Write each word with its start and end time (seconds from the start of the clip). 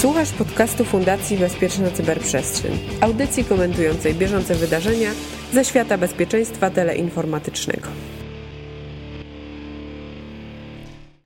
Słuchasz 0.00 0.32
podcastu 0.32 0.84
Fundacji 0.84 1.38
Bezpieczna 1.38 1.90
Cyberprzestrzeń, 1.90 2.78
audycji 3.00 3.44
komentującej 3.44 4.14
bieżące 4.14 4.54
wydarzenia 4.54 5.10
ze 5.52 5.64
świata 5.64 5.98
bezpieczeństwa 5.98 6.70
teleinformatycznego. 6.70 7.88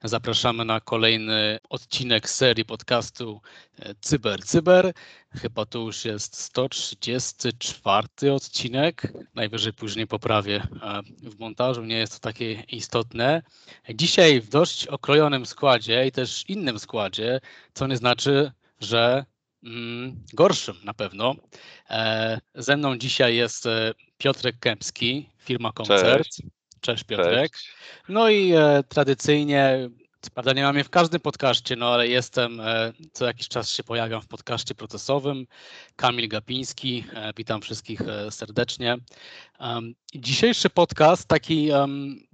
Zapraszamy 0.05 0.65
na 0.65 0.81
kolejny 0.81 1.59
odcinek 1.71 2.31
serii 2.31 2.65
podcastu 2.65 3.41
e, 3.79 3.95
Cyber 4.01 4.45
Cyber. 4.45 4.93
Chyba 5.35 5.67
to 5.67 5.79
już 5.79 6.05
jest 6.05 6.37
134 6.37 8.33
odcinek. 8.33 9.13
Najwyżej 9.35 9.73
później 9.73 10.07
poprawię 10.07 10.57
e, 10.83 11.03
w 11.31 11.39
montażu, 11.39 11.85
nie 11.85 11.97
jest 11.99 12.13
to 12.13 12.19
takie 12.19 12.53
istotne. 12.53 13.43
Dzisiaj 13.95 14.41
w 14.41 14.49
dość 14.49 14.87
okrojonym 14.87 15.47
składzie 15.47 16.07
i 16.07 16.13
też 16.13 16.45
innym 16.49 16.79
składzie, 16.79 17.41
co 17.75 17.87
nie 17.87 17.97
znaczy, 17.97 18.53
że 18.83 19.25
mm, 19.65 20.25
gorszym 20.33 20.77
na 20.85 20.95
pewno. 20.95 21.35
E, 21.91 22.41
ze 22.55 22.77
mną 22.77 22.99
dzisiaj 22.99 23.37
jest 23.37 23.69
Piotrek 24.19 24.59
Kępski, 24.59 25.29
firma 25.39 25.73
Koncert. 25.73 26.25
Cześć. 26.25 26.43
Cześć 26.81 27.05
Piotrek. 27.05 27.53
Cześć. 27.53 27.73
No 28.09 28.29
i 28.29 28.53
e, 28.53 28.83
tradycyjnie, 28.89 29.91
prawda 30.35 30.53
nie 30.53 30.63
mam 30.63 30.77
je 30.77 30.85
w 30.85 30.91
każdym 30.91 31.21
podcaście, 31.21 31.77
no 31.77 31.95
ale 31.95 32.09
jestem, 32.09 32.61
e, 32.61 32.93
co 33.13 33.27
jakiś 33.27 33.49
czas 33.49 33.71
się 33.71 33.85
pojawiam 33.85 34.23
w 34.23 34.29
podcaście 34.29 34.75
procesowym. 34.75 35.47
Kamil 35.97 36.29
Gapiński, 36.29 37.05
e, 37.15 37.33
witam 37.37 37.61
wszystkich 37.61 38.01
e, 38.01 38.31
serdecznie. 38.31 38.97
Um, 39.61 39.95
dzisiejszy 40.15 40.71
podcast 40.71 41.29
taki 41.29 41.71
um, 41.71 42.27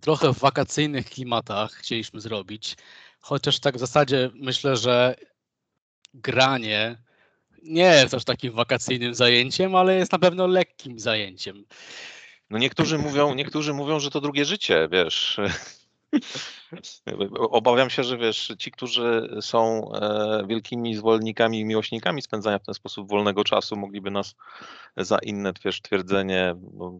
trochę 0.00 0.32
w 0.32 0.38
wakacyjnych 0.38 1.06
klimatach 1.06 1.72
chcieliśmy 1.72 2.20
zrobić, 2.20 2.76
chociaż 3.20 3.60
tak 3.60 3.76
w 3.76 3.80
zasadzie 3.80 4.30
myślę, 4.34 4.76
że 4.76 5.16
granie 6.16 6.96
nie 7.62 7.82
jest 7.82 8.14
aż 8.14 8.24
takim 8.24 8.52
wakacyjnym 8.52 9.14
zajęciem, 9.14 9.74
ale 9.74 9.96
jest 9.96 10.12
na 10.12 10.18
pewno 10.18 10.46
lekkim 10.46 10.98
zajęciem. 10.98 11.64
No 12.50 12.58
niektórzy 12.58 12.98
mówią, 12.98 13.34
niektórzy 13.34 13.74
mówią, 13.74 14.00
że 14.00 14.10
to 14.10 14.20
drugie 14.20 14.44
życie, 14.44 14.88
wiesz. 14.92 15.40
Obawiam 17.50 17.90
się, 17.90 18.04
że 18.04 18.18
wiesz, 18.18 18.52
ci, 18.58 18.70
którzy 18.70 19.36
są 19.40 19.92
e, 19.94 20.46
wielkimi 20.46 20.96
zwolennikami 20.96 21.60
i 21.60 21.64
miłośnikami 21.64 22.22
spędzania 22.22 22.58
w 22.58 22.66
ten 22.66 22.74
sposób 22.74 23.08
wolnego 23.10 23.44
czasu, 23.44 23.76
mogliby 23.76 24.10
nas 24.10 24.34
za 24.96 25.18
inne 25.18 25.52
wiesz, 25.64 25.82
twierdzenie 25.82 26.54
no, 26.72 26.98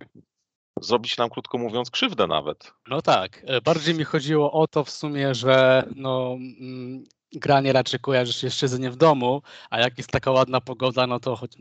zrobić 0.80 1.16
nam, 1.16 1.30
krótko 1.30 1.58
mówiąc, 1.58 1.90
krzywdę 1.90 2.26
nawet. 2.26 2.72
No 2.88 3.02
tak. 3.02 3.42
E, 3.46 3.60
bardziej 3.60 3.94
mi 3.94 4.04
chodziło 4.04 4.52
o 4.52 4.66
to 4.66 4.84
w 4.84 4.90
sumie, 4.90 5.34
że 5.34 5.84
no, 5.96 6.36
mm, 6.60 7.04
granie 7.38 7.72
raczej 7.72 8.00
kojarzy 8.00 8.32
się 8.32 8.50
z 8.50 8.54
siedzeniem 8.54 8.92
w 8.92 8.96
domu, 8.96 9.42
a 9.70 9.80
jak 9.80 9.98
jest 9.98 10.10
taka 10.10 10.30
ładna 10.30 10.60
pogoda, 10.60 11.06
no 11.06 11.20
to 11.20 11.36
choć 11.36 11.56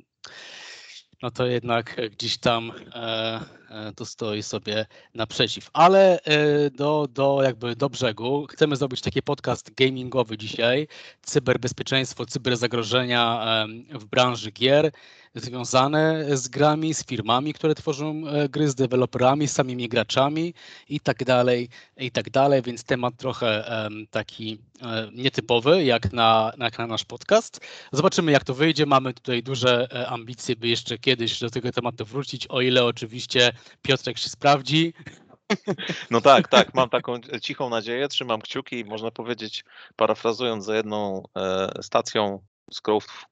no 1.21 1.31
to 1.31 1.45
jednak 1.45 2.01
gdzieś 2.11 2.37
tam 2.37 2.71
e, 2.95 3.39
to 3.95 4.05
stoi 4.05 4.43
sobie 4.43 4.85
naprzeciw. 5.13 5.69
Ale 5.73 6.19
e, 6.23 6.69
do, 6.69 7.07
do, 7.13 7.39
jakby 7.43 7.75
do 7.75 7.89
brzegu 7.89 8.47
chcemy 8.49 8.75
zrobić 8.75 9.01
taki 9.01 9.21
podcast 9.21 9.73
gamingowy 9.75 10.37
dzisiaj. 10.37 10.87
Cyberbezpieczeństwo, 11.21 12.25
cyberzagrożenia 12.25 13.45
w 13.89 14.05
branży 14.05 14.51
gier 14.51 14.91
związane 15.35 16.25
z 16.37 16.47
grami, 16.47 16.93
z 16.93 17.05
firmami, 17.05 17.53
które 17.53 17.75
tworzą 17.75 18.27
e, 18.27 18.49
gry, 18.49 18.69
z 18.69 18.75
deweloperami, 18.75 19.47
z 19.47 19.51
samymi 19.51 19.89
graczami 19.89 20.53
i 20.89 20.99
tak 20.99 21.23
dalej, 21.23 21.69
i 21.97 22.11
tak 22.11 22.29
dalej, 22.29 22.61
więc 22.61 22.83
temat 22.83 23.17
trochę 23.17 23.65
taki 24.11 24.57
e, 24.81 25.09
nietypowy 25.13 25.83
jak 25.83 26.13
na, 26.13 26.51
jak 26.57 26.77
na 26.77 26.87
nasz 26.87 27.03
podcast. 27.03 27.59
Zobaczymy 27.91 28.31
jak 28.31 28.43
to 28.43 28.53
wyjdzie. 28.53 28.85
Mamy 28.85 29.13
tutaj 29.13 29.43
duże 29.43 29.87
e, 29.91 30.07
ambicje, 30.07 30.55
by 30.55 30.67
jeszcze 30.67 30.97
kiedyś 30.97 31.39
do 31.39 31.49
tego 31.49 31.71
tematu 31.71 32.05
wrócić, 32.05 32.47
o 32.47 32.61
ile 32.61 32.85
oczywiście 32.85 33.51
Piotrek 33.81 34.17
się 34.17 34.29
sprawdzi. 34.29 34.93
No 36.11 36.21
tak, 36.21 36.47
tak, 36.47 36.73
mam 36.73 36.89
taką 36.89 37.19
cichą 37.41 37.69
nadzieję, 37.69 38.07
trzymam 38.07 38.41
kciuki, 38.41 38.85
można 38.85 39.11
powiedzieć, 39.11 39.63
parafrazując 39.95 40.65
za 40.65 40.75
jedną 40.75 41.23
stacją 41.81 42.39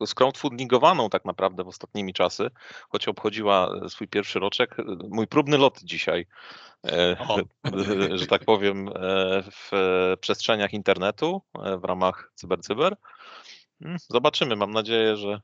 scrowdfundingowaną 0.06 1.10
tak 1.10 1.26
naprawdę 1.26 1.64
w 1.64 1.68
ostatnimi 1.68 2.14
czasy, 2.14 2.50
choć 2.90 3.08
obchodziła 3.08 3.70
e, 3.86 3.90
swój 3.90 4.08
pierwszy 4.08 4.40
roczek. 4.40 4.80
E, 4.80 4.84
mój 5.10 5.28
próbny 5.28 5.58
lot 5.58 5.80
dzisiaj, 5.84 6.26
e, 6.86 7.16
że 8.18 8.28
tak 8.28 8.46
powiem, 8.46 8.90
w 9.52 9.72
przestrzeniach 10.20 10.74
internetu 10.74 11.42
w 11.78 11.84
ramach 11.84 12.32
CyberCyber. 12.36 12.96
Hmm, 13.80 14.00
zobaczymy. 14.10 14.56
Mam 14.56 14.72
nadzieję, 14.72 15.16
że 15.16 15.42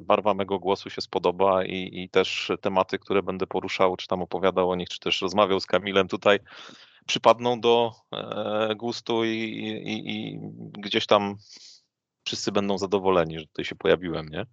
barwa 0.00 0.34
mego 0.34 0.58
głosu 0.58 0.90
się 0.90 1.00
spodoba 1.00 1.64
i, 1.64 1.90
i 1.92 2.10
też 2.10 2.52
tematy, 2.60 2.98
które 2.98 3.22
będę 3.22 3.46
poruszał, 3.46 3.96
czy 3.96 4.06
tam 4.06 4.22
opowiadał 4.22 4.70
o 4.70 4.76
nich, 4.76 4.88
czy 4.88 5.00
też 5.00 5.22
rozmawiał 5.22 5.60
z 5.60 5.66
Kamilem 5.66 6.08
tutaj, 6.08 6.38
przypadną 7.06 7.60
do 7.60 7.92
gustu 8.76 9.24
i, 9.24 9.30
i, 9.84 10.10
i 10.10 10.38
gdzieś 10.78 11.06
tam 11.06 11.36
wszyscy 12.24 12.52
będą 12.52 12.78
zadowoleni, 12.78 13.38
że 13.38 13.46
tutaj 13.46 13.64
się 13.64 13.74
pojawiłem, 13.74 14.28
nie? 14.28 14.46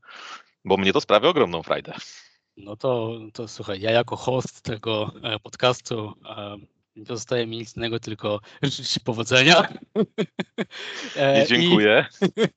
Bo 0.66 0.78
mnie 0.78 0.94
to 0.94 1.02
sprawia 1.02 1.30
ogromną 1.30 1.64
frajdę. 1.64 1.94
No 2.58 2.76
to, 2.76 3.20
to 3.34 3.48
słuchaj, 3.48 3.82
ja 3.82 3.92
jako 3.92 4.16
host 4.16 4.62
tego 4.62 5.12
e, 5.24 5.40
podcastu 5.40 6.14
nie 6.96 7.06
pozostaje 7.06 7.48
mi 7.48 7.58
nic 7.58 7.78
innego, 7.78 8.00
tylko 8.00 8.40
życzyć 8.64 8.90
Ci 8.90 9.00
powodzenia. 9.00 9.68
E, 11.18 11.46
dziękuję. 11.50 12.06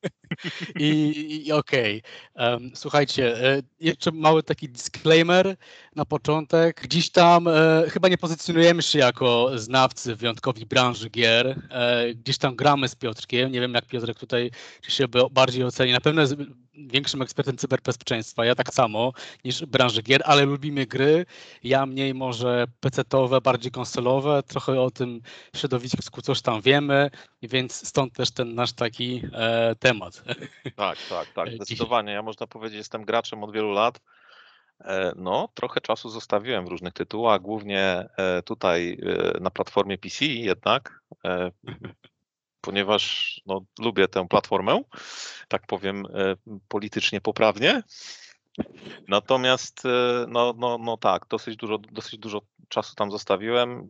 I, 0.79 0.85
i, 0.85 1.47
i 1.47 1.51
okej. 1.51 2.01
Okay. 2.35 2.51
Um, 2.51 2.71
słuchajcie, 2.75 3.43
e, 3.43 3.61
jeszcze 3.79 4.11
mały 4.11 4.43
taki 4.43 4.69
disclaimer 4.69 5.55
na 5.95 6.05
początek. 6.05 6.87
Dziś 6.87 7.09
tam 7.09 7.47
e, 7.47 7.83
chyba 7.89 8.07
nie 8.07 8.17
pozycjonujemy 8.17 8.81
się 8.81 8.99
jako 8.99 9.51
znawcy 9.55 10.15
wyjątkowi 10.15 10.65
branży 10.65 11.09
gier. 11.09 11.67
E, 11.69 12.13
gdzieś 12.13 12.37
tam 12.37 12.55
gramy 12.55 12.87
z 12.87 12.95
Piotrkiem. 12.95 13.51
Nie 13.51 13.61
wiem, 13.61 13.73
jak 13.73 13.85
Piotrek 13.85 14.19
tutaj 14.19 14.51
się 14.87 15.05
bardziej 15.31 15.63
oceni. 15.63 15.91
Na 15.91 16.01
pewno 16.01 16.21
większym 16.87 17.21
ekspertem 17.21 17.57
cyberbezpieczeństwa, 17.57 18.45
ja 18.45 18.55
tak 18.55 18.73
samo, 18.73 19.13
niż 19.45 19.65
branży 19.65 20.01
gier, 20.01 20.21
ale 20.25 20.45
lubimy 20.45 20.85
gry. 20.85 21.25
Ja 21.63 21.85
mniej 21.85 22.13
może 22.13 22.65
PC-owe, 22.79 23.41
bardziej 23.41 23.71
konsolowe, 23.71 24.43
trochę 24.43 24.81
o 24.81 24.91
tym 24.91 25.21
środowisku 25.55 26.21
coś 26.21 26.41
tam 26.41 26.61
wiemy, 26.61 27.09
więc 27.43 27.87
stąd 27.87 28.13
też 28.13 28.31
ten 28.31 28.55
nasz 28.55 28.73
taki 28.73 29.21
e, 29.33 29.75
temat. 29.75 30.23
Tak, 30.75 30.97
tak, 31.09 31.27
tak, 31.35 31.51
zdecydowanie. 31.55 32.13
Ja 32.13 32.21
można 32.21 32.47
powiedzieć, 32.47 32.77
jestem 32.77 33.05
graczem 33.05 33.43
od 33.43 33.53
wielu 33.53 33.71
lat. 33.71 33.99
E, 34.81 35.13
no, 35.15 35.49
trochę 35.53 35.81
czasu 35.81 36.09
zostawiłem 36.09 36.65
w 36.65 36.69
różnych 36.69 36.93
tytułach, 36.93 37.41
głównie 37.41 38.09
e, 38.17 38.41
tutaj 38.41 38.97
e, 39.35 39.39
na 39.39 39.49
platformie 39.49 39.97
PC 39.97 40.25
jednak 40.25 41.01
ponieważ 42.61 43.33
no, 43.45 43.61
lubię 43.79 44.07
tę 44.07 44.27
platformę, 44.27 44.81
tak 45.47 45.67
powiem 45.67 46.05
e, 46.05 46.35
politycznie 46.67 47.21
poprawnie. 47.21 47.83
Natomiast 49.07 49.85
e, 49.85 50.25
no, 50.27 50.53
no, 50.57 50.77
no 50.77 50.97
tak, 50.97 51.25
dosyć 51.29 51.55
dużo, 51.55 51.77
dosyć 51.77 52.19
dużo 52.19 52.41
czasu 52.69 52.95
tam 52.95 53.11
zostawiłem. 53.11 53.87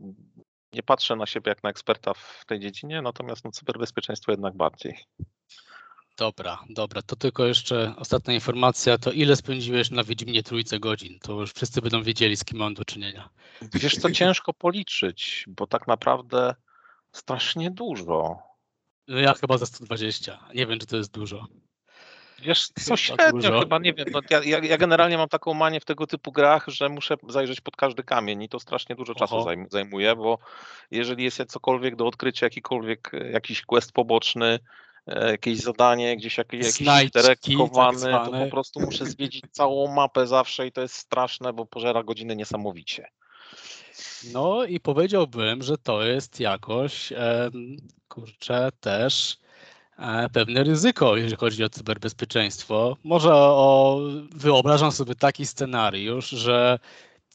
Nie 0.73 0.83
patrzę 0.83 1.15
na 1.15 1.25
siebie 1.25 1.49
jak 1.49 1.63
na 1.63 1.69
eksperta 1.69 2.13
w 2.13 2.45
tej 2.47 2.59
dziedzinie, 2.59 3.01
natomiast 3.01 3.45
no, 3.45 3.51
cyberbezpieczeństwo 3.51 4.31
jednak 4.31 4.55
bardziej. 4.55 4.97
Dobra, 6.17 6.59
dobra. 6.69 7.01
To 7.01 7.15
tylko 7.15 7.45
jeszcze 7.45 7.93
ostatnia 7.97 8.33
informacja. 8.33 8.97
To 8.97 9.11
ile 9.11 9.35
spędziłeś 9.35 9.91
na 9.91 10.03
Wiedźminie 10.03 10.43
Trójce 10.43 10.79
godzin? 10.79 11.19
To 11.19 11.33
już 11.33 11.53
wszyscy 11.53 11.81
będą 11.81 12.03
wiedzieli, 12.03 12.37
z 12.37 12.43
kim 12.43 12.57
mam 12.57 12.73
do 12.73 12.85
czynienia. 12.85 13.29
Wiesz 13.73 13.95
co, 13.95 14.11
ciężko 14.11 14.53
policzyć, 14.53 15.45
bo 15.47 15.67
tak 15.67 15.87
naprawdę 15.87 16.55
strasznie 17.11 17.71
dużo. 17.71 18.48
No 19.09 19.19
ja 19.19 19.33
chyba 19.33 19.57
za 19.57 19.65
120. 19.65 20.39
Nie 20.55 20.67
wiem, 20.67 20.79
czy 20.79 20.85
to 20.87 20.97
jest 20.97 21.11
dużo. 21.11 21.47
Wiesz, 22.41 22.67
co 22.67 22.97
średnio 22.97 23.59
chyba, 23.59 23.79
nie 23.79 23.93
wiem. 23.93 24.07
No, 24.11 24.21
ja, 24.29 24.59
ja, 24.59 24.77
generalnie 24.77 25.17
mam 25.17 25.29
taką 25.29 25.53
manię 25.53 25.79
w 25.79 25.85
tego 25.85 26.07
typu 26.07 26.31
grach, 26.31 26.65
że 26.67 26.89
muszę 26.89 27.15
zajrzeć 27.29 27.61
pod 27.61 27.75
każdy 27.75 28.03
kamień 28.03 28.41
i 28.41 28.49
to 28.49 28.59
strasznie 28.59 28.95
dużo 28.95 29.15
czasu 29.15 29.35
Oho. 29.35 29.55
zajmuje, 29.69 30.15
bo 30.15 30.39
jeżeli 30.91 31.23
jest 31.23 31.45
cokolwiek 31.47 31.95
do 31.95 32.07
odkrycia, 32.07 32.45
jakikolwiek 32.45 33.11
e, 33.13 33.31
jakiś 33.31 33.61
quest 33.61 33.91
poboczny, 33.91 34.59
e, 35.07 35.31
jakieś 35.31 35.59
zadanie, 35.59 36.17
gdzieś 36.17 36.37
jakiś, 36.37 36.65
jakiś 36.65 36.87
tak 36.87 37.37
to 38.25 38.31
po 38.31 38.49
prostu 38.51 38.79
muszę 38.79 39.05
zwiedzić 39.05 39.43
całą 39.51 39.93
mapę 39.93 40.27
zawsze 40.27 40.67
i 40.67 40.71
to 40.71 40.81
jest 40.81 40.95
straszne, 40.95 41.53
bo 41.53 41.65
pożera 41.65 42.03
godziny 42.03 42.35
niesamowicie. 42.35 43.07
No 44.33 44.65
i 44.65 44.79
powiedziałbym, 44.79 45.63
że 45.63 45.77
to 45.77 46.03
jest 46.03 46.39
jakoś, 46.39 47.13
kurczę, 48.07 48.69
też 48.79 49.37
e, 49.97 50.29
pewne 50.29 50.63
ryzyko, 50.63 51.17
jeżeli 51.17 51.35
chodzi 51.35 51.63
o 51.63 51.69
cyberbezpieczeństwo. 51.69 52.97
Może 53.03 53.33
o, 53.33 53.99
wyobrażam 54.35 54.91
sobie 54.91 55.15
taki 55.15 55.45
scenariusz, 55.45 56.29
że 56.29 56.79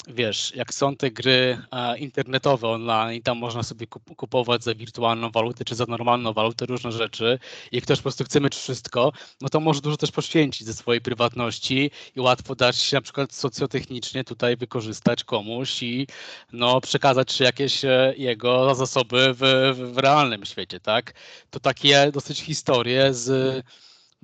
wiesz, 0.09 0.53
jak 0.55 0.75
są 0.75 0.97
te 0.97 1.11
gry 1.11 1.59
e, 1.73 1.99
internetowe 1.99 2.69
online, 2.69 3.23
tam 3.23 3.39
można 3.39 3.63
sobie 3.63 3.87
kupować 4.17 4.65
za 4.65 4.75
wirtualną 4.75 5.31
walutę 5.31 5.65
czy 5.65 5.75
za 5.75 5.85
normalną 5.89 6.33
walutę 6.33 6.67
różne 6.67 6.93
rzeczy 6.93 7.39
i 7.73 7.81
ktoś 7.81 7.99
po 7.99 8.03
prostu 8.03 8.25
chce 8.25 8.41
mieć 8.41 8.55
wszystko, 8.55 9.13
no 9.41 9.49
to 9.49 9.61
może 9.61 9.81
dużo 9.81 9.97
też 9.97 10.11
poświęcić 10.13 10.67
ze 10.67 10.75
swojej 10.75 11.01
prywatności 11.01 11.91
i 12.17 12.21
łatwo 12.21 12.55
dać 12.55 12.77
się 12.77 12.97
na 12.97 13.01
przykład 13.01 13.35
socjotechnicznie 13.35 14.25
tutaj 14.25 14.57
wykorzystać 14.57 15.25
komuś 15.25 15.83
i 15.83 16.07
no, 16.53 16.81
przekazać 16.81 17.41
jakieś 17.41 17.85
e, 17.85 18.15
jego 18.17 18.75
zasoby 18.75 19.35
w, 19.35 19.73
w 19.95 19.99
realnym 19.99 20.45
świecie, 20.45 20.81
tak? 20.81 21.15
To 21.51 21.61
takie 21.61 22.11
dosyć 22.13 22.41
historie 22.41 23.15
z 23.15 23.65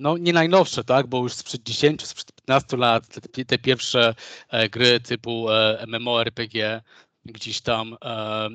no 0.01 0.17
nie 0.17 0.33
najnowsze, 0.33 0.83
tak, 0.83 1.07
bo 1.07 1.23
już 1.23 1.33
sprzed 1.33 1.63
10, 1.63 2.05
sprzed 2.05 2.31
15 2.31 2.77
lat 2.77 3.07
te, 3.07 3.45
te 3.45 3.57
pierwsze 3.57 4.15
e, 4.49 4.69
gry 4.69 4.99
typu 4.99 5.49
e, 5.49 5.85
MMORPG 5.87 6.81
gdzieś 7.25 7.61
tam 7.61 7.97
e, 8.05 8.49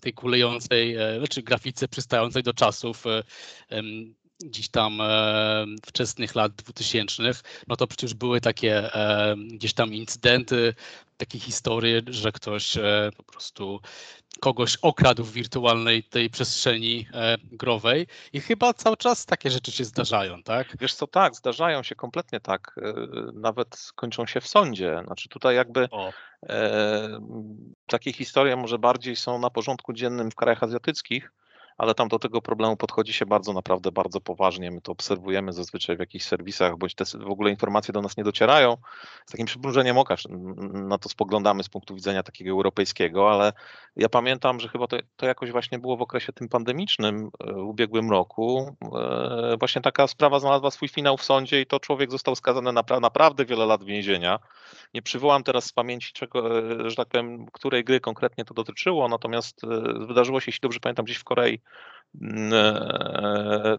tej 0.00 0.12
kulejącej, 0.12 0.96
e, 0.96 1.18
znaczy 1.18 1.42
grafice 1.42 1.88
przystającej 1.88 2.42
do 2.42 2.54
czasów 2.54 3.04
e, 3.06 3.22
gdzieś 4.44 4.68
tam 4.68 5.00
e, 5.00 5.66
wczesnych 5.86 6.34
lat 6.34 6.52
2000, 6.52 7.22
no 7.68 7.76
to 7.76 7.86
przecież 7.86 8.14
były 8.14 8.40
takie 8.40 8.94
e, 8.94 9.36
gdzieś 9.36 9.74
tam 9.74 9.94
incydenty, 9.94 10.74
takie 11.16 11.38
historie, 11.38 12.00
że 12.06 12.32
ktoś 12.32 12.76
e, 12.76 13.10
po 13.16 13.22
prostu 13.22 13.80
kogoś 14.40 14.76
okradł 14.76 15.24
w 15.24 15.32
wirtualnej 15.32 16.04
tej 16.04 16.30
przestrzeni 16.30 17.06
e, 17.14 17.36
growej. 17.52 18.06
I 18.32 18.40
chyba 18.40 18.74
cały 18.74 18.96
czas 18.96 19.26
takie 19.26 19.50
rzeczy 19.50 19.72
się 19.72 19.84
zdarzają, 19.84 20.42
tak? 20.42 20.76
Wiesz 20.80 20.94
co, 20.94 21.06
tak, 21.06 21.34
zdarzają 21.34 21.82
się 21.82 21.94
kompletnie 21.94 22.40
tak, 22.40 22.74
e, 22.82 22.92
nawet 23.32 23.92
kończą 23.94 24.26
się 24.26 24.40
w 24.40 24.48
sądzie, 24.48 25.02
znaczy 25.06 25.28
tutaj 25.28 25.56
jakby 25.56 25.88
e, 26.48 27.20
takie 27.86 28.12
historie 28.12 28.56
może 28.56 28.78
bardziej 28.78 29.16
są 29.16 29.38
na 29.38 29.50
porządku 29.50 29.92
dziennym 29.92 30.30
w 30.30 30.34
krajach 30.34 30.62
azjatyckich, 30.62 31.32
ale 31.82 31.94
tam 31.94 32.08
do 32.08 32.18
tego 32.18 32.42
problemu 32.42 32.76
podchodzi 32.76 33.12
się 33.12 33.26
bardzo, 33.26 33.52
naprawdę 33.52 33.92
bardzo 33.92 34.20
poważnie. 34.20 34.70
My 34.70 34.80
to 34.80 34.92
obserwujemy 34.92 35.52
zazwyczaj 35.52 35.96
w 35.96 36.00
jakichś 36.00 36.24
serwisach, 36.24 36.76
bądź 36.76 36.94
te 36.94 37.04
w 37.04 37.30
ogóle 37.30 37.50
informacje 37.50 37.92
do 37.92 38.02
nas 38.02 38.16
nie 38.16 38.24
docierają. 38.24 38.76
Z 39.26 39.30
takim 39.30 39.46
przymrużeniem 39.46 39.98
oka 39.98 40.16
na 40.72 40.98
to 40.98 41.08
spoglądamy 41.08 41.62
z 41.62 41.68
punktu 41.68 41.94
widzenia 41.94 42.22
takiego 42.22 42.50
europejskiego, 42.50 43.32
ale 43.32 43.52
ja 43.96 44.08
pamiętam, 44.08 44.60
że 44.60 44.68
chyba 44.68 44.86
to, 44.86 44.96
to 45.16 45.26
jakoś 45.26 45.50
właśnie 45.50 45.78
było 45.78 45.96
w 45.96 46.02
okresie 46.02 46.32
tym 46.32 46.48
pandemicznym 46.48 47.30
e, 47.40 47.52
w 47.52 47.56
ubiegłym 47.56 48.10
roku. 48.10 48.76
E, 48.96 49.56
właśnie 49.58 49.82
taka 49.82 50.06
sprawa 50.06 50.40
znalazła 50.40 50.70
swój 50.70 50.88
finał 50.88 51.16
w 51.16 51.22
sądzie 51.24 51.60
i 51.60 51.66
to 51.66 51.80
człowiek 51.80 52.10
został 52.10 52.34
skazany 52.34 52.72
na 52.72 52.82
naprawdę 53.00 53.44
wiele 53.44 53.66
lat 53.66 53.84
więzienia. 53.84 54.38
Nie 54.94 55.02
przywołam 55.02 55.42
teraz 55.42 55.64
z 55.64 55.72
pamięci, 55.72 56.12
czego, 56.12 56.58
e, 56.58 56.90
że 56.90 56.96
tak 56.96 57.08
powiem, 57.08 57.46
której 57.52 57.84
gry 57.84 58.00
konkretnie 58.00 58.44
to 58.44 58.54
dotyczyło, 58.54 59.08
natomiast 59.08 59.60
wydarzyło 60.06 60.40
się, 60.40 60.44
jeśli 60.48 60.60
dobrze 60.60 60.80
pamiętam, 60.80 61.04
gdzieś 61.04 61.16
w 61.16 61.24
Korei 61.24 61.60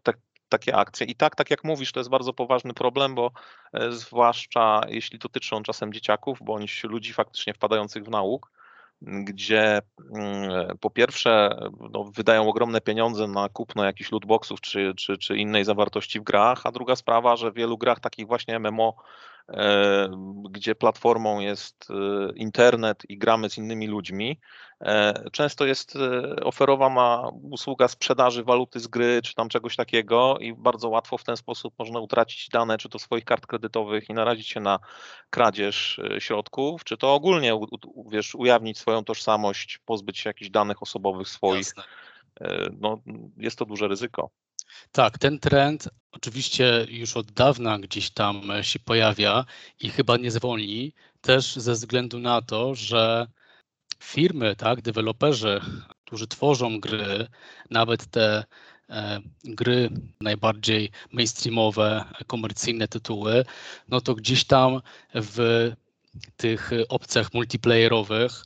tak, 0.04 0.18
takie 0.50 0.75
akcje. 0.75 1.07
I 1.07 1.16
tak, 1.16 1.36
tak 1.36 1.51
jak 1.51 1.63
mówisz, 1.63 1.92
to 1.92 2.00
jest 2.00 2.10
bardzo 2.10 2.34
poważny 2.34 2.74
problem, 2.74 3.16
bo 3.16 3.31
e, 3.74 3.92
zwłaszcza 3.92 4.81
jeśli 4.88 5.19
dotyczy 5.19 5.56
on 5.56 5.63
czasem 5.63 5.94
dzieciaków 5.94 6.40
bądź 6.42 6.84
ludzi 6.84 7.13
faktycznie 7.13 7.54
wpadających 7.54 8.04
w 8.04 8.10
nauk, 8.10 8.51
gdzie 9.01 9.81
mm, 10.16 10.78
po 10.78 10.90
pierwsze 10.90 11.60
no, 11.92 12.04
wydają 12.04 12.50
ogromne 12.50 12.81
pieniądze 12.81 13.28
na 13.28 13.50
kupno 13.50 13.84
jakichś 13.84 14.12
lootboxów 14.12 14.62
czy, 14.62 14.94
czy, 14.98 15.18
czy 15.18 15.38
innej 15.38 15.66
zawartości 15.66 16.19
w 16.19 16.24
grach, 16.24 16.66
a 16.66 16.72
druga 16.72 16.96
sprawa, 16.96 17.36
że 17.36 17.51
w 17.51 17.56
wielu 17.56 17.78
grach 17.78 18.00
takich 18.00 18.28
właśnie 18.28 18.60
MMO 18.60 18.96
E, 18.96 19.32
gdzie 20.50 20.75
platformą 20.75 21.40
jest 21.40 21.88
e, 21.90 21.94
internet 22.36 23.04
i 23.10 23.18
gramy 23.18 23.50
z 23.50 23.57
innymi 23.57 23.88
ludźmi. 23.88 24.40
E, 24.81 25.24
często 25.31 25.66
jest 25.66 25.98
oferowana 26.44 27.31
usługa 27.51 27.88
sprzedaży 27.88 28.44
waluty 28.44 28.80
z 28.80 28.88
gry, 28.88 29.22
czy 29.24 29.36
tam 29.36 29.50
czegoś 29.50 29.75
takiego 29.75 30.38
i 30.40 30.54
bardzo 30.54 30.90
łatwo 30.90 31.18
w 31.18 31.24
ten 31.24 31.38
sposób 31.38 31.74
można 31.80 32.00
utracić 32.00 32.50
dane, 32.50 32.78
czy 32.78 32.90
to 32.90 33.00
swoich 33.00 33.25
kart 33.25 33.48
kredytowych 33.48 34.10
i 34.10 34.13
narazić 34.13 34.48
się 34.48 34.60
na 34.60 34.80
kradzież 35.30 36.01
środków, 36.19 36.84
czy 36.84 36.98
to 36.98 37.13
ogólnie 37.13 37.60
wiesz, 38.12 38.36
ujawnić 38.36 38.78
swoją 38.78 39.04
tożsamość, 39.04 39.80
pozbyć 39.86 40.19
się 40.19 40.30
jakichś 40.30 40.51
danych 40.51 40.81
osobowych 40.81 41.28
swoich. 41.28 41.74
Jasne. 41.78 41.84
No, 42.80 43.01
jest 43.38 43.60
to 43.60 43.66
duże 43.66 43.88
ryzyko. 43.88 44.30
Tak, 44.92 45.18
ten 45.18 45.40
trend 45.40 45.90
oczywiście 46.12 46.86
już 46.90 47.18
od 47.18 47.31
dawna 47.31 47.80
gdzieś 47.80 48.10
tam 48.12 48.42
się 48.62 48.80
pojawia 48.80 49.46
i 49.80 49.90
chyba 49.90 50.18
nie 50.18 50.31
zwolni, 50.31 50.94
też 51.22 51.56
ze 51.56 51.74
względu 51.74 52.20
na 52.20 52.42
to, 52.42 52.75
że 52.75 53.28
firmy, 54.00 54.56
tak, 54.56 54.81
deweloperzy, 54.81 55.62
którzy 56.06 56.28
tworzą 56.28 56.80
gry, 56.80 57.28
nawet 57.70 58.06
te 58.06 58.44
e, 58.90 59.20
gry 59.44 59.90
najbardziej 60.22 60.92
mainstreamowe, 61.12 62.06
komercyjne 62.28 62.88
tytuły, 62.88 63.46
no 63.90 64.02
to 64.02 64.16
gdzieś 64.16 64.46
tam 64.46 64.81
w 65.16 65.72
tych 66.38 66.72
opcjach 66.90 67.34
multiplayerowych 67.34 68.44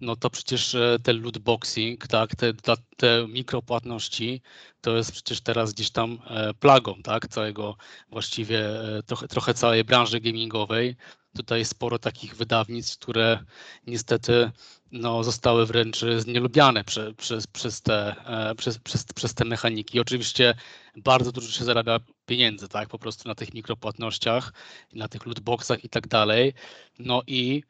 no 0.00 0.16
to 0.16 0.30
przecież 0.30 0.74
e, 0.74 0.98
ten 1.02 1.22
lootboxing, 1.22 2.06
tak, 2.06 2.36
te, 2.36 2.52
te 2.96 3.26
mikropłatności, 3.28 4.42
to 4.80 4.96
jest 4.96 5.12
przecież 5.12 5.40
teraz 5.40 5.72
gdzieś 5.72 5.90
tam 5.90 6.18
e, 6.26 6.54
plagą, 6.54 7.02
tak, 7.02 7.28
całego 7.28 7.76
właściwie 8.10 8.58
e, 8.58 9.02
trochę, 9.02 9.28
trochę 9.28 9.54
całej 9.54 9.84
branży 9.84 10.20
gamingowej. 10.20 10.96
Tutaj 11.36 11.64
sporo 11.64 11.98
takich 11.98 12.36
wydawnictw, 12.36 12.98
które 12.98 13.38
niestety 13.86 14.50
no, 14.92 15.24
zostały 15.24 15.66
wręcz 15.66 16.04
znielubiane 16.18 16.84
prze, 16.84 17.14
przez, 17.14 17.46
przez, 17.46 17.82
te, 17.82 18.16
przez, 18.56 18.78
przez, 18.78 19.04
przez 19.04 19.34
te 19.34 19.44
mechaniki. 19.44 20.00
Oczywiście 20.00 20.54
bardzo 20.96 21.32
dużo 21.32 21.52
się 21.52 21.64
zarabia 21.64 22.00
pieniędzy, 22.26 22.68
tak, 22.68 22.88
po 22.88 22.98
prostu 22.98 23.28
na 23.28 23.34
tych 23.34 23.54
mikropłatnościach, 23.54 24.52
na 24.92 25.08
tych 25.08 25.26
lootboxach 25.26 25.84
i 25.84 25.88
tak 25.88 26.08
dalej. 26.08 26.54
No 26.98 27.22
i 27.26 27.62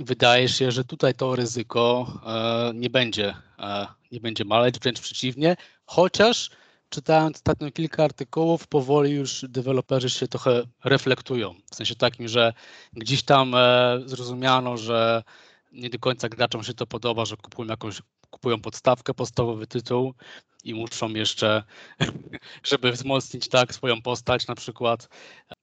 wydaje 0.00 0.48
się, 0.48 0.70
że 0.70 0.84
tutaj 0.84 1.14
to 1.14 1.36
ryzyko 1.36 2.12
e, 2.26 2.72
nie 2.74 2.90
będzie, 2.90 3.34
e, 3.58 3.86
nie 4.12 4.20
będzie 4.20 4.44
maleć, 4.44 4.78
wręcz 4.78 5.00
przeciwnie, 5.00 5.56
chociaż 5.86 6.50
czytając 6.88 7.36
ostatnio 7.36 7.70
kilka 7.70 8.04
artykułów, 8.04 8.66
powoli 8.66 9.12
już 9.12 9.44
deweloperzy 9.48 10.10
się 10.10 10.28
trochę 10.28 10.62
reflektują. 10.84 11.54
W 11.70 11.74
sensie 11.74 11.94
takim, 11.94 12.28
że 12.28 12.52
gdzieś 12.92 13.22
tam 13.22 13.54
zrozumiano, 14.06 14.76
że 14.76 15.22
nie 15.72 15.90
do 15.90 15.98
końca 15.98 16.28
graczom 16.28 16.64
się 16.64 16.74
to 16.74 16.86
podoba, 16.86 17.24
że 17.24 17.36
kupują 17.36 17.68
jakąś 17.68 18.02
kupują 18.30 18.60
podstawkę, 18.60 19.14
podstawowy 19.14 19.66
tytuł 19.66 20.14
i 20.64 20.74
muszą 20.74 21.08
jeszcze, 21.08 21.62
żeby 22.70 22.92
wzmocnić 22.92 23.48
tak 23.48 23.74
swoją 23.74 24.02
postać, 24.02 24.46
na 24.46 24.54
przykład 24.54 25.08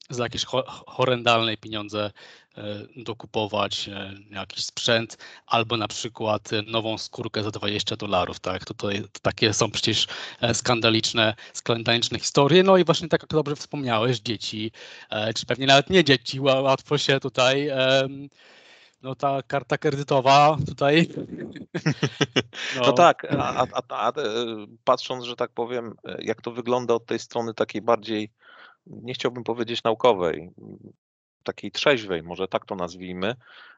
za 0.09 0.23
jakieś 0.23 0.45
horrendalne 0.87 1.57
pieniądze 1.57 2.11
e, 2.57 2.63
dokupować 2.95 3.87
e, 3.89 4.13
jakiś 4.31 4.65
sprzęt, 4.65 5.17
albo 5.45 5.77
na 5.77 5.87
przykład 5.87 6.49
nową 6.67 6.97
skórkę 6.97 7.43
za 7.43 7.51
20 7.51 7.95
dolarów, 7.95 8.39
tak? 8.39 8.65
To, 8.65 8.73
to, 8.73 8.87
takie 9.21 9.53
są 9.53 9.71
przecież 9.71 10.07
e, 10.41 10.53
skandaliczne, 10.53 11.35
skandaliczne 11.53 12.19
historie. 12.19 12.63
No 12.63 12.77
i 12.77 12.83
właśnie 12.85 13.09
tak 13.09 13.21
jak 13.21 13.29
dobrze 13.29 13.55
wspomniałeś, 13.55 14.19
dzieci, 14.19 14.71
czy 15.35 15.45
pewnie 15.45 15.67
nawet 15.67 15.89
nie 15.89 16.03
dzieci, 16.03 16.39
łatwo 16.39 16.97
się 16.97 17.19
tutaj 17.19 17.69
no 19.03 19.15
ta 19.15 19.43
karta 19.47 19.77
kredytowa 19.77 20.57
tutaj. 20.67 21.07
No, 22.75 22.81
no 22.85 22.93
tak, 22.93 23.25
a, 23.39 23.65
a, 23.71 23.81
a, 23.89 24.11
patrząc, 24.83 25.23
że 25.23 25.35
tak 25.35 25.51
powiem, 25.51 25.95
jak 26.19 26.41
to 26.41 26.51
wygląda 26.51 26.93
od 26.93 27.05
tej 27.05 27.19
strony 27.19 27.53
takiej 27.53 27.81
bardziej 27.81 28.29
nie 28.87 29.13
chciałbym 29.13 29.43
powiedzieć 29.43 29.83
naukowej, 29.83 30.51
takiej 31.43 31.71
trzeźwej, 31.71 32.23
może 32.23 32.47
tak 32.47 32.65
to 32.65 32.75
nazwijmy, 32.75 33.35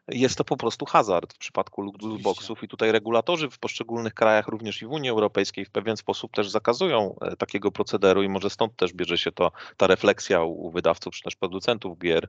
jest 0.07 0.37
to 0.37 0.43
po 0.43 0.57
prostu 0.57 0.85
hazard 0.85 1.33
w 1.33 1.37
przypadku 1.37 1.81
lootboxów 1.81 2.63
i 2.63 2.67
tutaj 2.67 2.91
regulatorzy 2.91 3.49
w 3.49 3.59
poszczególnych 3.59 4.13
krajach, 4.13 4.47
również 4.47 4.81
i 4.81 4.85
w 4.85 4.91
Unii 4.91 5.09
Europejskiej 5.09 5.65
w 5.65 5.69
pewien 5.69 5.97
sposób 5.97 6.31
też 6.31 6.49
zakazują 6.49 7.15
e, 7.21 7.35
takiego 7.35 7.71
procederu 7.71 8.23
i 8.23 8.29
może 8.29 8.49
stąd 8.49 8.75
też 8.75 8.93
bierze 8.93 9.17
się 9.17 9.31
to, 9.31 9.51
ta 9.77 9.87
refleksja 9.87 10.43
u 10.43 10.71
wydawców 10.71 11.13
czy 11.13 11.23
też 11.23 11.35
producentów 11.35 11.99
gier, 11.99 12.27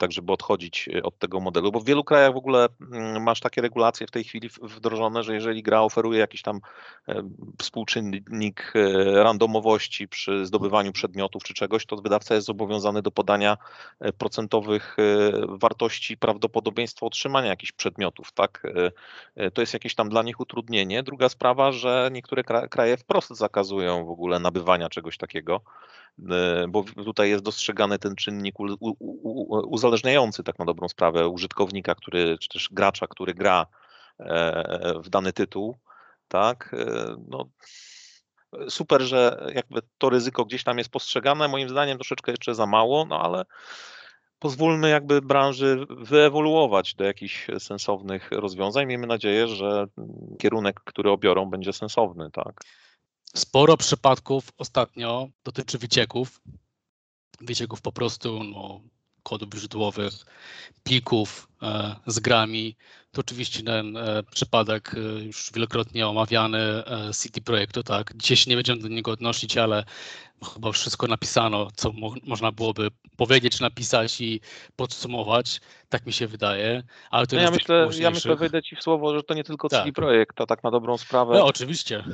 tak 0.00 0.12
żeby 0.12 0.32
odchodzić 0.32 0.88
e, 0.88 1.02
od 1.02 1.18
tego 1.18 1.40
modelu, 1.40 1.72
bo 1.72 1.80
w 1.80 1.84
wielu 1.84 2.04
krajach 2.04 2.32
w 2.32 2.36
ogóle 2.36 2.68
masz 3.20 3.40
takie 3.40 3.60
regulacje 3.62 4.06
w 4.06 4.10
tej 4.10 4.24
chwili 4.24 4.50
wdrożone, 4.62 5.22
że 5.22 5.34
jeżeli 5.34 5.62
gra 5.62 5.80
oferuje 5.80 6.18
jakiś 6.18 6.42
tam 6.42 6.60
e, 7.08 7.22
współczynnik 7.62 8.72
randomowości 9.14 10.08
przy 10.08 10.46
zdobywaniu 10.46 10.92
przedmiotów 10.92 11.42
czy 11.44 11.54
czegoś, 11.54 11.86
to 11.86 11.96
wydawca 11.96 12.34
jest 12.34 12.46
zobowiązany 12.46 13.02
do 13.02 13.10
podania 13.10 13.56
procentowych 14.18 14.96
wartości 15.48 16.16
prawdopodobieństwa 16.16 16.85
prawdopodobieństwo 16.86 17.06
otrzymania 17.06 17.48
jakichś 17.48 17.72
przedmiotów, 17.72 18.32
tak? 18.32 18.62
E, 18.64 18.92
e, 19.36 19.50
to 19.50 19.62
jest 19.62 19.74
jakieś 19.74 19.94
tam 19.94 20.08
dla 20.08 20.22
nich 20.22 20.40
utrudnienie. 20.40 21.02
Druga 21.02 21.28
sprawa, 21.28 21.72
że 21.72 22.08
niektóre 22.12 22.42
kraje 22.70 22.96
wprost 22.96 23.30
zakazują 23.30 24.04
w 24.04 24.10
ogóle 24.10 24.38
nabywania 24.38 24.88
czegoś 24.88 25.16
takiego. 25.16 25.60
bo 26.68 26.84
tutaj 27.04 27.30
jest 27.30 27.44
dostrzegany 27.44 27.98
ten 27.98 28.14
czynnik 28.16 28.54
uzależniający 29.68 30.42
tak 30.42 30.58
na 30.58 30.64
dobrą 30.64 30.88
sprawę 30.88 31.28
użytkownika, 31.28 31.94
który, 31.94 32.38
czy 32.38 32.48
też 32.48 32.68
gracza, 32.72 33.06
który 33.06 33.34
gra 33.34 33.66
w 35.04 35.08
dany 35.08 35.32
tytuł, 35.32 35.76
tak, 36.28 36.74
no, 37.28 37.48
super, 38.68 39.02
że 39.02 39.46
jakby 39.54 39.82
to 39.98 40.10
ryzyko 40.10 40.44
gdzieś 40.44 40.64
tam 40.64 40.78
jest 40.78 40.90
postrzegane, 40.90 41.48
moim 41.48 41.68
zdaniem 41.68 41.98
troszeczkę 41.98 42.32
jeszcze 42.32 42.54
za 42.54 42.66
mało, 42.66 43.04
no 43.04 43.20
ale 43.20 43.44
pozwólmy 44.38 44.88
jakby 44.88 45.22
branży 45.22 45.86
wyewoluować 45.90 46.94
do 46.94 47.04
jakichś 47.04 47.46
sensownych 47.58 48.30
rozwiązań. 48.30 48.86
Miejmy 48.86 49.06
nadzieję, 49.06 49.48
że 49.48 49.86
kierunek, 50.38 50.80
który 50.84 51.10
obiorą, 51.10 51.50
będzie 51.50 51.72
sensowny, 51.72 52.30
tak. 52.30 52.60
Sporo 53.34 53.76
przypadków 53.76 54.48
ostatnio 54.58 55.28
dotyczy 55.44 55.78
wycieków. 55.78 56.40
Wycieków 57.40 57.80
po 57.80 57.92
prostu 57.92 58.44
no, 58.44 58.80
kodów 59.22 59.54
źródłowych, 59.54 60.12
plików 60.82 61.48
e, 61.62 61.96
z 62.06 62.20
grami. 62.20 62.76
To 63.16 63.20
oczywiście 63.20 63.62
ten 63.62 63.96
e, 63.96 64.22
przypadek 64.22 64.94
e, 64.94 65.24
już 65.24 65.50
wielokrotnie 65.54 66.06
omawiany 66.06 66.58
City 67.22 67.40
Projektu, 67.40 67.82
tak. 67.82 68.12
Dzisiaj 68.16 68.36
się 68.36 68.50
nie 68.50 68.56
będziemy 68.56 68.82
do 68.82 68.88
niego 68.88 69.10
odnosić, 69.10 69.56
ale 69.56 69.84
chyba 70.54 70.72
wszystko 70.72 71.06
napisano, 71.06 71.68
co 71.76 71.92
mo 71.92 72.14
można 72.24 72.52
byłoby 72.52 72.88
powiedzieć, 73.16 73.60
napisać 73.60 74.20
i 74.20 74.40
podsumować. 74.76 75.60
Tak 75.88 76.06
mi 76.06 76.12
się 76.12 76.26
wydaje. 76.26 76.82
Ale 77.10 77.26
to 77.26 77.36
no 77.36 77.42
ja, 77.42 77.50
myślę, 77.50 77.88
ja 77.98 78.10
myślę, 78.10 78.36
wejdę 78.36 78.62
Ci 78.62 78.76
w 78.76 78.82
słowo, 78.82 79.14
że 79.14 79.22
to 79.22 79.34
nie 79.34 79.44
tylko 79.44 79.68
tak. 79.68 79.80
CD 79.80 79.92
Projekt, 79.92 80.40
a 80.40 80.46
tak 80.46 80.64
na 80.64 80.70
dobrą 80.70 80.98
sprawę. 80.98 81.34
No 81.34 81.44
oczywiście. 81.44 82.04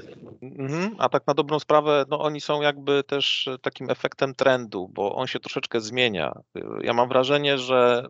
Mhm, 0.43 0.97
a 0.99 1.09
tak 1.09 1.27
na 1.27 1.35
dobrą 1.35 1.59
sprawę, 1.59 2.05
no 2.09 2.21
oni 2.21 2.41
są 2.41 2.61
jakby 2.61 3.05
też 3.05 3.49
takim 3.63 3.91
efektem 3.91 4.35
trendu, 4.35 4.89
bo 4.95 5.15
on 5.15 5.27
się 5.27 5.41
troszeczkę 5.41 5.81
zmienia. 5.81 6.33
Ja 6.83 6.93
mam 6.93 7.09
wrażenie, 7.09 7.59
że 7.59 8.07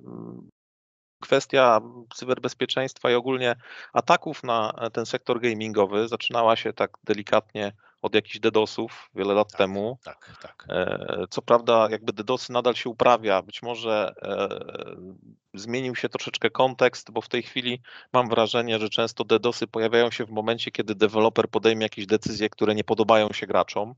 kwestia 1.23 1.81
cyberbezpieczeństwa 2.15 3.11
i 3.11 3.15
ogólnie 3.15 3.57
ataków 3.93 4.43
na 4.43 4.73
ten 4.93 5.07
sektor 5.07 5.41
gamingowy 5.41 6.09
zaczynała 6.09 6.57
się 6.57 6.73
tak 6.73 6.99
delikatnie 7.05 7.73
od 8.03 8.15
jakichś 8.15 8.39
DDoSów 8.39 9.11
wiele 9.15 9.35
lat 9.35 9.51
tak, 9.51 9.59
temu. 9.59 9.99
Tak, 10.05 10.39
tak. 10.43 10.67
E, 10.69 11.25
co 11.31 11.43
prawda, 11.43 11.89
jakby 11.91 12.13
DDoSy 12.13 12.53
nadal 12.53 12.75
się 12.75 12.91
uprawia. 12.91 13.43
Być 13.43 13.63
może 13.63 14.15
e, 14.23 14.49
zmienił 15.55 15.97
się 15.97 16.09
troszeczkę 16.09 16.51
kontekst, 16.51 17.11
bo 17.11 17.21
w 17.21 17.29
tej 17.29 17.43
chwili 17.43 17.81
mam 18.13 18.29
wrażenie, 18.29 18.79
że 18.79 18.89
często 18.89 19.25
DDoSy 19.25 19.67
pojawiają 19.67 20.11
się 20.11 20.25
w 20.25 20.31
momencie, 20.31 20.71
kiedy 20.71 20.95
deweloper 20.95 21.49
podejmie 21.49 21.83
jakieś 21.83 22.07
decyzje, 22.07 22.51
które 22.51 22.75
nie 22.75 22.85
podobają 22.85 23.33
się 23.33 23.47
graczom. 23.47 23.95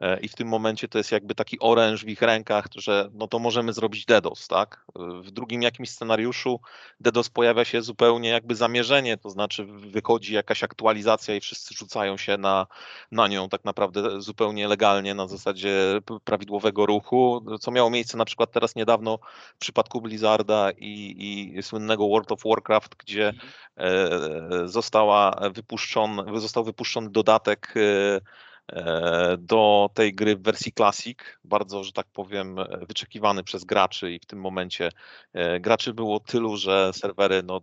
E, 0.00 0.20
i 0.20 0.28
w 0.28 0.34
tym 0.34 0.48
momencie 0.48 0.88
to 0.88 0.98
jest 0.98 1.12
jakby 1.12 1.34
taki 1.34 1.58
oręż 1.60 2.04
w 2.04 2.08
ich 2.08 2.22
rękach, 2.22 2.66
że 2.74 3.10
no 3.14 3.28
to 3.28 3.38
możemy 3.38 3.72
zrobić 3.72 4.04
DDoS, 4.04 4.48
tak? 4.48 4.86
W 5.22 5.30
drugim 5.30 5.62
jakimś 5.62 5.90
scenariuszu 5.90 6.60
DDoS 7.00 7.28
pojawia 7.28 7.64
się 7.64 7.82
zupełnie 7.82 8.28
jakby 8.28 8.54
zamierzenie, 8.54 9.16
to 9.16 9.30
znaczy 9.30 9.64
wychodzi 9.64 10.34
jakaś 10.34 10.64
aktualizacja 10.64 11.34
i 11.34 11.40
wszyscy 11.40 11.74
rzucają 11.74 12.16
się 12.16 12.36
na, 12.36 12.66
na 13.12 13.28
nią 13.28 13.48
tak 13.48 13.64
naprawdę 13.64 14.20
zupełnie 14.20 14.68
legalnie 14.68 15.14
na 15.14 15.28
zasadzie 15.28 16.00
prawidłowego 16.24 16.86
ruchu, 16.86 17.44
co 17.60 17.70
miało 17.70 17.90
miejsce 17.90 18.16
na 18.16 18.24
przykład 18.24 18.52
teraz 18.52 18.76
niedawno 18.76 19.18
w 19.54 19.58
przypadku 19.58 20.00
Blizzarda 20.00 20.70
i, 20.70 21.54
i 21.56 21.62
słynnego 21.62 22.08
World 22.08 22.32
of 22.32 22.40
Warcraft, 22.44 22.94
gdzie 22.96 23.28
mhm. 23.28 23.52
e, 24.62 24.68
została 24.68 25.50
wypuszczony, 25.54 26.40
został 26.40 26.64
wypuszczony 26.64 27.10
dodatek 27.10 27.74
e, 27.76 28.06
E, 28.16 28.20
do 29.38 29.90
tej 29.94 30.14
gry 30.14 30.36
w 30.36 30.42
wersji 30.42 30.72
Classic, 30.72 31.18
bardzo, 31.44 31.84
że 31.84 31.92
tak 31.92 32.06
powiem, 32.12 32.56
wyczekiwany 32.88 33.44
przez 33.44 33.64
graczy 33.64 34.12
i 34.12 34.18
w 34.18 34.26
tym 34.26 34.40
momencie 34.40 34.90
e, 35.32 35.60
graczy 35.60 35.94
było 35.94 36.20
tylu, 36.20 36.56
że 36.56 36.90
serwery 36.92 37.42
no, 37.42 37.60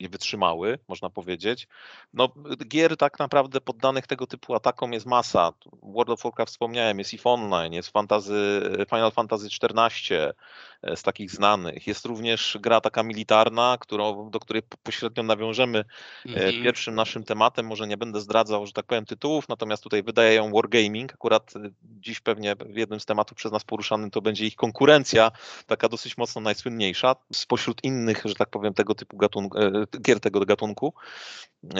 wytrzymały, 0.00 0.78
można 0.88 1.10
powiedzieć. 1.10 1.68
No, 2.14 2.28
gier 2.68 2.96
tak 2.96 3.18
naprawdę 3.18 3.60
poddanych 3.60 4.06
tego 4.06 4.26
typu 4.26 4.54
atakom 4.54 4.92
jest 4.92 5.06
masa. 5.06 5.52
World 5.82 6.10
of 6.10 6.22
Warcraft 6.22 6.52
wspomniałem, 6.52 6.98
jest 6.98 7.14
EVE 7.14 7.30
Online, 7.30 7.72
jest 7.72 7.90
Fantasy, 7.90 8.60
Final 8.90 9.12
Fantasy 9.12 9.46
XIV 9.46 10.34
e, 10.82 10.96
z 10.96 11.02
takich 11.02 11.30
znanych. 11.30 11.86
Jest 11.86 12.06
również 12.06 12.58
gra 12.60 12.80
taka 12.80 13.02
militarna, 13.02 13.76
którą, 13.80 14.30
do 14.30 14.40
której 14.40 14.62
pośrednio 14.82 15.22
nawiążemy 15.22 15.84
mm-hmm. 16.26 16.62
pierwszym 16.62 16.94
naszym 16.94 17.24
tematem. 17.24 17.66
Może 17.66 17.86
nie 17.86 17.96
będę 17.96 18.20
zdradzał, 18.20 18.66
że 18.66 18.72
tak 18.72 18.86
powiem, 18.86 19.06
tytułów, 19.06 19.48
natomiast 19.48 19.82
tutaj 19.82 20.02
wydaje 20.02 20.34
ją 20.34 20.52
Wargaming. 20.52 21.14
Akurat 21.14 21.56
e, 21.56 21.70
dziś 21.82 22.20
pewnie 22.20 22.56
w 22.56 22.76
jednym 22.76 23.00
z 23.00 23.04
tematów 23.04 23.36
przez 23.36 23.52
nas 23.52 23.64
poruszanym 23.64 24.10
to 24.10 24.22
będzie 24.22 24.46
ich 24.46 24.56
konkurencja, 24.56 25.30
taka 25.66 25.88
dosyć 25.88 26.16
mocno 26.16 26.40
najsłynniejsza. 26.40 27.16
Spośród 27.32 27.84
innych, 27.84 28.22
że 28.24 28.34
tak 28.34 28.50
powiem, 28.50 28.74
tego 28.74 28.94
typu 28.94 29.16
gatunków 29.16 29.60
gier 30.00 30.20
tego 30.20 30.40
gatunku. 30.40 30.94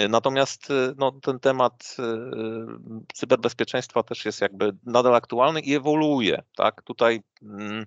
Natomiast 0.08 0.68
no, 0.96 1.12
ten 1.12 1.40
temat 1.40 1.96
y, 1.99 2.02
cyberbezpieczeństwa 3.14 4.02
też 4.02 4.25
jest 4.25 4.40
jakby 4.40 4.76
nadal 4.87 5.14
aktualny 5.14 5.61
i 5.61 5.75
ewoluuje. 5.75 6.42
Tak? 6.56 6.82
Tutaj 6.82 7.23
mm, 7.42 7.87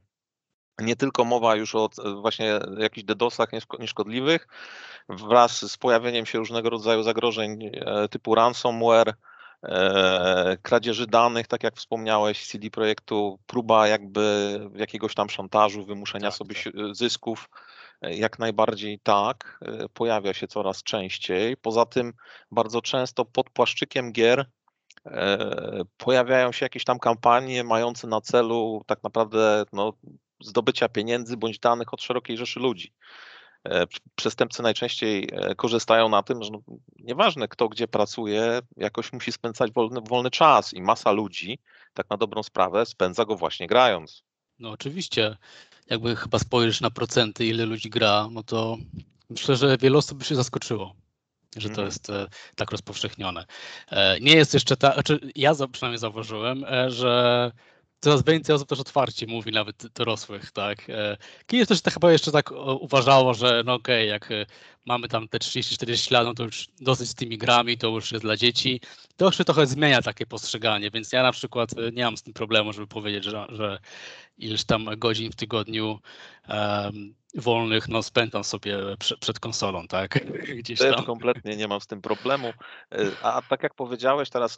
nie 0.79 0.95
tylko 0.95 1.25
mowa 1.25 1.55
już 1.55 1.75
o 1.75 1.89
właśnie 2.21 2.59
jakichś 2.77 3.05
DDoSach 3.05 3.49
nieszkodliwych, 3.79 4.47
wraz 5.09 5.71
z 5.71 5.77
pojawieniem 5.77 6.25
się 6.25 6.37
różnego 6.37 6.69
rodzaju 6.69 7.03
zagrożeń 7.03 7.69
e, 7.73 8.07
typu 8.07 8.35
ransomware, 8.35 9.13
e, 9.63 10.57
kradzieży 10.61 11.07
danych, 11.07 11.47
tak 11.47 11.63
jak 11.63 11.75
wspomniałeś, 11.75 12.47
CD 12.47 12.69
Projektu, 12.69 13.39
próba 13.47 13.87
jakby 13.87 14.59
jakiegoś 14.75 15.15
tam 15.15 15.29
szantażu, 15.29 15.85
wymuszenia 15.85 16.29
tak, 16.29 16.37
sobie 16.37 16.55
tak. 16.55 16.73
zysków 16.91 17.49
jak 18.01 18.39
najbardziej 18.39 18.99
tak, 18.99 19.59
e, 19.61 19.89
pojawia 19.89 20.33
się 20.33 20.47
coraz 20.47 20.83
częściej. 20.83 21.57
Poza 21.57 21.85
tym 21.85 22.13
bardzo 22.51 22.81
często 22.81 23.25
pod 23.25 23.49
płaszczykiem 23.49 24.11
gier 24.11 24.45
e, 25.05 25.81
pojawiają 25.97 26.51
się 26.51 26.65
jakieś 26.65 26.83
tam 26.83 26.99
kampanie 26.99 27.63
mające 27.63 28.07
na 28.07 28.21
celu 28.21 28.81
tak 28.85 29.03
naprawdę 29.03 29.65
no, 29.73 29.93
zdobycia 30.41 30.89
pieniędzy 30.89 31.37
bądź 31.37 31.59
danych 31.59 31.93
od 31.93 32.01
szerokiej 32.01 32.37
rzeszy 32.37 32.59
ludzi. 32.59 32.93
E, 33.65 33.87
przestępcy 34.15 34.63
najczęściej 34.63 35.29
korzystają 35.57 36.09
na 36.09 36.23
tym, 36.23 36.43
że 36.43 36.51
no, 36.51 36.59
nieważne 36.99 37.47
kto 37.47 37.69
gdzie 37.69 37.87
pracuje, 37.87 38.59
jakoś 38.77 39.13
musi 39.13 39.31
spędzać 39.31 39.71
wolny, 39.71 40.01
wolny 40.01 40.31
czas 40.31 40.73
i 40.73 40.81
masa 40.81 41.11
ludzi, 41.11 41.59
tak 41.93 42.09
na 42.09 42.17
dobrą 42.17 42.43
sprawę, 42.43 42.85
spędza 42.85 43.25
go 43.25 43.35
właśnie 43.35 43.67
grając. 43.67 44.23
No 44.59 44.71
oczywiście 44.71 45.37
jakby 45.89 46.15
chyba 46.15 46.39
spojrzysz 46.39 46.81
na 46.81 46.89
procenty, 46.89 47.45
ile 47.45 47.65
ludzi 47.65 47.89
gra, 47.89 48.27
no 48.31 48.43
to 48.43 48.77
myślę, 49.29 49.55
że 49.55 49.77
wiele 49.77 49.97
osób 49.97 50.17
by 50.17 50.25
się 50.25 50.35
zaskoczyło, 50.35 50.95
że 51.57 51.69
to 51.69 51.81
mhm. 51.81 51.87
jest 51.87 52.09
e, 52.09 52.27
tak 52.55 52.71
rozpowszechnione. 52.71 53.45
E, 53.89 54.19
nie 54.19 54.35
jest 54.35 54.53
jeszcze 54.53 54.77
tak, 54.77 54.93
znaczy 54.93 55.19
ja 55.35 55.53
przynajmniej 55.71 55.99
zauważyłem, 55.99 56.63
e, 56.63 56.91
że 56.91 57.51
coraz 57.99 58.23
więcej 58.23 58.55
osób 58.55 58.69
też 58.69 58.79
otwarcie 58.79 59.27
mówi, 59.27 59.51
nawet 59.51 59.87
dorosłych, 59.87 60.51
tak. 60.51 60.87
Kiedyś 61.47 61.67
też 61.67 61.81
tak 61.81 61.93
chyba 61.93 62.11
jeszcze 62.11 62.31
tak 62.31 62.51
uważało, 62.79 63.33
że 63.33 63.63
no 63.65 63.73
okej, 63.73 64.13
okay, 64.13 64.33
jak 64.33 64.47
mamy 64.85 65.07
tam 65.07 65.27
te 65.27 65.37
30-40 65.37 66.11
lat, 66.11 66.25
no 66.25 66.33
to 66.33 66.43
już 66.43 66.67
dosyć 66.81 67.09
z 67.09 67.15
tymi 67.15 67.37
grami, 67.37 67.77
to 67.77 67.87
już 67.87 68.11
jest 68.11 68.25
dla 68.25 68.37
dzieci. 68.37 68.81
To 69.17 69.25
już 69.25 69.37
trochę 69.37 69.67
zmienia 69.67 70.01
takie 70.01 70.25
postrzeganie, 70.25 70.91
więc 70.91 71.11
ja 71.11 71.23
na 71.23 71.31
przykład 71.31 71.69
nie 71.93 72.03
mam 72.03 72.17
z 72.17 72.23
tym 72.23 72.33
problemu, 72.33 72.73
żeby 72.73 72.87
powiedzieć, 72.87 73.23
że, 73.23 73.45
że 73.49 73.79
ileś 74.37 74.63
tam 74.63 74.89
godzin 74.97 75.31
w 75.31 75.35
tygodniu 75.35 75.99
um, 76.49 77.15
wolnych 77.37 77.87
no, 77.87 78.03
spędzam 78.03 78.43
sobie 78.43 78.77
przed, 78.99 79.19
przed 79.19 79.39
konsolą, 79.39 79.87
tak? 79.87 80.25
Gdzieś 80.59 80.79
tam. 80.79 81.05
kompletnie 81.05 81.57
nie 81.57 81.67
mam 81.67 81.81
z 81.81 81.87
tym 81.87 82.01
problemu. 82.01 82.53
E, 82.91 83.25
a 83.25 83.41
tak 83.41 83.63
jak 83.63 83.73
powiedziałeś, 83.73 84.29
teraz 84.29 84.57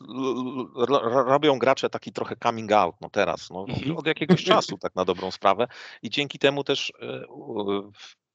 robią 1.25 1.59
gracze 1.59 1.89
taki 1.89 2.11
trochę 2.11 2.35
coming 2.43 2.71
out, 2.71 2.95
no 3.01 3.09
teraz, 3.09 3.49
no, 3.49 3.65
mhm. 3.69 3.97
od 3.97 4.07
jakiegoś 4.07 4.43
czasu 4.53 4.77
tak 4.77 4.95
na 4.95 5.05
dobrą 5.05 5.31
sprawę 5.31 5.67
i 6.01 6.09
dzięki 6.09 6.39
temu 6.39 6.63
też 6.63 6.93
e, 7.01 7.25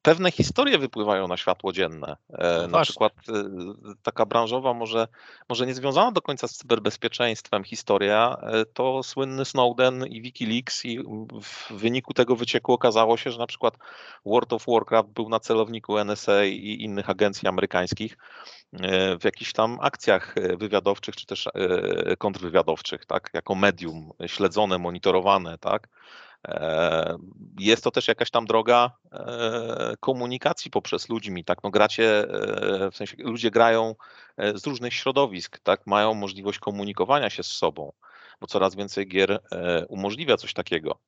pewne 0.05 0.31
historie 0.31 0.79
wypływają 0.79 1.29
na 1.29 1.37
światło 1.37 1.73
dzienne. 1.73 2.17
E, 2.31 2.59
no 2.63 2.79
na 2.79 2.85
przykład 2.85 3.13
e, 3.29 3.33
taka 4.03 4.27
branżowa, 4.27 4.75
może, 4.75 5.09
może 5.49 5.67
nie 5.67 5.75
związana 5.75 6.13
do 6.13 6.23
końca 6.23 6.49
z 6.49 6.57
cyberbezpieczeństwem 6.57 7.65
historia, 7.65 8.37
e, 8.43 8.65
to 8.65 9.03
słynny 9.03 9.45
Snowden 9.45 10.07
i 10.07 10.23
Wikileaks 10.23 10.85
i 10.85 10.99
w 11.43 11.73
wyniku 11.73 12.15
tego 12.15 12.37
wycieku 12.37 12.73
okazało 12.73 13.17
się, 13.17 13.31
że 13.31 13.39
na 13.39 13.47
przykład 13.47 13.75
World 14.27 14.53
of 14.53 14.65
Warcraft 14.69 15.09
był 15.09 15.29
na 15.29 15.41
celowniku 15.41 15.99
NSA 15.99 16.45
i 16.45 16.77
innych 16.81 17.11
agencji 17.11 17.49
amerykańskich 17.49 18.19
w 19.21 19.25
jakichś 19.25 19.53
tam 19.53 19.79
akcjach 19.81 20.35
wywiadowczych 20.57 21.17
czy 21.17 21.27
też 21.27 21.49
kontrwywiadowczych, 22.19 23.07
tak, 23.07 23.31
jako 23.35 23.55
medium 23.55 24.11
śledzone, 24.27 24.79
monitorowane, 24.79 25.59
tak. 25.59 25.89
E, 26.49 27.17
jest 27.59 27.85
to 27.85 27.91
też 27.91 28.09
jakaś 28.09 28.31
tam 28.31 28.47
droga 28.47 28.91
e, 29.13 29.95
komunikacji 30.01 30.71
poprzez 30.71 31.09
ludźmi, 31.09 31.45
tak? 31.45 31.59
No 31.65 31.71
gracie, 31.71 32.23
e, 32.23 32.91
w 32.91 32.97
sensie 32.97 33.17
ludzie 33.19 33.51
grają 33.51 33.95
z 34.55 34.67
różnych 34.67 34.95
środowisk, 34.95 35.59
tak? 35.59 35.87
Mają 35.87 36.15
możliwość 36.15 36.59
komunikowania 36.59 37.31
się 37.31 37.43
z 37.43 37.51
sobą. 37.51 37.93
bo 38.41 38.47
coraz 38.47 38.75
więcej 38.75 39.09
gier 39.09 39.41
umożliwia 39.89 40.37
coś 40.37 40.53
takiego. 40.53 40.99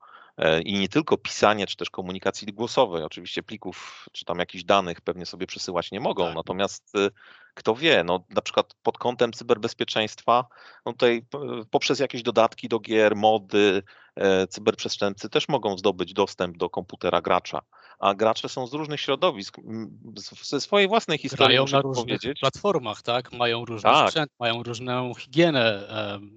I 0.65 0.79
nie 0.79 0.89
tylko 0.89 1.17
pisanie, 1.17 1.67
czy 1.67 1.77
też 1.77 1.91
komunikacji 1.91 2.53
głosowej. 2.53 3.03
Oczywiście 3.03 3.43
plików, 3.43 4.07
czy 4.13 4.25
tam 4.25 4.39
jakichś 4.39 4.65
danych 4.65 5.01
pewnie 5.01 5.27
sobie 5.27 5.47
przesyłać 5.47 5.93
nie 5.93 6.01
mogą, 6.01 6.27
tak. 6.27 6.35
natomiast 6.35 6.93
kto 7.57 7.75
wie, 7.75 8.05
no 8.05 8.25
na 8.31 8.43
przykład 8.43 8.75
pod 8.83 8.99
kątem 8.99 9.33
cyberbezpieczeństwa, 9.33 10.45
no 10.87 10.93
tutaj 10.93 11.27
poprzez 11.71 11.99
jakieś 11.99 12.23
dodatki 12.23 12.69
do 12.69 12.81
gier, 12.81 13.17
mody, 13.17 13.83
e, 14.17 14.47
cyberprzestępcy 14.47 15.29
też 15.29 15.49
mogą 15.49 15.79
zdobyć 15.79 16.13
dostęp 16.13 16.57
do 16.57 16.71
komputera 16.71 17.21
gracza, 17.23 17.63
a 17.99 18.15
gracze 18.15 18.49
są 18.49 18.67
z 18.67 18.73
różnych 18.73 19.01
środowisk, 19.01 19.57
ze 20.43 20.61
swojej 20.61 20.89
własnej 20.89 21.19
historii 21.19 21.57
Grają 21.57 21.65
na 21.73 21.81
różnych 21.81 22.07
powiedzieć. 22.07 22.41
platformach, 22.41 23.03
tak? 23.03 23.33
Mają 23.33 23.65
różny 23.65 23.91
tak. 23.91 24.09
sprzęt, 24.09 24.31
mają 24.41 24.63
różną 24.63 25.15
higienę, 25.15 25.89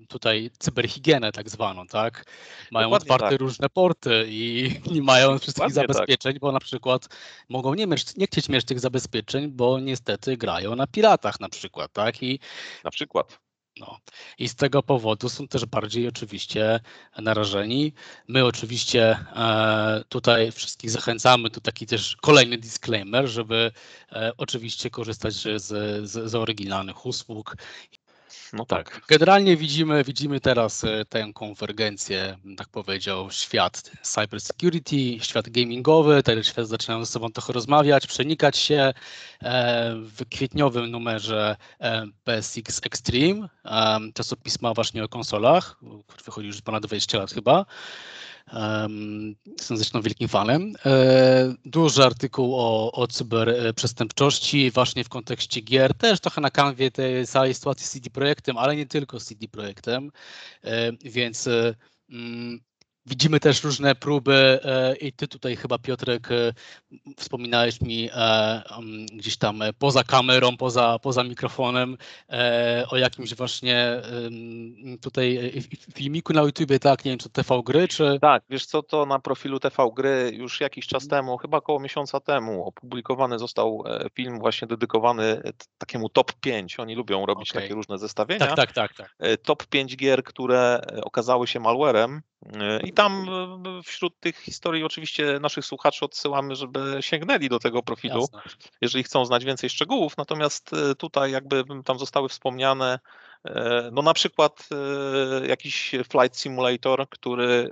tutaj 0.08 0.52
cyberhigienę 0.60 1.32
tak 1.32 1.50
zwaną, 1.50 1.88
tak? 1.88 2.26
Mają 2.72 2.88
Dokładnie 2.88 3.06
otwarte 3.06 3.30
tak. 3.30 3.40
różne 3.40 3.70
porty 3.70 4.26
i 4.28 4.72
nie 4.96 5.02
mają 5.02 5.40
wszystkich 5.40 5.56
Dokładnie 5.56 5.88
tak. 5.88 5.96
zabezpieczeń, 5.96 6.34
tak. 6.34 6.42
bo 6.42 6.52
na 6.52 6.60
przykład 6.60 7.08
mogą 7.50 7.74
nie, 7.74 7.88
mieć, 7.88 8.16
nie 8.16 8.26
chcieć 8.26 8.50
mieć 8.50 8.66
tych 8.66 8.80
zabezpieczeń, 8.80 9.48
bo 9.48 9.80
niestety 9.80 10.38
grają 10.38 10.76
na 10.76 10.88
piratach 10.88 11.09
latach 11.10 11.40
na 11.40 11.50
przykład, 11.50 11.94
tak? 11.94 12.24
I, 12.24 12.40
na 12.84 12.92
przykład. 12.92 13.40
No. 13.80 14.00
I 14.38 14.50
z 14.50 14.56
tego 14.56 14.84
powodu 14.84 15.30
są 15.30 15.48
też 15.48 15.66
bardziej 15.66 16.08
oczywiście 16.08 16.80
narażeni. 17.18 17.94
My 18.28 18.46
oczywiście 18.46 19.18
e, 19.36 20.04
tutaj 20.10 20.52
wszystkich 20.52 20.92
zachęcamy, 20.92 21.50
tu 21.50 21.62
taki 21.62 21.86
też 21.86 22.16
kolejny 22.16 22.58
disclaimer, 22.58 23.28
żeby 23.28 23.72
e, 24.12 24.32
oczywiście 24.38 24.90
korzystać 24.90 25.34
z, 25.34 25.64
z, 25.64 26.10
z 26.10 26.36
oryginalnych 26.36 27.06
usług 27.06 27.56
no 28.54 28.66
tak. 28.66 29.02
Generalnie 29.08 29.58
widzimy, 29.58 30.04
widzimy 30.04 30.40
teraz 30.40 30.84
e, 30.84 31.06
tę 31.10 31.32
konwergencję, 31.34 32.38
tak 32.58 32.70
powiedział, 32.70 33.32
świat 33.32 33.92
cybersecurity, 34.02 35.20
świat 35.26 35.50
gamingowy, 35.50 36.24
ten 36.24 36.44
świat 36.44 36.68
zaczynają 36.68 37.06
ze 37.06 37.12
sobą 37.12 37.30
trochę 37.30 37.54
rozmawiać, 37.54 38.08
przenikać 38.08 38.58
się. 38.58 38.94
E, 39.44 39.96
w 39.96 40.30
kwietniowym 40.30 40.92
numerze 40.92 41.56
e, 41.82 42.06
PSX 42.24 42.82
Extreme, 42.86 43.50
czasopisma 44.14 44.74
właśnie 44.74 45.04
o 45.04 45.08
konsolach, 45.08 45.76
który 46.08 46.24
wychodzi 46.24 46.48
już 46.48 46.62
ponad 46.62 46.84
20 46.86 47.18
lat 47.18 47.32
chyba, 47.32 47.66
Jestem 49.58 49.78
zresztą 49.78 50.02
wielkim 50.02 50.28
fanem. 50.28 50.74
E, 50.86 51.54
duży 51.66 52.04
artykuł 52.04 52.56
o, 52.56 52.92
o 52.92 53.08
cyberprzestępczości 53.08 54.72
właśnie 54.72 55.04
w 55.04 55.10
kontekście 55.10 55.62
gier, 55.62 55.94
też 55.94 56.20
trochę 56.20 56.42
na 56.42 56.52
kanwie 56.52 56.92
tej 56.92 57.28
całej 57.28 57.54
sytuacji 57.54 57.86
z 57.86 57.92
CD 57.92 58.10
Projektem, 58.10 58.58
ale 58.58 58.76
nie 58.76 58.86
tylko 58.86 59.20
z 59.20 59.26
CD 59.26 59.48
Projektem, 59.48 60.12
e, 60.64 60.92
więc 60.92 61.48
e, 61.48 61.76
mm, 62.10 62.60
Widzimy 63.10 63.40
też 63.40 63.64
różne 63.64 63.96
próby 63.96 64.60
e, 64.64 64.96
i 64.96 65.14
ty 65.14 65.28
tutaj 65.28 65.56
chyba 65.56 65.78
Piotrek 65.78 66.32
e, 66.32 66.54
wspominałeś 67.18 67.82
mi 67.82 68.10
e, 68.14 68.62
gdzieś 69.14 69.38
tam 69.38 69.62
poza 69.80 70.04
kamerą, 70.04 70.58
poza, 70.58 71.00
poza 71.00 71.24
mikrofonem 71.24 71.98
o 72.90 72.98
jakimś 72.98 73.36
właśnie 73.36 74.02
tutaj 75.02 75.52
filmiku 75.94 76.34
na 76.34 76.42
YouTubie, 76.42 76.80
tak, 76.80 77.06
nie 77.06 77.12
wiem, 77.12 77.20
czy 77.20 77.30
TV 77.30 77.62
Gry, 77.66 77.88
czy... 77.88 78.18
Tak, 78.22 78.44
wiesz 78.50 78.66
co, 78.66 78.84
to 78.84 79.06
na 79.06 79.20
profilu 79.20 79.60
TV 79.60 79.90
Gry 79.96 80.32
już 80.34 80.62
jakiś 80.62 80.88
czas 80.88 81.08
temu, 81.08 81.38
chyba 81.38 81.58
około 81.58 81.80
miesiąca 81.80 82.20
temu 82.20 82.66
opublikowany 82.66 83.40
został 83.40 83.84
film 84.14 84.40
właśnie 84.40 84.68
dedykowany 84.68 85.42
takiemu 85.78 86.10
top 86.10 86.34
5. 86.34 86.80
Oni 86.80 86.96
lubią 86.96 87.26
robić 87.26 87.52
okay. 87.52 87.62
takie 87.62 87.74
różne 87.74 87.98
zestawienia. 87.98 88.48
Tak, 88.48 88.56
tak, 88.56 88.74
tak, 88.74 88.94
tak. 88.94 89.16
Top 89.44 89.68
5 89.68 89.98
gier, 89.98 90.24
które 90.24 90.82
okazały 91.04 91.48
się 91.48 91.60
malwarem 91.60 92.22
i 92.84 92.94
tam 92.94 93.30
e, 93.80 93.84
wśród 93.84 94.20
tych 94.20 94.38
historii 94.38 94.84
oczywiście 94.84 95.40
naszych 95.42 95.66
słuchaczy 95.66 96.06
odsyłamy, 96.06 96.56
żeby 96.56 96.98
sięgnęli 97.02 97.50
do 97.50 97.60
tego 97.60 97.84
profilu, 97.84 98.22
Jasne. 98.22 98.42
jeżeli 98.82 99.04
chcą 99.04 99.26
znać 99.26 99.46
więcej 99.46 99.70
szczegółów. 99.70 100.18
Natomiast 100.18 100.74
e, 100.74 100.96
tutaj 100.96 101.32
jakby 101.32 101.64
tam 101.86 102.00
zostały 102.00 102.30
wspomniane 102.30 103.00
E, 103.00 103.00
no 103.92 104.02
na 104.02 104.14
przykład 104.14 104.70
e, 105.42 105.48
jakiś 105.48 105.96
flight 106.10 106.40
simulator, 106.40 107.10
który 107.10 107.70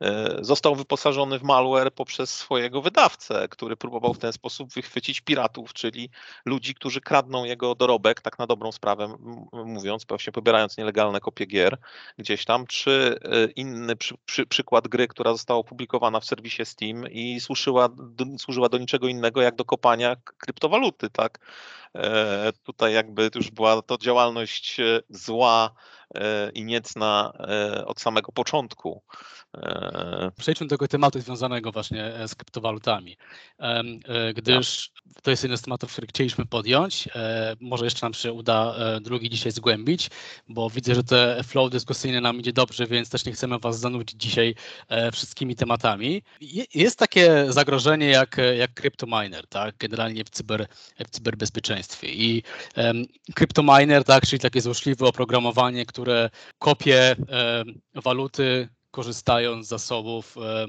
e, 0.00 0.44
został 0.44 0.74
wyposażony 0.74 1.38
w 1.38 1.42
malware 1.42 1.92
poprzez 1.92 2.34
swojego 2.34 2.82
wydawcę, 2.82 3.48
który 3.48 3.76
próbował 3.76 4.14
w 4.14 4.18
ten 4.18 4.32
sposób 4.32 4.72
wychwycić 4.72 5.20
piratów, 5.20 5.72
czyli 5.72 6.10
ludzi, 6.44 6.74
którzy 6.74 7.00
kradną 7.00 7.44
jego 7.44 7.74
dorobek, 7.74 8.20
tak 8.20 8.38
na 8.38 8.46
dobrą 8.46 8.72
sprawę 8.72 9.16
mówiąc, 9.52 10.04
właśnie 10.08 10.32
pobierając 10.32 10.76
nielegalne 10.78 11.20
kopie 11.20 11.46
gier 11.46 11.78
gdzieś 12.18 12.44
tam, 12.44 12.66
czy 12.66 13.18
inny 13.56 13.96
przy, 13.96 14.14
przy, 14.24 14.46
przykład 14.46 14.88
gry, 14.88 15.08
która 15.08 15.32
została 15.32 15.60
opublikowana 15.60 16.20
w 16.20 16.24
serwisie 16.24 16.64
Steam 16.64 17.08
i 17.10 17.40
służyła, 17.40 17.88
służyła 18.38 18.68
do 18.68 18.78
niczego 18.78 19.08
innego 19.08 19.42
jak 19.42 19.56
do 19.56 19.64
kopania 19.64 20.16
kryptowaluty, 20.38 21.10
tak? 21.10 21.38
E, 21.94 22.52
tutaj 22.64 22.92
jakby 22.92 23.30
już 23.34 23.50
była 23.50 23.82
to 23.82 23.98
działalność 23.98 24.80
e, 24.80 25.00
zła 25.10 25.74
i 26.54 26.64
niecna 26.64 27.32
od 27.86 28.00
samego 28.00 28.32
początku. 28.32 29.02
Przejdźmy 30.38 30.66
do 30.66 30.70
tego 30.70 30.88
tematu 30.88 31.20
związanego 31.20 31.72
właśnie 31.72 32.12
z 32.26 32.34
kryptowalutami, 32.34 33.16
gdyż 34.34 34.90
to 35.22 35.30
jest 35.30 35.42
jeden 35.42 35.58
z 35.58 35.62
tematów, 35.62 35.92
który 35.92 36.06
chcieliśmy 36.06 36.46
podjąć. 36.46 37.08
Może 37.60 37.84
jeszcze 37.84 38.06
nam 38.06 38.14
się 38.14 38.32
uda 38.32 38.74
drugi 39.00 39.30
dzisiaj 39.30 39.52
zgłębić, 39.52 40.10
bo 40.48 40.70
widzę, 40.70 40.94
że 40.94 41.04
te 41.04 41.44
flow 41.44 41.70
dyskusyjne 41.70 42.20
nam 42.20 42.40
idzie 42.40 42.52
dobrze, 42.52 42.86
więc 42.86 43.10
też 43.10 43.24
nie 43.24 43.32
chcemy 43.32 43.58
Was 43.58 43.80
zanudzić 43.80 44.20
dzisiaj 44.20 44.54
wszystkimi 45.12 45.56
tematami. 45.56 46.22
Jest 46.74 46.98
takie 46.98 47.46
zagrożenie 47.48 48.06
jak, 48.06 48.36
jak 48.58 48.74
CryptoMiner, 48.74 49.46
tak? 49.46 49.76
generalnie 49.78 50.24
w, 50.24 50.30
cyber, 50.30 50.66
w 50.98 51.10
cyberbezpieczeństwie. 51.10 52.08
I 52.08 52.42
CryptoMiner, 53.34 54.04
tak, 54.04 54.26
czyli 54.26 54.40
takie 54.40 54.60
złośliwe 54.60 55.06
oprogramowanie, 55.06 55.86
które 55.86 55.97
kopie 56.58 57.16
um, 57.18 57.80
waluty 57.94 58.68
korzystając 58.90 59.66
z 59.66 59.68
zasobów, 59.68 60.36
e, 60.36 60.66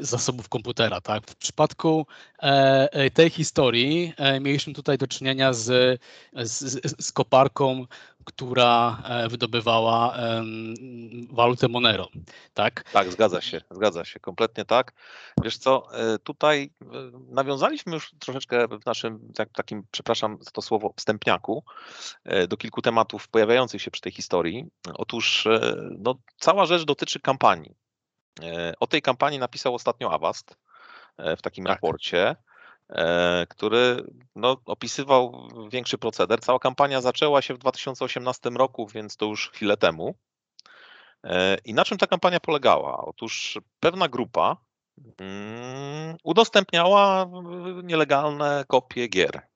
zasobów 0.00 0.48
komputera. 0.48 1.00
Tak? 1.00 1.30
W 1.30 1.36
przypadku 1.36 2.06
e, 2.42 2.88
e, 2.92 3.10
tej 3.10 3.30
historii 3.30 4.12
mieliśmy 4.40 4.72
tutaj 4.72 4.98
do 4.98 5.06
czynienia 5.06 5.52
z, 5.52 6.00
z, 6.32 6.80
z 7.06 7.12
koparką 7.12 7.86
która 8.24 9.02
e, 9.04 9.28
wydobywała 9.28 10.16
walutę 11.30 11.68
Monero, 11.68 12.08
tak? 12.54 12.90
Tak, 12.92 13.12
zgadza 13.12 13.40
się, 13.40 13.60
zgadza 13.70 14.04
się, 14.04 14.20
kompletnie 14.20 14.64
tak. 14.64 14.92
Wiesz 15.42 15.58
co, 15.58 15.88
e, 15.92 16.18
tutaj 16.18 16.70
e, 16.82 16.86
nawiązaliśmy 17.28 17.94
już 17.94 18.14
troszeczkę 18.18 18.68
w 18.68 18.86
naszym 18.86 19.32
tak, 19.34 19.48
takim, 19.52 19.86
przepraszam 19.90 20.38
za 20.40 20.50
to 20.50 20.62
słowo, 20.62 20.94
wstępniaku 20.96 21.64
do 22.48 22.56
kilku 22.56 22.82
tematów 22.82 23.28
pojawiających 23.28 23.82
się 23.82 23.90
przy 23.90 24.00
tej 24.00 24.12
historii. 24.12 24.64
Otóż 24.94 25.48
no, 25.98 26.14
cała 26.40 26.66
rzecz 26.66 26.84
dotyczy 26.84 27.20
kampanii. 27.20 27.74
O 28.80 28.86
tej 28.86 29.02
kampanii 29.02 29.38
napisał 29.38 29.74
ostatnio 29.74 30.12
Avast 30.12 30.56
w 31.18 31.42
takim 31.42 31.64
tak. 31.64 31.74
raporcie. 31.74 32.36
E, 32.90 33.46
który 33.48 34.04
no, 34.36 34.56
opisywał 34.64 35.48
większy 35.70 35.98
proceder. 35.98 36.40
Cała 36.40 36.58
kampania 36.58 37.00
zaczęła 37.00 37.42
się 37.42 37.54
w 37.54 37.58
2018 37.58 38.50
roku, 38.50 38.86
więc 38.86 39.16
to 39.16 39.26
już 39.26 39.50
chwilę 39.50 39.76
temu. 39.76 40.14
E, 41.24 41.58
I 41.64 41.74
na 41.74 41.84
czym 41.84 41.98
ta 41.98 42.06
kampania 42.06 42.40
polegała? 42.40 43.04
Otóż 43.04 43.58
pewna 43.80 44.08
grupa 44.08 44.56
mm, 45.20 46.16
udostępniała 46.24 47.26
nielegalne 47.82 48.64
kopie 48.68 49.08
gier 49.08 49.51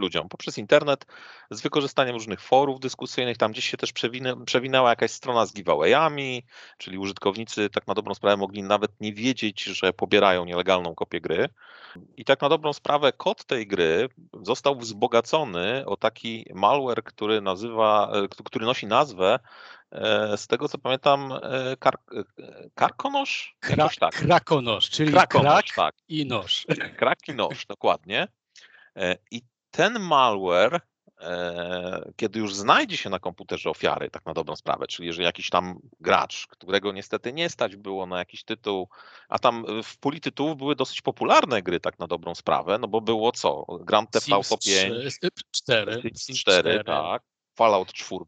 ludziom 0.00 0.28
poprzez 0.28 0.58
internet 0.58 1.06
z 1.50 1.60
wykorzystaniem 1.60 2.14
różnych 2.14 2.40
forów 2.40 2.80
dyskusyjnych. 2.80 3.36
Tam 3.36 3.52
gdzieś 3.52 3.70
się 3.70 3.76
też 3.76 3.92
przewinęła 4.46 4.90
jakaś 4.90 5.10
strona 5.10 5.46
z 5.46 5.52
giveawayami, 5.52 6.42
czyli 6.78 6.98
użytkownicy 6.98 7.70
tak 7.70 7.86
na 7.86 7.94
dobrą 7.94 8.14
sprawę 8.14 8.36
mogli 8.36 8.62
nawet 8.62 9.00
nie 9.00 9.12
wiedzieć, 9.12 9.64
że 9.64 9.92
pobierają 9.92 10.44
nielegalną 10.44 10.94
kopię 10.94 11.20
gry. 11.20 11.48
I 12.16 12.24
tak 12.24 12.42
na 12.42 12.48
dobrą 12.48 12.72
sprawę 12.72 13.12
kod 13.12 13.44
tej 13.44 13.66
gry 13.66 14.08
został 14.42 14.76
wzbogacony 14.78 15.86
o 15.86 15.96
taki 15.96 16.46
malware, 16.54 17.04
który 17.04 17.40
nazywa, 17.40 18.12
który 18.44 18.66
nosi 18.66 18.86
nazwę 18.86 19.38
e, 19.92 20.36
z 20.36 20.46
tego 20.46 20.68
co 20.68 20.78
pamiętam, 20.78 21.32
e, 21.32 21.76
kar, 21.78 21.94
e, 21.94 22.22
karkonosz? 22.74 23.56
Kra, 23.60 23.88
tak. 24.00 24.14
Krakonosz, 24.14 24.90
czyli 24.90 25.12
Krakonosz, 25.12 25.72
krak 25.72 25.94
tak. 25.94 25.94
i 26.08 26.26
noż. 26.26 26.66
Krak 26.96 27.18
i 27.28 27.34
noż, 27.34 27.66
dokładnie. 27.66 28.28
I 29.30 29.42
ten 29.70 30.00
malware, 30.00 30.80
e, 31.20 32.12
kiedy 32.16 32.38
już 32.38 32.54
znajdzie 32.54 32.96
się 32.96 33.10
na 33.10 33.18
komputerze 33.18 33.70
ofiary, 33.70 34.10
tak 34.10 34.26
na 34.26 34.34
dobrą 34.34 34.56
sprawę, 34.56 34.86
czyli 34.86 35.06
jeżeli 35.06 35.24
jakiś 35.24 35.50
tam 35.50 35.80
gracz, 36.00 36.46
którego 36.46 36.92
niestety 36.92 37.32
nie 37.32 37.50
stać 37.50 37.76
było 37.76 38.06
na 38.06 38.18
jakiś 38.18 38.44
tytuł, 38.44 38.88
a 39.28 39.38
tam 39.38 39.64
w 39.82 39.98
puli 39.98 40.20
tytułów 40.20 40.56
były 40.56 40.76
dosyć 40.76 41.02
popularne 41.02 41.62
gry, 41.62 41.80
tak 41.80 41.98
na 41.98 42.06
dobrą 42.06 42.34
sprawę, 42.34 42.78
no 42.78 42.88
bo 42.88 43.00
było 43.00 43.32
co? 43.32 43.64
Grand 43.80 44.10
Theft 44.10 44.32
Auto 44.32 44.58
5, 44.58 45.18
4, 45.50 46.10
4, 46.38 46.84
tak. 46.84 47.22
Fallout 47.54 47.92
4, 47.92 48.24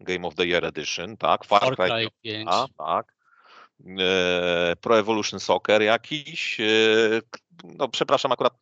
Game 0.00 0.26
of 0.26 0.34
the 0.34 0.46
Year 0.46 0.64
Edition, 0.64 1.16
tak, 1.16 1.44
Far, 1.44 1.76
Far 1.76 1.76
Cry 1.76 2.08
5, 2.22 2.48
a, 2.50 2.66
tak, 2.78 3.14
e, 3.98 4.76
Pro 4.80 4.98
Evolution 4.98 5.40
Soccer 5.40 5.82
jakiś, 5.82 6.60
e, 6.60 6.64
no 7.64 7.88
przepraszam, 7.88 8.32
akurat 8.32 8.54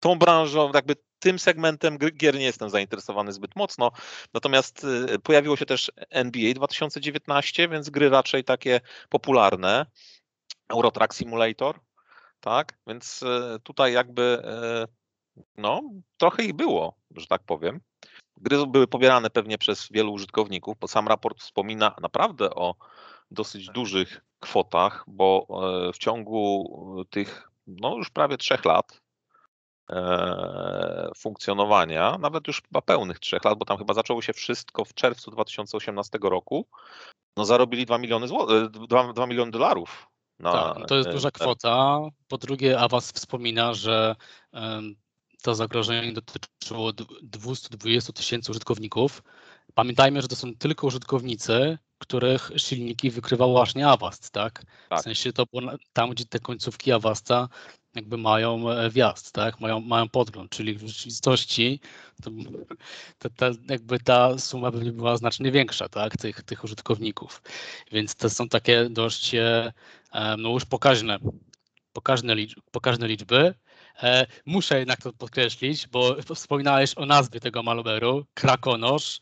tą 0.00 0.18
branżą, 0.18 0.70
jakby 0.74 0.96
tym 1.22 1.38
segmentem 1.38 1.98
gier 1.98 2.34
nie 2.34 2.44
jestem 2.44 2.70
zainteresowany 2.70 3.32
zbyt 3.32 3.56
mocno. 3.56 3.90
Natomiast 4.34 4.86
pojawiło 5.22 5.56
się 5.56 5.66
też 5.66 5.92
NBA 6.10 6.54
2019, 6.54 7.68
więc 7.68 7.90
gry 7.90 8.10
raczej 8.10 8.44
takie 8.44 8.80
popularne. 9.08 9.86
Eurotrack 10.68 11.14
Simulator, 11.14 11.80
tak? 12.40 12.78
Więc 12.86 13.20
tutaj 13.62 13.92
jakby 13.92 14.42
no, 15.56 15.82
trochę 16.16 16.44
ich 16.44 16.52
było, 16.52 16.94
że 17.16 17.26
tak 17.26 17.42
powiem. 17.42 17.80
Gry 18.36 18.66
były 18.66 18.86
pobierane 18.86 19.30
pewnie 19.30 19.58
przez 19.58 19.88
wielu 19.90 20.12
użytkowników, 20.12 20.78
bo 20.80 20.88
sam 20.88 21.08
raport 21.08 21.40
wspomina 21.40 21.94
naprawdę 22.00 22.50
o 22.50 22.74
dosyć 23.30 23.66
dużych 23.66 24.20
kwotach, 24.40 25.04
bo 25.06 25.46
w 25.94 25.98
ciągu 25.98 27.04
tych 27.10 27.48
no 27.66 27.96
już 27.96 28.10
prawie 28.10 28.36
trzech 28.36 28.64
lat 28.64 29.01
funkcjonowania, 31.16 32.18
nawet 32.18 32.46
już 32.46 32.62
chyba 32.62 32.82
pełnych 32.82 33.18
trzech 33.18 33.44
lat, 33.44 33.58
bo 33.58 33.64
tam 33.64 33.78
chyba 33.78 33.94
zaczęło 33.94 34.22
się 34.22 34.32
wszystko 34.32 34.84
w 34.84 34.94
czerwcu 34.94 35.30
2018 35.30 36.18
roku, 36.22 36.66
no 37.36 37.44
zarobili 37.44 37.86
2 37.86 37.98
miliony, 37.98 38.28
zł, 38.28 38.68
2, 38.68 39.12
2 39.12 39.26
miliony 39.26 39.50
dolarów. 39.50 40.06
Na, 40.38 40.52
tak, 40.52 40.88
to 40.88 40.94
jest 40.94 41.10
duża 41.10 41.30
kwota. 41.30 41.98
Po 42.28 42.38
drugie, 42.38 42.80
Awas 42.80 43.12
wspomina, 43.12 43.74
że 43.74 44.16
to 45.42 45.54
zagrożenie 45.54 46.12
dotyczyło 46.12 46.92
220 47.22 48.12
tysięcy 48.12 48.50
użytkowników. 48.50 49.22
Pamiętajmy, 49.74 50.22
że 50.22 50.28
to 50.28 50.36
są 50.36 50.54
tylko 50.56 50.86
użytkownicy, 50.86 51.78
których 51.98 52.50
silniki 52.56 53.10
wykrywał 53.10 53.52
właśnie 53.52 53.88
Avast, 53.88 54.30
tak? 54.30 54.64
tak? 54.88 55.00
W 55.00 55.02
sensie 55.02 55.32
to 55.32 55.46
było 55.52 55.72
tam, 55.92 56.10
gdzie 56.10 56.24
te 56.24 56.38
końcówki 56.38 56.92
Avasta 56.92 57.48
jakby 57.94 58.18
mają 58.18 58.70
e, 58.70 58.90
wjazd, 58.90 59.32
tak? 59.32 59.60
Mają, 59.60 59.80
mają 59.80 60.08
podgląd, 60.08 60.50
czyli 60.50 60.74
w 60.74 60.88
rzeczywistości 60.88 61.80
to, 62.22 62.30
to, 63.18 63.30
to 63.30 63.50
jakby 63.68 63.98
ta 64.00 64.38
suma 64.38 64.72
pewnie 64.72 64.92
była 64.92 65.16
znacznie 65.16 65.52
większa, 65.52 65.88
tak? 65.88 66.16
Tych, 66.16 66.42
tych 66.42 66.64
użytkowników. 66.64 67.42
Więc 67.92 68.14
to 68.14 68.30
są 68.30 68.48
takie 68.48 68.88
dość 68.90 69.34
e, 69.34 69.72
no 70.38 70.48
już 70.48 70.64
pokaźne, 70.64 71.18
pokaźne, 71.92 72.34
liczby, 72.34 72.62
pokaźne 72.70 73.08
liczby. 73.08 73.54
E, 74.02 74.26
muszę 74.46 74.78
jednak 74.78 75.02
to 75.02 75.12
podkreślić, 75.12 75.88
bo 75.88 76.16
wspominałeś 76.34 76.98
o 76.98 77.06
nazwie 77.06 77.40
tego 77.40 77.60
malware'u, 77.60 78.22
Krakonosz. 78.34 79.20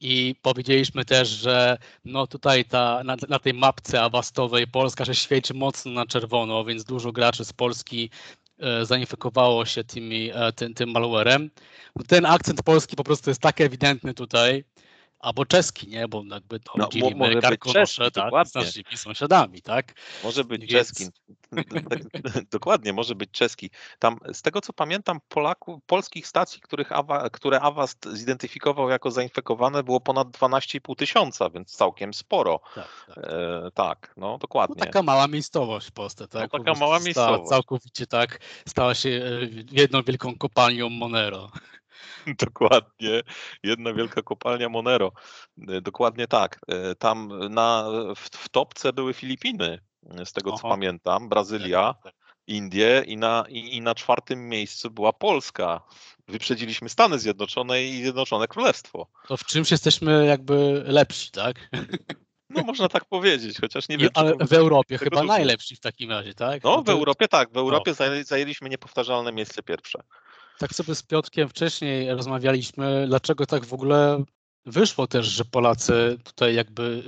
I 0.00 0.34
powiedzieliśmy 0.42 1.04
też, 1.04 1.28
że 1.28 1.78
no 2.04 2.26
tutaj 2.26 2.64
ta, 2.64 3.02
na, 3.04 3.16
na, 3.28 3.38
tej 3.38 3.54
mapce 3.54 4.02
awastowej 4.02 4.66
Polska 4.66 5.04
się 5.04 5.14
świeci 5.14 5.54
mocno 5.54 5.92
na 5.92 6.06
czerwono, 6.06 6.64
więc 6.64 6.84
dużo 6.84 7.12
graczy 7.12 7.44
z 7.44 7.52
Polski 7.52 8.10
e, 8.58 8.86
zainfekowało 8.86 9.64
się 9.64 9.84
tymi, 9.84 10.30
e, 10.34 10.52
tym, 10.52 10.74
tym 10.74 10.90
malwarem. 10.90 11.50
Ten 12.08 12.26
akcent 12.26 12.62
polski 12.62 12.96
po 12.96 13.04
prostu 13.04 13.30
jest 13.30 13.40
tak 13.40 13.60
ewidentny 13.60 14.14
tutaj, 14.14 14.64
albo 15.18 15.46
czeski, 15.46 15.88
nie? 15.88 16.08
Bo 16.08 16.22
jakby 16.30 16.60
to 16.60 16.72
no, 16.76 16.88
dzielimy 16.88 17.40
Karkonosze 17.40 18.10
tak, 18.10 18.48
z 18.48 18.54
naszymi 18.54 18.96
sąsiadami, 18.96 19.62
tak? 19.62 19.94
Może 20.24 20.44
być 20.44 20.60
Więc... 20.60 20.72
czeski. 20.72 21.04
dokładnie, 22.50 22.92
może 22.92 23.14
być 23.14 23.30
czeski. 23.30 23.70
Tam 23.98 24.18
z 24.32 24.42
tego 24.42 24.60
co 24.60 24.72
pamiętam, 24.72 25.18
Polaków, 25.28 25.80
polskich 25.86 26.26
stacji, 26.26 26.60
których 26.60 26.92
Awa, 26.92 27.30
które 27.30 27.60
Avast 27.60 28.08
zidentyfikował 28.12 28.90
jako 28.90 29.10
zainfekowane, 29.10 29.82
było 29.82 30.00
ponad 30.00 30.28
12,5 30.28 30.96
tysiąca, 30.96 31.50
więc 31.50 31.76
całkiem 31.76 32.14
sporo. 32.14 32.60
Tak, 32.74 33.06
tak. 33.14 33.24
E, 33.24 33.70
tak 33.74 34.14
no 34.16 34.38
dokładnie. 34.38 34.76
No, 34.78 34.86
taka 34.86 35.02
mała 35.02 35.28
miejscowość 35.28 35.88
w 35.88 35.92
Polsce, 35.92 36.28
tak? 36.28 36.52
No, 36.52 36.58
taka 36.58 36.78
mała 36.78 37.00
miejscowość. 37.00 37.48
Całkowicie 37.48 38.06
tak 38.06 38.38
stała 38.68 38.94
się 38.94 39.08
e, 39.08 39.48
jedną 39.72 40.02
wielką 40.02 40.38
kopalnią 40.38 40.88
Monero. 40.88 41.50
Dokładnie, 42.46 43.22
jedna 43.62 43.92
wielka 43.92 44.22
kopalnia 44.22 44.68
Monero. 44.68 45.12
E, 45.68 45.80
dokładnie 45.80 46.26
tak. 46.26 46.58
E, 46.68 46.94
tam 46.94 47.32
na, 47.50 47.88
w, 48.16 48.20
w 48.20 48.48
topce 48.48 48.92
były 48.92 49.14
Filipiny, 49.14 49.80
z 50.24 50.32
tego 50.32 50.52
co 50.52 50.68
pamiętam, 50.68 51.28
Brazylia. 51.28 51.94
Indie 52.48 53.04
i 53.06 53.16
na, 53.16 53.44
i, 53.48 53.76
i 53.76 53.80
na 53.80 53.94
czwartym 53.94 54.48
miejscu 54.48 54.90
była 54.90 55.12
Polska. 55.12 55.82
Wyprzedziliśmy 56.28 56.88
Stany 56.88 57.18
Zjednoczone 57.18 57.84
i 57.84 58.02
Zjednoczone 58.02 58.48
Królestwo. 58.48 59.06
To 59.28 59.36
w 59.36 59.44
czymś 59.44 59.70
jesteśmy 59.70 60.26
jakby 60.26 60.82
lepsi, 60.86 61.30
tak? 61.30 61.56
No 62.50 62.62
można 62.62 62.88
tak 62.88 63.04
powiedzieć, 63.04 63.60
chociaż 63.60 63.88
nie 63.88 63.98
wiem. 63.98 64.10
Ale 64.14 64.34
w 64.40 64.52
Europie 64.52 64.98
chyba 64.98 65.22
najlepsi 65.22 65.76
w 65.76 65.80
takim 65.80 66.10
razie, 66.10 66.34
tak? 66.34 66.64
No, 66.64 66.76
no 66.76 66.82
w 66.82 66.88
Europie 66.88 67.28
tak, 67.28 67.52
w 67.52 67.56
Europie 67.56 67.94
no. 68.00 68.24
zajęliśmy 68.24 68.68
niepowtarzalne 68.68 69.32
miejsce 69.32 69.62
pierwsze 69.62 70.00
tak 70.58 70.74
sobie 70.74 70.94
z 70.94 71.02
Piotkiem 71.02 71.48
wcześniej 71.48 72.10
rozmawialiśmy, 72.14 73.04
dlaczego 73.06 73.46
tak 73.46 73.64
w 73.64 73.72
ogóle 73.72 74.24
wyszło 74.66 75.06
też, 75.06 75.26
że 75.26 75.44
Polacy 75.44 76.18
tutaj 76.24 76.54
jakby 76.54 77.02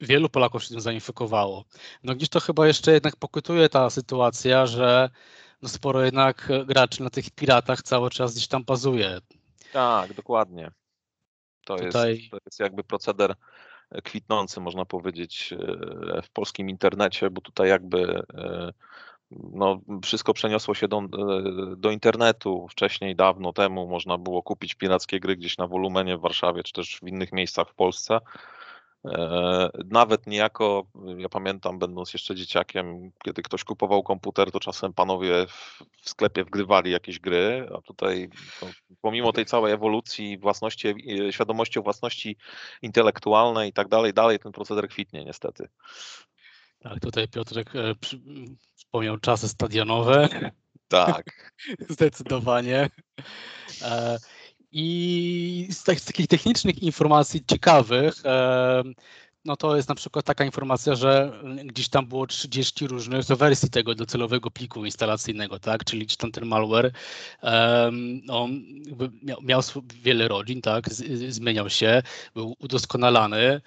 wielu 0.00 0.28
Polaków 0.28 0.64
się 0.64 0.68
tym 0.68 0.80
zainfekowało. 0.80 1.64
No 2.02 2.14
gdzieś 2.14 2.28
to 2.28 2.40
chyba 2.40 2.66
jeszcze 2.66 2.92
jednak 2.92 3.16
pokutuje 3.16 3.68
ta 3.68 3.90
sytuacja, 3.90 4.66
że 4.66 5.10
no 5.62 5.68
sporo 5.68 6.04
jednak 6.04 6.48
graczy 6.66 7.02
na 7.02 7.10
tych 7.10 7.30
piratach 7.30 7.82
cały 7.82 8.10
czas 8.10 8.32
gdzieś 8.34 8.48
tam 8.48 8.64
bazuje. 8.64 9.18
Tak, 9.72 10.14
dokładnie. 10.14 10.70
To, 11.64 11.76
tutaj... 11.76 12.16
jest, 12.16 12.30
to 12.30 12.38
jest 12.46 12.60
jakby 12.60 12.84
proceder 12.84 13.34
kwitnący, 14.04 14.60
można 14.60 14.84
powiedzieć, 14.84 15.52
e, 15.52 16.22
w 16.22 16.30
polskim 16.30 16.70
internecie, 16.70 17.30
bo 17.30 17.40
tutaj 17.40 17.68
jakby 17.68 18.22
e, 18.34 18.72
no, 19.30 19.80
wszystko 20.04 20.34
przeniosło 20.34 20.74
się 20.74 20.88
do, 20.88 20.98
e, 20.98 21.06
do 21.76 21.90
internetu. 21.90 22.66
Wcześniej, 22.70 23.16
dawno 23.16 23.52
temu 23.52 23.86
można 23.86 24.18
było 24.18 24.42
kupić 24.42 24.74
pirackie 24.74 25.20
gry 25.20 25.36
gdzieś 25.36 25.58
na 25.58 25.66
wolumenie 25.66 26.16
w 26.16 26.20
Warszawie, 26.20 26.62
czy 26.62 26.72
też 26.72 26.98
w 27.02 27.08
innych 27.08 27.32
miejscach 27.32 27.68
w 27.68 27.74
Polsce. 27.74 28.20
E, 29.04 29.70
nawet 29.84 30.26
niejako, 30.26 30.86
ja 31.16 31.28
pamiętam, 31.28 31.78
będąc 31.78 32.12
jeszcze 32.12 32.34
dzieciakiem, 32.34 33.10
kiedy 33.24 33.42
ktoś 33.42 33.64
kupował 33.64 34.02
komputer, 34.02 34.50
to 34.50 34.60
czasem 34.60 34.92
panowie 34.92 35.46
w 36.02 36.08
sklepie 36.08 36.44
wgrywali 36.44 36.90
jakieś 36.90 37.18
gry, 37.18 37.68
a 37.74 37.80
tutaj 37.80 38.28
no, 38.62 38.68
pomimo 39.00 39.32
tej 39.32 39.46
całej 39.46 39.72
ewolucji 39.72 40.38
własności, 40.38 40.88
e, 40.88 41.32
świadomości 41.32 41.80
własności 41.80 42.36
intelektualnej 42.82 43.70
i 43.70 43.72
tak 43.72 43.88
dalej, 43.88 44.14
dalej 44.14 44.38
ten 44.38 44.52
proceder 44.52 44.88
kwitnie 44.88 45.24
niestety. 45.24 45.68
Tak, 46.80 47.00
tutaj 47.00 47.28
Piotrek 47.28 47.76
e, 47.76 47.94
przy, 47.94 48.20
wspomniał 48.76 49.18
czasy 49.18 49.48
stadionowe. 49.48 50.28
Tak. 50.88 51.52
Zdecydowanie. 51.88 52.90
E, 53.82 54.18
I 54.72 55.68
z, 55.70 55.78
z, 55.78 56.04
takich 56.04 56.26
technicznych 56.26 56.82
informacji 56.82 57.44
ciekawych, 57.46 58.14
e, 58.24 58.82
no 59.44 59.56
to 59.56 59.76
jest 59.76 59.88
na 59.88 59.94
przykład 59.94 60.24
taka 60.24 60.44
informacja, 60.44 60.94
że 60.94 61.42
gdzieś 61.64 61.88
tam 61.88 62.06
było 62.06 62.26
30 62.26 62.86
różnych 62.86 63.24
wersji 63.24 63.70
tego 63.70 63.94
docelowego 63.94 64.50
pliku 64.50 64.84
instalacyjnego, 64.84 65.58
tak? 65.58 65.84
Czyli 65.84 66.06
gdzieś 66.06 66.16
tam 66.16 66.32
ten 66.32 66.46
malware 66.46 66.92
um, 67.42 68.20
on 68.28 68.62
miał, 69.22 69.42
miał 69.42 69.60
wiele 69.94 70.28
rodzin, 70.28 70.62
tak? 70.62 70.88
Z, 70.88 71.34
zmieniał 71.34 71.70
się, 71.70 72.02
był 72.34 72.56
udoskonalany. 72.58 73.60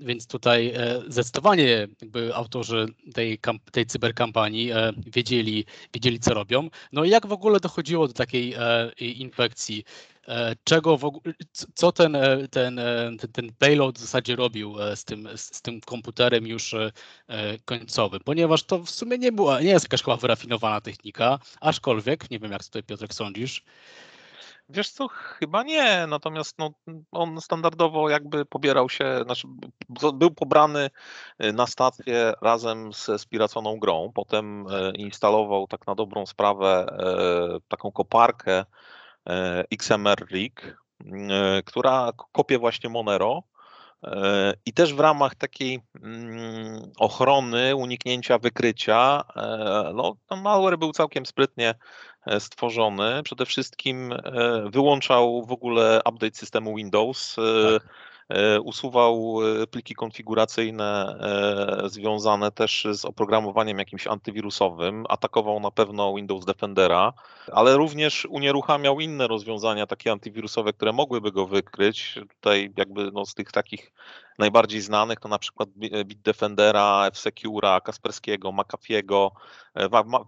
Więc 0.00 0.26
tutaj 0.26 0.72
e, 0.76 1.02
zdecydowanie 1.08 1.88
jakby 2.00 2.34
autorzy 2.34 2.86
tej, 3.14 3.38
tej 3.72 3.86
cyberkampanii 3.86 4.70
e, 4.70 4.92
wiedzieli, 5.06 5.64
wiedzieli, 5.94 6.20
co 6.20 6.34
robią. 6.34 6.68
No 6.92 7.04
i 7.04 7.10
jak 7.10 7.26
w 7.26 7.32
ogóle 7.32 7.60
dochodziło 7.60 8.08
do 8.08 8.14
takiej 8.14 8.54
e, 8.54 8.90
infekcji? 8.98 9.84
Czego 10.64 10.96
w 10.96 11.04
ogóle, 11.04 11.34
co 11.74 11.92
ten, 11.92 12.16
ten, 12.50 12.80
ten, 13.20 13.32
ten 13.32 13.52
payload 13.58 13.98
w 13.98 14.00
zasadzie 14.00 14.36
robił 14.36 14.74
z 14.94 15.04
tym, 15.04 15.28
z 15.36 15.62
tym 15.62 15.80
komputerem 15.80 16.46
już 16.46 16.74
końcowym? 17.64 18.20
Ponieważ 18.24 18.62
to 18.62 18.78
w 18.78 18.90
sumie 18.90 19.18
nie 19.18 19.32
była, 19.32 19.60
nie 19.60 19.70
jest 19.70 19.84
jakaś 19.84 20.02
chyba 20.02 20.16
wyrafinowana 20.16 20.80
technika, 20.80 21.38
aczkolwiek, 21.60 22.30
nie 22.30 22.38
wiem 22.38 22.52
jak 22.52 22.64
tutaj 22.64 22.82
Piotrek 22.82 23.14
sądzisz, 23.14 23.64
Wiesz 24.72 24.90
co, 24.90 25.08
chyba 25.08 25.62
nie, 25.62 26.06
natomiast 26.08 26.58
no, 26.58 26.70
on 27.12 27.40
standardowo 27.40 28.08
jakby 28.08 28.44
pobierał 28.44 28.88
się, 28.88 29.20
znaczy 29.24 29.48
był 30.14 30.30
pobrany 30.30 30.90
y, 31.44 31.52
na 31.52 31.66
stację 31.66 32.32
razem 32.42 32.92
ze 32.92 33.18
spiraconą 33.18 33.78
grą, 33.78 34.10
potem 34.14 34.66
y, 34.66 34.92
instalował 34.96 35.66
tak 35.66 35.86
na 35.86 35.94
dobrą 35.94 36.26
sprawę 36.26 36.86
y, 37.56 37.60
taką 37.68 37.92
koparkę 37.92 38.64
XMR 39.70 40.26
Rig, 40.30 40.76
która 41.64 42.10
kopie 42.32 42.58
właśnie 42.58 42.90
Monero, 42.90 43.42
E, 43.42 43.51
I 44.66 44.72
też 44.72 44.94
w 44.94 45.00
ramach 45.00 45.34
takiej 45.34 45.80
mm, 46.02 46.92
ochrony, 46.98 47.76
uniknięcia 47.76 48.38
wykrycia, 48.38 49.24
e, 49.36 49.92
no, 49.94 50.16
malware 50.42 50.78
był 50.78 50.92
całkiem 50.92 51.26
sprytnie 51.26 51.74
e, 52.26 52.40
stworzony. 52.40 53.22
Przede 53.22 53.46
wszystkim 53.46 54.14
wyłączał 54.66 55.44
w 55.46 55.52
ogóle 55.52 56.00
update 56.08 56.36
systemu 56.36 56.76
Windows. 56.76 57.36
Tak 57.36 57.44
E, 57.44 58.11
usuwał 58.64 59.38
e, 59.62 59.66
pliki 59.66 59.94
konfiguracyjne 59.94 61.16
e, 61.84 61.88
związane 61.88 62.50
też 62.50 62.86
z 62.92 63.04
oprogramowaniem 63.04 63.78
jakimś 63.78 64.06
antywirusowym, 64.06 65.04
atakował 65.08 65.60
na 65.60 65.70
pewno 65.70 66.14
Windows 66.14 66.44
Defendera, 66.44 67.12
ale 67.52 67.76
również 67.76 68.26
unieruchamiał 68.30 69.00
inne 69.00 69.28
rozwiązania 69.28 69.86
takie 69.86 70.12
antywirusowe, 70.12 70.72
które 70.72 70.92
mogłyby 70.92 71.32
go 71.32 71.46
wykryć. 71.46 72.18
Tutaj 72.28 72.72
jakby 72.76 73.10
no 73.12 73.26
z 73.26 73.34
tych 73.34 73.52
takich 73.52 73.92
najbardziej 74.38 74.80
znanych 74.80 75.20
to 75.20 75.28
na 75.28 75.38
przykład 75.38 75.68
Bitdefendera, 76.04 77.06
F-Secura, 77.06 77.80
Kasperskiego, 77.80 78.52
McAfee'ego. 78.52 79.30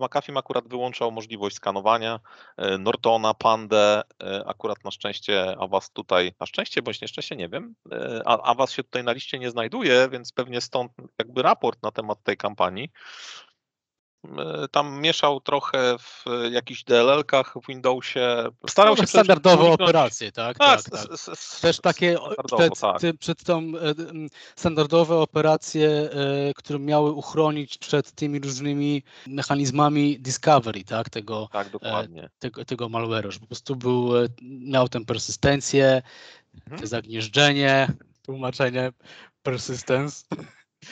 McAfee 0.01 0.33
akurat 0.39 0.69
wyłączał 0.69 1.13
możliwość 1.13 1.57
skanowania, 1.57 2.21
Nortona, 2.79 3.35
Pandę, 3.35 4.03
akurat 4.47 4.85
na 4.85 4.91
szczęście 4.91 5.57
Avast 5.59 5.95
tutaj, 5.95 6.33
na 6.41 6.47
szczęście 6.47 6.83
bądź 6.83 7.01
nieszczęście, 7.01 7.37
nie 7.37 7.49
wiem, 7.49 7.75
a, 8.25 8.43
a 8.43 8.55
was 8.55 8.73
się 8.73 8.85
tutaj 8.85 9.05
na 9.05 9.13
liście 9.13 9.39
nie 9.39 9.51
znajduje, 9.51 10.09
więc 10.09 10.33
pewnie 10.33 10.61
stąd 10.61 10.93
jakby 11.19 11.43
raport 11.43 11.83
na 11.83 11.91
temat 11.91 12.23
tej 12.23 12.37
kampanii. 12.37 12.91
E, 14.39 14.69
tam 14.69 15.01
mieszał 15.01 15.41
trochę 15.41 15.99
w 15.99 16.25
jakichś 16.51 16.85
DLL-kach 16.85 17.55
w 17.63 17.67
Windowsie. 17.67 18.45
Starał 18.69 18.97
się 18.97 19.07
standardowe 19.07 19.71
operacje, 19.71 20.33
tak? 20.33 20.59
Tak, 20.59 20.83
tak, 20.83 21.09
tak. 21.09 21.37
Też 21.61 21.81
takie 21.81 22.17
przed, 22.47 22.81
tak. 22.81 23.01
przed 23.21 23.45
tą 23.45 23.59
e, 23.59 23.95
standardowe 24.57 25.17
operacje, 25.17 25.89
e, 25.89 26.11
które 26.55 26.79
miały 26.79 27.13
uchronić 27.13 27.79
przed 27.79 28.13
tymi 28.13 28.41
różnymi 28.41 29.03
mechanizmami 29.27 30.21
discovery, 30.21 30.85
tak? 30.85 31.11
Tego, 31.11 31.49
tak, 31.53 31.71
dokładnie. 31.71 32.31
tego, 32.39 32.65
tego 32.65 32.87
malware'u, 32.87 33.31
że 33.31 33.41
po 33.41 33.47
prostu 33.47 33.77
był, 33.77 34.11
miał 34.43 34.89
tę 34.89 35.05
persystencję, 35.05 36.03
mhm. 36.71 36.87
zagnieżdżenie, 36.87 37.89
tłumaczenie 38.23 38.93
persistence. 39.43 40.25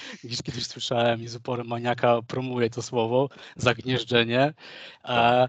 Gdzieś 0.25 0.43
kiedyś 0.43 0.67
słyszałem 0.67 1.23
i 1.23 1.29
z 1.29 1.37
uporem 1.37 1.67
maniaka 1.67 2.23
promuje 2.23 2.71
to 2.71 2.83
słowo, 2.83 3.29
zagnieżdżenie. 3.57 4.55
E, 5.05 5.49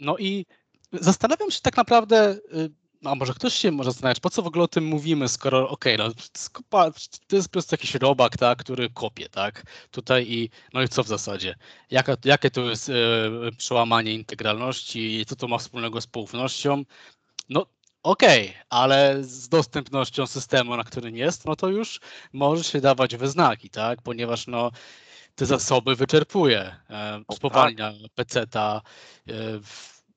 no 0.00 0.18
i 0.18 0.46
zastanawiam 0.92 1.50
się 1.50 1.60
tak 1.60 1.76
naprawdę, 1.76 2.38
y, 2.54 2.70
a 3.04 3.14
może 3.14 3.34
ktoś 3.34 3.54
się 3.54 3.70
może 3.70 3.90
zastanawiać, 3.90 4.20
po 4.20 4.30
co 4.30 4.42
w 4.42 4.46
ogóle 4.46 4.64
o 4.64 4.68
tym 4.68 4.86
mówimy, 4.86 5.28
skoro 5.28 5.68
okej, 5.68 5.94
okay, 5.94 6.06
no, 6.06 6.14
to 7.26 7.36
jest 7.36 7.48
po 7.48 7.52
prostu 7.52 7.74
jakiś 7.74 7.94
robak, 7.94 8.36
tak, 8.36 8.58
który 8.58 8.90
kopie, 8.90 9.28
tak, 9.28 9.62
tutaj 9.90 10.26
i 10.28 10.50
no 10.72 10.82
i 10.82 10.88
co 10.88 11.04
w 11.04 11.08
zasadzie? 11.08 11.54
Jaka, 11.90 12.16
jakie 12.24 12.50
to 12.50 12.70
jest 12.70 12.88
e, 12.88 12.92
przełamanie 13.58 14.14
integralności, 14.14 15.24
co 15.26 15.36
to 15.36 15.48
ma 15.48 15.58
wspólnego 15.58 16.00
z 16.00 16.06
poufnością? 16.06 16.84
No 17.48 17.66
Okej, 18.04 18.48
okay, 18.48 18.62
ale 18.70 19.22
z 19.22 19.48
dostępnością 19.48 20.26
systemu, 20.26 20.76
na 20.76 20.84
którym 20.84 21.16
jest, 21.16 21.44
no 21.44 21.56
to 21.56 21.68
już 21.68 22.00
może 22.32 22.64
się 22.64 22.80
dawać 22.80 23.16
we 23.16 23.28
znaki, 23.28 23.70
tak? 23.70 24.02
Ponieważ 24.02 24.46
no, 24.46 24.70
te 25.34 25.46
zasoby 25.46 25.96
wyczerpuje. 25.96 26.76
E, 26.90 27.22
spowalnia 27.32 27.92
tak. 27.92 28.12
PC-ta, 28.14 28.80
e, 29.28 29.32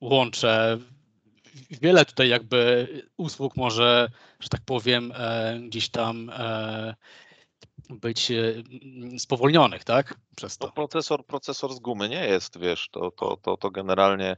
łącze. 0.01 0.77
Wiele 1.81 2.05
tutaj 2.05 2.29
jakby 2.29 2.87
usług 3.17 3.57
może, 3.57 4.09
że 4.39 4.49
tak 4.49 4.61
powiem, 4.65 5.13
e, 5.15 5.59
gdzieś 5.59 5.89
tam 5.89 6.31
być 7.89 8.31
spowolnionych, 9.17 9.83
tak? 9.83 10.15
Przez 10.35 10.57
to. 10.57 10.67
No 10.67 10.73
procesor, 10.73 11.25
procesor 11.25 11.73
z 11.73 11.79
gumy 11.79 12.09
nie 12.09 12.25
jest, 12.25 12.59
wiesz, 12.59 12.89
to, 12.91 13.11
to, 13.11 13.37
to, 13.37 13.57
to 13.57 13.71
generalnie 13.71 14.37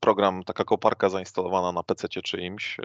program, 0.00 0.42
taka 0.42 0.64
koparka 0.64 1.08
zainstalowana 1.08 1.72
na 1.72 1.82
PC 1.82 2.08
czy 2.08 2.22
czymś, 2.22 2.76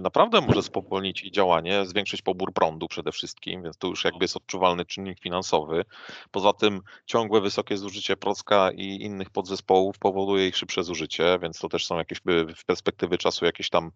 naprawdę 0.00 0.40
może 0.40 0.62
spowolnić 0.62 1.22
i 1.22 1.32
działanie, 1.32 1.86
zwiększyć 1.86 2.22
pobór 2.22 2.52
prądu 2.52 2.88
przede 2.88 3.12
wszystkim, 3.12 3.62
więc 3.62 3.78
to 3.78 3.88
już 3.88 4.04
jakby 4.04 4.24
jest 4.24 4.36
odczuwalny 4.36 4.84
czynnik 4.84 5.20
finansowy. 5.20 5.84
Poza 6.30 6.52
tym 6.52 6.80
ciągłe 7.06 7.40
wysokie 7.40 7.76
zużycie 7.76 8.16
procka 8.16 8.70
i 8.70 9.02
innych 9.02 9.30
podzespołów 9.30 9.98
powoduje 9.98 10.48
ich 10.48 10.56
szybsze 10.56 10.84
zużycie, 10.84 11.38
więc 11.42 11.58
to 11.58 11.68
też 11.68 11.86
są 11.86 11.98
jakieś 11.98 12.20
w 12.56 12.64
perspektywy 12.64 13.18
czasu 13.18 13.44
jakieś 13.44 13.70
tam 13.70 13.90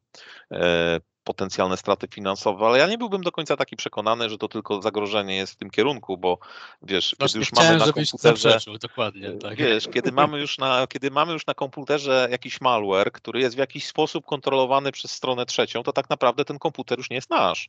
potencjalne 1.29 1.77
straty 1.77 2.09
finansowe, 2.09 2.67
ale 2.67 2.79
ja 2.79 2.87
nie 2.87 2.99
byłbym 2.99 3.23
do 3.23 3.33
końca 3.33 3.57
taki 3.57 3.77
przekonany, 3.77 4.31
że 4.31 4.39
to 4.39 4.49
tylko 4.49 4.83
zagrożenie 4.83 5.37
jest 5.37 5.53
w 5.53 5.57
tym 5.57 5.71
kierunku, 5.71 6.19
bo 6.19 6.39
wiesz, 6.83 7.17
Właśnie 7.19 7.29
kiedy 7.29 7.39
już 7.39 7.53
mamy 7.53 7.79
na 7.79 7.93
komputerze, 7.93 8.59
dokładnie, 8.83 9.33
tak. 9.33 9.57
wiesz, 9.57 9.89
kiedy 9.89 10.13
mamy 10.13 10.39
już 10.41 10.59
na, 10.59 10.87
kiedy 10.87 11.11
mamy 11.11 11.33
już 11.33 11.47
na 11.47 11.55
komputerze 11.55 12.29
jakiś 12.31 12.61
malware, 12.61 13.13
który 13.13 13.41
jest 13.41 13.57
w 13.57 13.59
jakiś 13.59 13.87
sposób 13.87 14.27
kontrolowany 14.27 14.93
przez 14.93 15.11
stronę 15.11 15.47
trzecią, 15.47 15.83
to 15.83 15.93
tak 15.93 16.11
naprawdę 16.11 16.45
ten 16.45 16.59
komputer 16.59 16.99
już 16.99 17.11
nie 17.11 17.17
jest 17.17 17.31
nasz. 17.31 17.69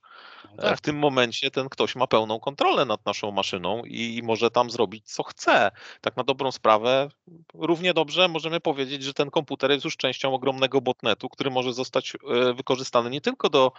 No 0.56 0.62
tak. 0.62 0.78
W 0.78 0.82
tym 0.82 0.98
momencie 0.98 1.52
ten 1.52 1.70
ktoś 1.70 1.96
ma 1.96 2.08
pełną 2.08 2.40
kontrolę 2.40 2.86
nad 2.86 3.06
naszą 3.06 3.32
maszyną 3.32 3.84
i, 3.86 4.18
i 4.18 4.24
może 4.24 4.52
tam 4.52 4.70
zrobić 4.70 5.12
co 5.12 5.24
chce. 5.24 5.72
Tak 6.02 6.18
na 6.18 6.24
dobrą 6.24 6.52
sprawę, 6.52 7.10
równie 7.54 7.94
dobrze 7.94 8.28
możemy 8.28 8.60
powiedzieć, 8.60 9.04
że 9.04 9.14
ten 9.14 9.32
komputer 9.32 9.72
jest 9.72 9.86
już 9.86 9.98
częścią 9.98 10.34
ogromnego 10.34 10.82
botnetu, 10.82 11.30
który 11.30 11.50
może 11.50 11.74
zostać 11.74 12.14
e, 12.16 12.54
wykorzystany 12.54 13.10
nie 13.10 13.22
tylko 13.22 13.49
do 13.50 13.72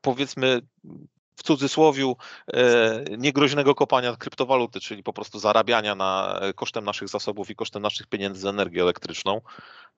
powiedzmy 0.00 0.60
w 1.36 1.42
cudzysłowiu 1.42 2.16
e, 2.52 3.04
niegroźnego 3.18 3.74
kopania 3.74 4.16
kryptowaluty, 4.16 4.80
czyli 4.80 5.02
po 5.02 5.12
prostu 5.12 5.38
zarabiania 5.38 5.94
na 5.94 6.38
e, 6.40 6.52
kosztem 6.52 6.84
naszych 6.84 7.08
zasobów 7.08 7.50
i 7.50 7.54
kosztem 7.54 7.82
naszych 7.82 8.06
pieniędzy 8.06 8.40
z 8.40 8.46
energię 8.46 8.82
elektryczną, 8.82 9.40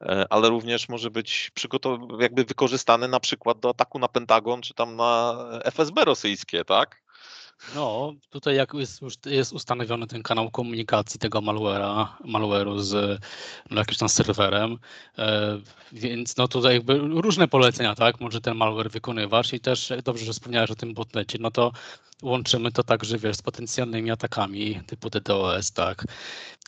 e, 0.00 0.26
ale 0.30 0.48
również 0.48 0.88
może 0.88 1.10
być 1.10 1.52
jakby 2.20 2.44
wykorzystany 2.44 3.08
na 3.08 3.20
przykład 3.20 3.58
do 3.58 3.68
ataku 3.68 3.98
na 3.98 4.08
Pentagon 4.08 4.62
czy 4.62 4.74
tam 4.74 4.96
na 4.96 5.36
FSB 5.64 6.04
rosyjskie, 6.04 6.64
tak? 6.64 7.03
No, 7.74 8.14
tutaj 8.30 8.56
jak 8.56 8.74
jest, 8.74 9.00
jest 9.26 9.52
ustanowiony 9.52 10.06
ten 10.06 10.22
kanał 10.22 10.50
komunikacji 10.50 11.20
tego 11.20 11.38
malware'a, 11.38 12.06
malware'u 12.24 12.80
z 12.80 13.20
no, 13.70 13.78
jakimś 13.78 13.98
tam 13.98 14.08
serwerem, 14.08 14.78
e, 15.18 15.58
więc 15.92 16.36
no 16.36 16.48
tutaj 16.48 16.74
jakby 16.74 16.98
różne 16.98 17.48
polecenia, 17.48 17.94
tak, 17.94 18.20
może 18.20 18.40
ten 18.40 18.56
malware 18.56 18.90
wykonywać 18.90 19.52
i 19.52 19.60
też 19.60 19.92
dobrze, 20.04 20.24
że 20.24 20.32
wspomniałeś 20.32 20.70
o 20.70 20.74
tym 20.74 20.94
botnecie, 20.94 21.38
no 21.40 21.50
to 21.50 21.72
łączymy 22.22 22.72
to 22.72 22.82
także, 22.82 23.18
wiesz, 23.18 23.36
z 23.36 23.42
potencjalnymi 23.42 24.10
atakami 24.10 24.80
typu 24.86 25.10
DDoS, 25.10 25.72
tak. 25.72 26.04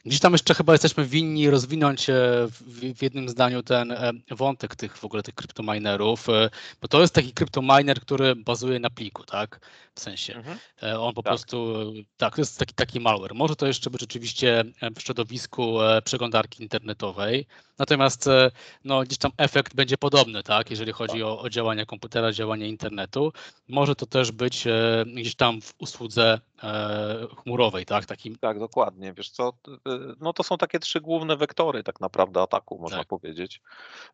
Gdzieś 0.07 0.21
tam 0.21 0.33
jeszcze 0.33 0.55
chyba 0.55 0.73
jesteśmy 0.73 1.05
winni 1.05 1.51
rozwinąć 1.51 2.11
e, 2.11 2.15
w, 2.61 3.03
jednym 3.03 3.29
zdaniu 3.29 3.63
ten 3.63 3.93
e, 3.93 4.13
wątek 4.31 4.77
tych 4.77 4.99
w 4.99 5.05
ogóle 5.05 5.23
tych 5.23 5.35
kryptominerów, 5.35 6.29
e, 6.29 6.51
bo 6.81 6.89
to 6.89 7.01
jest 7.01 7.15
taki 7.15 7.33
kryptominer, 7.33 8.01
który 8.01 8.37
bazuje 8.37 8.79
na 8.79 8.91
pliku, 8.91 9.25
tak? 9.25 9.61
W 9.95 10.01
sensie. 10.01 10.35
Mhm. 10.35 10.59
On 10.99 11.15
po 11.15 11.23
tak. 11.23 11.31
prostu, 11.31 11.93
tak, 12.17 12.35
to 12.35 12.41
jest 12.41 12.59
taki, 12.59 12.75
taki 12.75 13.01
malware. 13.01 13.35
Może 13.35 13.57
to 13.57 13.67
jeszcze 13.67 13.91
być 13.91 14.01
rzeczywiście 14.01 14.65
w 14.97 15.03
środowisku 15.03 15.79
przeglądarki 16.05 16.63
internetowej, 16.63 17.47
natomiast 17.79 18.29
no, 18.85 19.03
gdzieś 19.03 19.19
tam 19.19 19.33
efekt 19.39 19.75
będzie 19.75 19.99
podobny, 19.99 20.43
tak? 20.43 20.71
Jeżeli 20.71 20.93
chodzi 20.93 21.19
tak. 21.19 21.23
o, 21.23 21.41
o 21.41 21.51
działania 21.51 21.87
komputera, 21.87 22.33
działanie 22.33 22.69
internetu. 22.69 23.33
Może 23.69 23.95
to 23.95 24.07
też 24.07 24.33
być 24.33 24.65
gdzieś 25.07 25.35
tam 25.35 25.61
w 25.61 25.75
usłudze 25.79 26.41
chmurowej, 27.43 27.87
tak? 27.87 28.07
Takim... 28.07 28.37
Tak, 28.39 28.59
dokładnie. 28.59 29.13
Wiesz 29.13 29.31
co, 29.31 29.53
no 30.21 30.33
to 30.33 30.43
są 30.43 30.59
takie 30.59 30.79
trzy 30.79 31.01
główne 31.01 31.37
wektory 31.37 31.83
tak 31.83 32.01
naprawdę 32.01 32.43
ataku, 32.43 32.79
można 32.79 32.99
tak. 32.99 33.09
powiedzieć. 33.09 33.61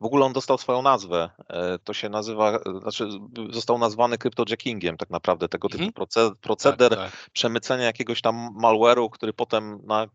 W 0.00 0.04
ogóle 0.04 0.26
on 0.26 0.32
dostał 0.32 0.58
swoją 0.58 0.82
nazwę. 0.82 1.30
E, 1.48 1.78
to 1.78 1.94
się 1.94 2.08
nazywa, 2.08 2.58
znaczy 2.80 3.08
został 3.50 3.78
nazwany 3.78 4.18
kryptojackingiem 4.18 4.96
tak 4.96 5.10
naprawdę, 5.10 5.48
tego 5.48 5.68
typu 5.68 5.84
mhm. 5.84 6.36
proceder 6.40 6.90
tak, 6.90 6.98
tak. 6.98 7.30
przemycenia 7.32 7.84
jakiegoś 7.84 8.20
tam 8.22 8.50
malware'u, 8.62 9.10
który 9.10 9.32
potem 9.32 9.80
na 9.86 10.06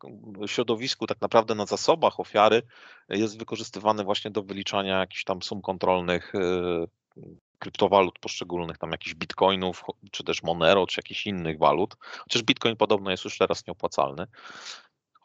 środowisku, 0.45 1.07
tak 1.07 1.21
naprawdę 1.21 1.55
na 1.55 1.65
zasobach 1.65 2.19
ofiary 2.19 2.61
jest 3.09 3.39
wykorzystywany 3.39 4.03
właśnie 4.03 4.31
do 4.31 4.43
wyliczania 4.43 4.99
jakichś 4.99 5.23
tam 5.23 5.41
sum 5.41 5.61
kontrolnych 5.61 6.33
e, 6.35 6.39
kryptowalut 7.59 8.19
poszczególnych, 8.19 8.77
tam 8.77 8.91
jakichś 8.91 9.15
bitcoinów, 9.15 9.83
czy 10.11 10.23
też 10.23 10.43
Monero, 10.43 10.87
czy 10.87 10.99
jakichś 10.99 11.27
innych 11.27 11.57
walut. 11.57 11.95
Chociaż 11.99 12.43
bitcoin 12.43 12.75
podobno 12.75 13.11
jest 13.11 13.25
już 13.25 13.37
teraz 13.37 13.67
nieopłacalny. 13.67 14.27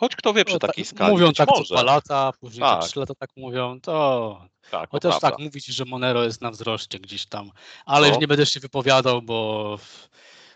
Choć 0.03 0.17
kto 0.17 0.33
wie 0.33 0.45
przy 0.45 0.55
no, 0.55 0.59
takiej 0.59 0.85
skali. 0.85 1.13
Mówią 1.13 1.33
tak 1.33 1.49
może. 1.49 1.65
co 1.65 1.75
dwa 1.75 1.83
lata, 1.83 2.33
później 2.41 2.61
tak. 2.61 2.83
co 2.83 2.89
trzy 2.89 3.01
lata 3.01 3.15
tak 3.15 3.31
mówią, 3.37 3.81
to. 3.81 4.49
Tak, 4.71 4.91
Chociaż 4.91 5.21
tak, 5.21 5.39
mówić, 5.39 5.67
że 5.67 5.85
Monero 5.85 6.25
jest 6.25 6.41
na 6.41 6.51
wzroście 6.51 6.99
gdzieś 6.99 7.27
tam. 7.27 7.51
Ale 7.87 8.07
no. 8.07 8.13
już 8.13 8.21
nie 8.21 8.29
będę 8.29 8.47
się 8.47 8.61
wypowiadał, 8.61 9.23
bo 9.23 9.79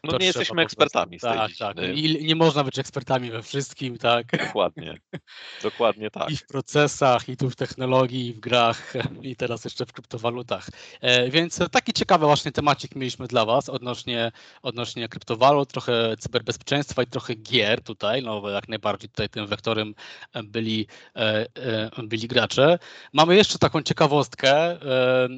No 0.06 0.12
to 0.12 0.18
nie 0.18 0.26
jesteśmy 0.26 0.62
ekspertami 0.62 1.18
z 1.18 1.22
tej 1.22 1.32
Tak, 1.32 1.50
tak. 1.58 1.76
I 1.94 2.24
nie 2.24 2.36
można 2.36 2.64
być 2.64 2.78
ekspertami 2.78 3.30
we 3.30 3.42
wszystkim, 3.42 3.98
tak. 3.98 4.46
Dokładnie. 4.46 4.98
Dokładnie 5.62 6.10
tak. 6.10 6.30
I 6.30 6.36
w 6.36 6.46
procesach, 6.46 7.28
i 7.28 7.36
tu 7.36 7.50
w 7.50 7.56
technologii, 7.56 8.26
i 8.26 8.32
w 8.32 8.40
grach, 8.40 8.94
i 9.22 9.36
teraz 9.36 9.64
jeszcze 9.64 9.86
w 9.86 9.92
kryptowalutach. 9.92 10.68
E, 11.00 11.30
więc 11.30 11.60
taki 11.70 11.92
ciekawy 11.92 12.26
właśnie 12.26 12.52
temacik 12.52 12.96
mieliśmy 12.96 13.26
dla 13.26 13.44
Was 13.44 13.68
odnośnie, 13.68 14.32
odnośnie 14.62 15.08
kryptowalut, 15.08 15.72
trochę 15.72 16.16
cyberbezpieczeństwa 16.18 17.02
i 17.02 17.06
trochę 17.06 17.34
gier 17.34 17.82
tutaj, 17.82 18.22
no 18.22 18.50
jak 18.50 18.68
najbardziej 18.68 19.08
tutaj 19.08 19.28
tym 19.28 19.46
wektorem 19.46 19.94
byli, 20.44 20.86
e, 21.16 21.46
e, 21.54 21.90
byli 22.02 22.28
gracze. 22.28 22.78
Mamy 23.12 23.36
jeszcze 23.36 23.58
taką 23.58 23.82
ciekawostkę, 23.82 24.78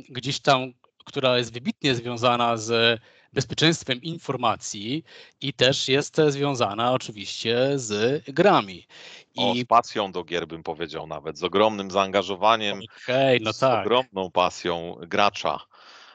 gdzieś 0.09 0.40
tam, 0.40 0.72
która 1.04 1.38
jest 1.38 1.52
wybitnie 1.52 1.94
związana 1.94 2.57
z 2.57 3.00
bezpieczeństwem 3.32 4.02
informacji 4.02 5.04
i 5.40 5.52
też 5.52 5.88
jest 5.88 6.16
związana 6.28 6.92
oczywiście 6.92 7.72
z 7.74 8.24
grami. 8.24 8.86
I... 9.34 9.40
O, 9.40 9.54
z 9.54 9.64
pasją 9.64 10.12
do 10.12 10.24
gier 10.24 10.46
bym 10.46 10.62
powiedział 10.62 11.06
nawet, 11.06 11.38
z 11.38 11.44
ogromnym 11.44 11.90
zaangażowaniem, 11.90 12.80
okay, 13.04 13.38
no 13.42 13.52
z 13.52 13.58
tak. 13.58 13.86
ogromną 13.86 14.30
pasją 14.30 14.96
gracza. 15.00 15.60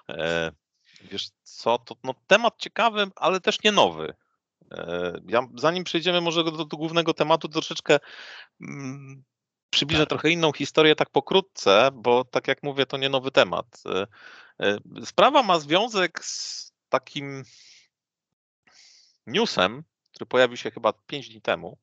E, 0.10 0.52
wiesz 1.12 1.30
co, 1.43 1.78
to 1.78 1.95
no, 2.04 2.13
temat 2.28 2.54
ciekawy, 2.58 3.08
ale 3.15 3.39
też 3.39 3.63
nie 3.63 3.71
nowy. 3.71 4.13
E, 4.71 5.13
ja, 5.28 5.47
zanim 5.56 5.84
przejdziemy 5.84 6.21
może 6.21 6.43
do, 6.43 6.52
do 6.52 6.78
głównego 6.78 7.13
tematu, 7.13 7.47
troszeczkę 7.47 7.99
mm, 8.62 9.23
przybliżę 9.69 10.02
tak. 10.02 10.10
trochę 10.10 10.30
inną 10.30 10.52
historię 10.52 10.95
tak 10.95 11.10
pokrótce, 11.10 11.89
bo 11.93 12.26
tak 12.26 12.47
jak 12.47 12.63
mówię, 12.63 12.86
to 12.86 12.97
nie 12.97 13.10
nowy 13.10 13.32
temat. 13.32 13.84
E, 13.86 14.08
e, 14.65 14.78
sprawa 15.06 15.43
ma 15.43 15.60
związek 15.60 16.26
z 16.26 16.73
takim 16.93 17.43
newsem, 19.27 19.84
który 20.12 20.25
pojawił 20.25 20.58
się 20.58 20.71
chyba 20.71 20.93
5 20.93 21.29
dni 21.29 21.41
temu 21.41 21.77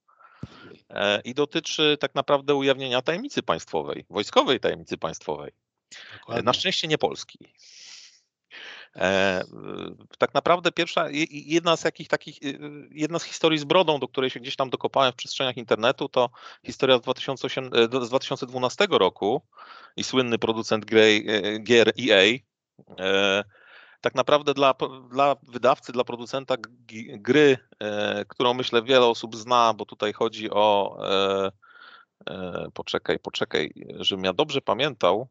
e, 0.88 1.20
i 1.20 1.34
dotyczy 1.34 1.96
tak 2.00 2.14
naprawdę 2.14 2.54
ujawnienia 2.54 3.02
tajemnicy 3.02 3.42
państwowej, 3.42 4.04
wojskowej 4.10 4.60
tajemnicy 4.60 4.98
państwowej. 4.98 5.52
Dokładnie. 6.18 6.42
Na 6.42 6.52
szczęście 6.52 6.88
nie 6.88 6.98
polskiej. 6.98 7.54
E, 8.96 9.44
tak 10.18 10.34
naprawdę 10.34 10.72
pierwsza, 10.72 11.06
jedna 11.30 11.76
z 11.76 11.84
jakich 11.84 12.08
takich, 12.08 12.38
jedna 12.90 13.18
z 13.18 13.24
historii 13.24 13.58
z 13.58 13.64
brodą, 13.64 13.98
do 13.98 14.08
której 14.08 14.30
się 14.30 14.40
gdzieś 14.40 14.56
tam 14.56 14.70
dokopałem 14.70 15.12
w 15.12 15.16
przestrzeniach 15.16 15.56
internetu, 15.56 16.08
to 16.08 16.30
historia 16.66 16.98
z, 16.98 17.00
2008, 17.00 17.70
z 18.02 18.08
2012 18.08 18.86
roku 18.90 19.42
i 19.96 20.04
słynny 20.04 20.38
producent 20.38 20.84
gier 21.64 21.92
EA 21.98 22.38
tak 24.00 24.14
naprawdę 24.14 24.54
dla, 24.54 24.74
dla 25.10 25.36
wydawcy, 25.42 25.92
dla 25.92 26.04
producenta 26.04 26.54
gry, 27.08 27.58
e, 27.78 28.24
którą 28.24 28.54
myślę 28.54 28.82
wiele 28.82 29.06
osób 29.06 29.36
zna, 29.36 29.74
bo 29.74 29.84
tutaj 29.84 30.12
chodzi 30.12 30.50
o. 30.50 30.98
E, 31.10 31.50
e, 32.30 32.66
poczekaj, 32.74 33.18
poczekaj, 33.18 33.72
żebym 33.98 34.24
ja 34.24 34.32
dobrze 34.32 34.60
pamiętał. 34.60 35.28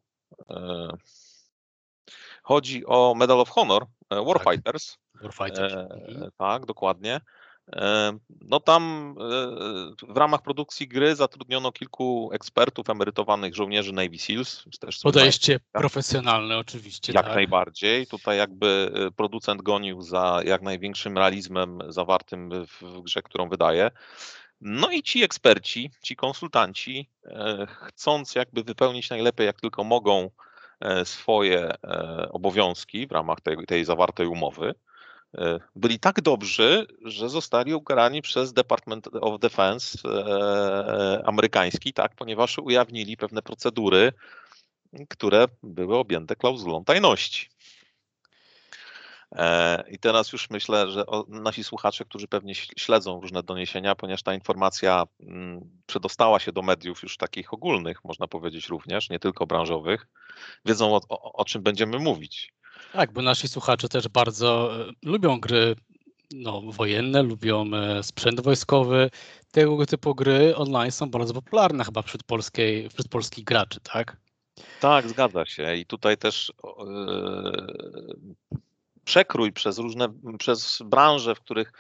Chodzi 2.44 2.86
o 2.86 3.14
Medal 3.18 3.40
of 3.40 3.50
Honor 3.50 3.86
Warfighters. 4.10 4.98
Tak, 5.14 5.22
Warfighters. 5.22 5.74
Mhm. 5.74 6.32
Tak, 6.38 6.66
dokładnie. 6.66 7.22
No 8.42 8.60
tam 8.60 9.16
w 10.10 10.18
ramach 10.18 10.42
produkcji 10.42 10.88
gry 10.88 11.16
zatrudniono 11.16 11.72
kilku 11.72 12.30
ekspertów, 12.34 12.90
emerytowanych 12.90 13.56
żołnierzy 13.56 13.94
Navy 13.94 14.18
SEALs. 14.18 14.64
Też 14.80 15.00
Podejście 15.00 15.60
profesjonalne 15.72 16.58
oczywiście. 16.58 17.14
Jak 17.14 17.26
tak. 17.26 17.36
najbardziej. 17.36 18.08
Tutaj 18.08 18.38
jakby 18.38 18.92
e, 19.08 19.12
producent 19.12 19.62
gonił 19.62 20.02
za 20.02 20.42
jak 20.46 20.62
największym 20.62 21.18
realizmem 21.18 21.80
zawartym 21.88 22.50
w 22.66 23.02
grze, 23.02 23.22
którą 23.22 23.50
wydaje. 23.50 23.92
No 24.62 24.92
i 24.92 25.04
ci 25.04 25.24
eksperci, 25.24 25.92
ci 26.02 26.16
konsultanci, 26.16 27.10
e, 27.26 27.68
chcąc 27.70 28.36
jakby 28.36 28.64
wypełnić 28.64 29.10
najlepiej 29.10 29.46
jak 29.46 29.62
tylko 29.62 29.84
mogą 29.84 30.30
e, 30.80 31.06
swoje 31.06 31.74
obowiązki 32.32 33.08
w 33.08 33.12
ramach 33.12 33.42
tej, 33.42 33.66
tej 33.66 33.86
zawartej 33.86 34.28
umowy, 34.28 34.76
E, 34.76 34.89
byli 35.76 36.00
tak 36.00 36.22
dobrzy, 36.22 36.88
że 37.02 37.30
zostali 37.30 37.74
ukarani 37.74 38.22
przez 38.22 38.54
Department 38.54 39.08
of 39.22 39.40
Defense 39.40 39.98
e, 40.06 40.12
e, 40.12 41.22
amerykański, 41.26 41.94
tak, 41.94 42.16
ponieważ 42.16 42.58
ujawnili 42.58 43.18
pewne 43.18 43.42
procedury, 43.42 44.14
które 45.10 45.46
były 45.64 45.98
objęte 45.98 46.36
klauzulą 46.36 46.86
tajności. 46.86 47.50
I 49.92 50.00
teraz 50.00 50.32
już 50.32 50.50
myślę, 50.50 50.92
że 50.92 51.04
nasi 51.28 51.64
słuchacze, 51.64 52.06
którzy 52.06 52.28
pewnie 52.28 52.56
śledzą 52.56 53.22
różne 53.22 53.44
doniesienia, 53.44 53.96
ponieważ 53.96 54.24
ta 54.24 54.34
informacja 54.34 55.04
mm, 55.20 55.70
przedostała 55.86 56.40
się 56.40 56.52
do 56.52 56.62
mediów 56.62 57.04
już 57.04 57.18
takich 57.18 57.54
ogólnych, 57.54 58.04
można 58.04 58.28
powiedzieć 58.28 58.68
również, 58.68 59.10
nie 59.10 59.20
tylko 59.20 59.48
branżowych, 59.48 60.08
wiedzą 60.66 60.96
o, 60.96 61.02
o, 61.10 61.34
o 61.34 61.46
czym 61.46 61.64
będziemy 61.64 62.00
mówić. 62.00 62.54
Tak, 62.94 63.12
bo 63.12 63.22
nasi 63.22 63.48
słuchacze 63.48 63.90
też 63.90 64.08
bardzo 64.08 64.80
e, 64.82 64.92
lubią 65.04 65.40
gry 65.40 65.76
no, 66.32 66.62
wojenne, 66.62 67.24
lubią 67.24 67.72
e, 67.74 68.04
sprzęt 68.04 68.42
wojskowy. 68.42 69.10
Tego 69.52 69.86
typu 69.86 70.16
gry 70.16 70.56
online 70.56 70.92
są 70.92 71.10
bardzo 71.10 71.34
popularne 71.34 71.84
chyba 71.84 72.02
wśród, 72.02 72.24
polskiej, 72.24 72.90
wśród 72.90 73.08
polskich 73.08 73.44
graczy, 73.44 73.80
tak? 73.94 74.18
Tak, 74.80 75.10
zgadza 75.10 75.46
się. 75.46 75.76
I 75.76 75.86
tutaj 75.86 76.18
też 76.18 76.54
yy, 76.88 78.36
przekrój 79.04 79.52
przez 79.54 79.78
różne, 79.78 80.08
przez 80.40 80.80
branże, 80.86 81.36
w 81.36 81.40
których 81.40 81.72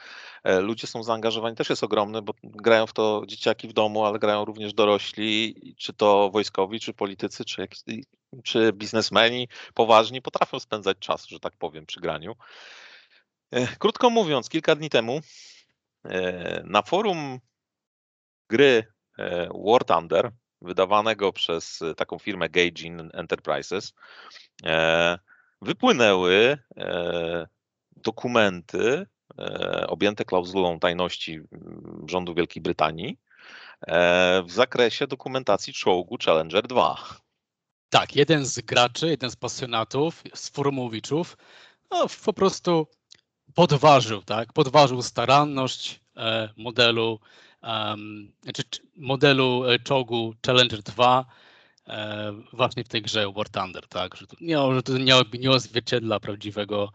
ludzie 0.44 0.88
są 0.88 1.04
zaangażowani, 1.04 1.56
też 1.56 1.70
jest 1.70 1.84
ogromny, 1.84 2.22
bo 2.22 2.34
grają 2.44 2.88
w 2.88 2.94
to 2.94 3.24
dzieciaki 3.28 3.68
w 3.68 3.74
domu, 3.74 4.06
ale 4.06 4.20
grają 4.20 4.46
również 4.46 4.74
dorośli, 4.74 5.56
czy 5.78 5.94
to 5.94 6.30
wojskowi, 6.30 6.80
czy 6.80 6.94
politycy, 6.94 7.46
czy 7.46 7.68
czy 8.44 8.74
biznesmeni 8.74 9.48
poważni 9.74 10.22
potrafią 10.22 10.60
spędzać 10.60 10.98
czas, 11.00 11.28
że 11.28 11.40
tak 11.40 11.54
powiem, 11.58 11.86
przy 11.86 12.00
graniu. 12.00 12.36
E, 13.52 13.68
krótko 13.68 14.10
mówiąc, 14.10 14.50
kilka 14.50 14.76
dni 14.76 14.90
temu 14.90 15.22
e, 16.06 16.64
na 16.66 16.82
forum 16.82 17.40
gry 18.50 18.84
e, 19.18 19.50
War 19.66 19.86
Thunder, 19.86 20.32
wydawanego 20.62 21.34
przez 21.34 21.80
taką 21.98 22.20
firmę 22.20 22.50
Gaijin 22.50 23.10
Enterprises, 23.14 23.94
wypłynęły 25.62 26.58
dokumenty 27.92 29.06
objęte 29.88 30.26
klauzulą 30.26 30.80
tajności 30.80 31.40
rządu 32.08 32.34
Wielkiej 32.34 32.62
Brytanii 32.64 33.18
w 34.46 34.52
zakresie 34.52 35.08
dokumentacji 35.08 35.74
czołgu 35.74 36.18
Challenger 36.26 36.68
2. 36.68 36.98
Tak, 37.90 38.16
jeden 38.16 38.46
z 38.46 38.60
graczy, 38.60 39.08
jeden 39.08 39.32
z 39.32 39.36
pasjonatów, 39.36 40.24
z 40.34 40.50
forumowiczów, 40.50 41.38
no, 41.92 42.08
po 42.26 42.34
prostu 42.34 42.88
podważył, 43.56 44.22
tak? 44.22 44.54
Podważył 44.54 45.02
staranność 45.02 46.02
e, 46.18 46.50
modelu, 46.58 47.20
um, 47.64 48.32
modelu 48.96 49.66
e, 49.66 49.80
czołgu 49.80 50.34
Challenger 50.46 50.82
2 50.84 51.20
e, 51.20 51.49
właśnie 52.54 52.84
w 52.84 52.88
tej 52.88 53.02
grze 53.02 53.32
War 53.32 53.50
Thunder, 53.50 53.88
tak? 53.88 54.16
Że 54.16 54.28
to 54.28 54.36
nie, 54.42 54.58
że 54.76 54.84
to 54.84 54.98
nie, 54.98 55.14
nie 55.40 55.52
odzwierciedla 55.52 56.20
prawdziwego, 56.20 56.92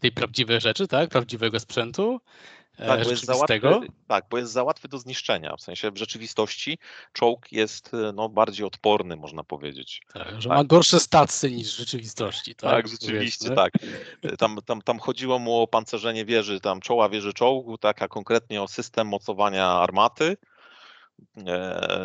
tej 0.00 0.12
prawdziwej 0.12 0.60
rzeczy, 0.60 0.88
tak? 0.88 1.10
Prawdziwego 1.10 1.60
sprzętu. 1.60 2.20
E, 2.78 2.86
tak 2.86 3.04
bo, 3.04 3.10
jest 3.10 3.24
za 3.24 3.36
łatwy, 3.36 3.60
tak, 4.08 4.24
bo 4.30 4.38
jest 4.38 4.52
za 4.52 4.62
łatwy 4.62 4.88
do 4.88 4.98
zniszczenia. 4.98 5.56
W 5.56 5.60
sensie 5.60 5.90
w 5.90 5.96
rzeczywistości 5.96 6.78
czołg 7.12 7.52
jest 7.52 7.94
e, 7.94 8.12
no, 8.12 8.28
bardziej 8.28 8.66
odporny, 8.66 9.16
można 9.16 9.44
powiedzieć. 9.44 10.02
Tak, 10.12 10.42
że 10.42 10.48
tak. 10.48 10.58
ma 10.58 10.64
gorsze 10.64 11.00
stacje 11.00 11.50
niż 11.50 11.74
w 11.74 11.78
rzeczywistości. 11.78 12.54
Tak, 12.54 12.70
tak 12.70 12.88
rzeczywiście, 12.88 13.50
tak. 13.50 13.72
E, 14.22 14.36
tam, 14.36 14.58
tam, 14.66 14.82
tam 14.82 14.98
chodziło 14.98 15.38
mu 15.38 15.60
o 15.60 15.66
pancerzenie 15.66 16.24
wieży, 16.24 16.60
tam 16.60 16.80
czoła 16.80 17.08
wieży 17.08 17.32
czołgu, 17.32 17.78
tak, 17.78 18.02
a 18.02 18.08
konkretnie 18.08 18.62
o 18.62 18.68
system 18.68 19.08
mocowania 19.08 19.66
armaty 19.66 20.24
e, 20.24 20.53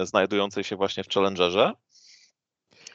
znajdującej 0.03 0.63
się 0.63 0.75
właśnie 0.75 1.03
w 1.03 1.09
Challengerze. 1.09 1.73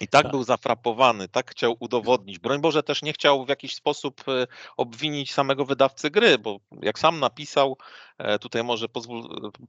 I 0.00 0.08
tak, 0.08 0.22
tak, 0.22 0.32
był 0.32 0.44
zafrapowany, 0.44 1.28
tak 1.28 1.50
chciał 1.50 1.76
udowodnić. 1.80 2.38
Broń 2.38 2.60
Boże, 2.60 2.82
też 2.82 3.02
nie 3.02 3.12
chciał 3.12 3.44
w 3.44 3.48
jakiś 3.48 3.74
sposób 3.74 4.24
e, 4.28 4.46
obwinić 4.76 5.32
samego 5.32 5.64
wydawcy 5.64 6.10
gry, 6.10 6.38
bo 6.38 6.60
jak 6.82 6.98
sam 6.98 7.20
napisał, 7.20 7.78
e, 8.18 8.38
tutaj 8.38 8.64
może 8.64 8.86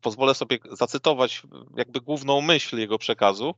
pozwolę 0.01 0.35
sobie 0.35 0.57
zacytować 0.71 1.41
jakby 1.75 2.01
główną 2.01 2.41
myśl 2.41 2.77
jego 2.77 2.97
przekazu, 2.97 3.55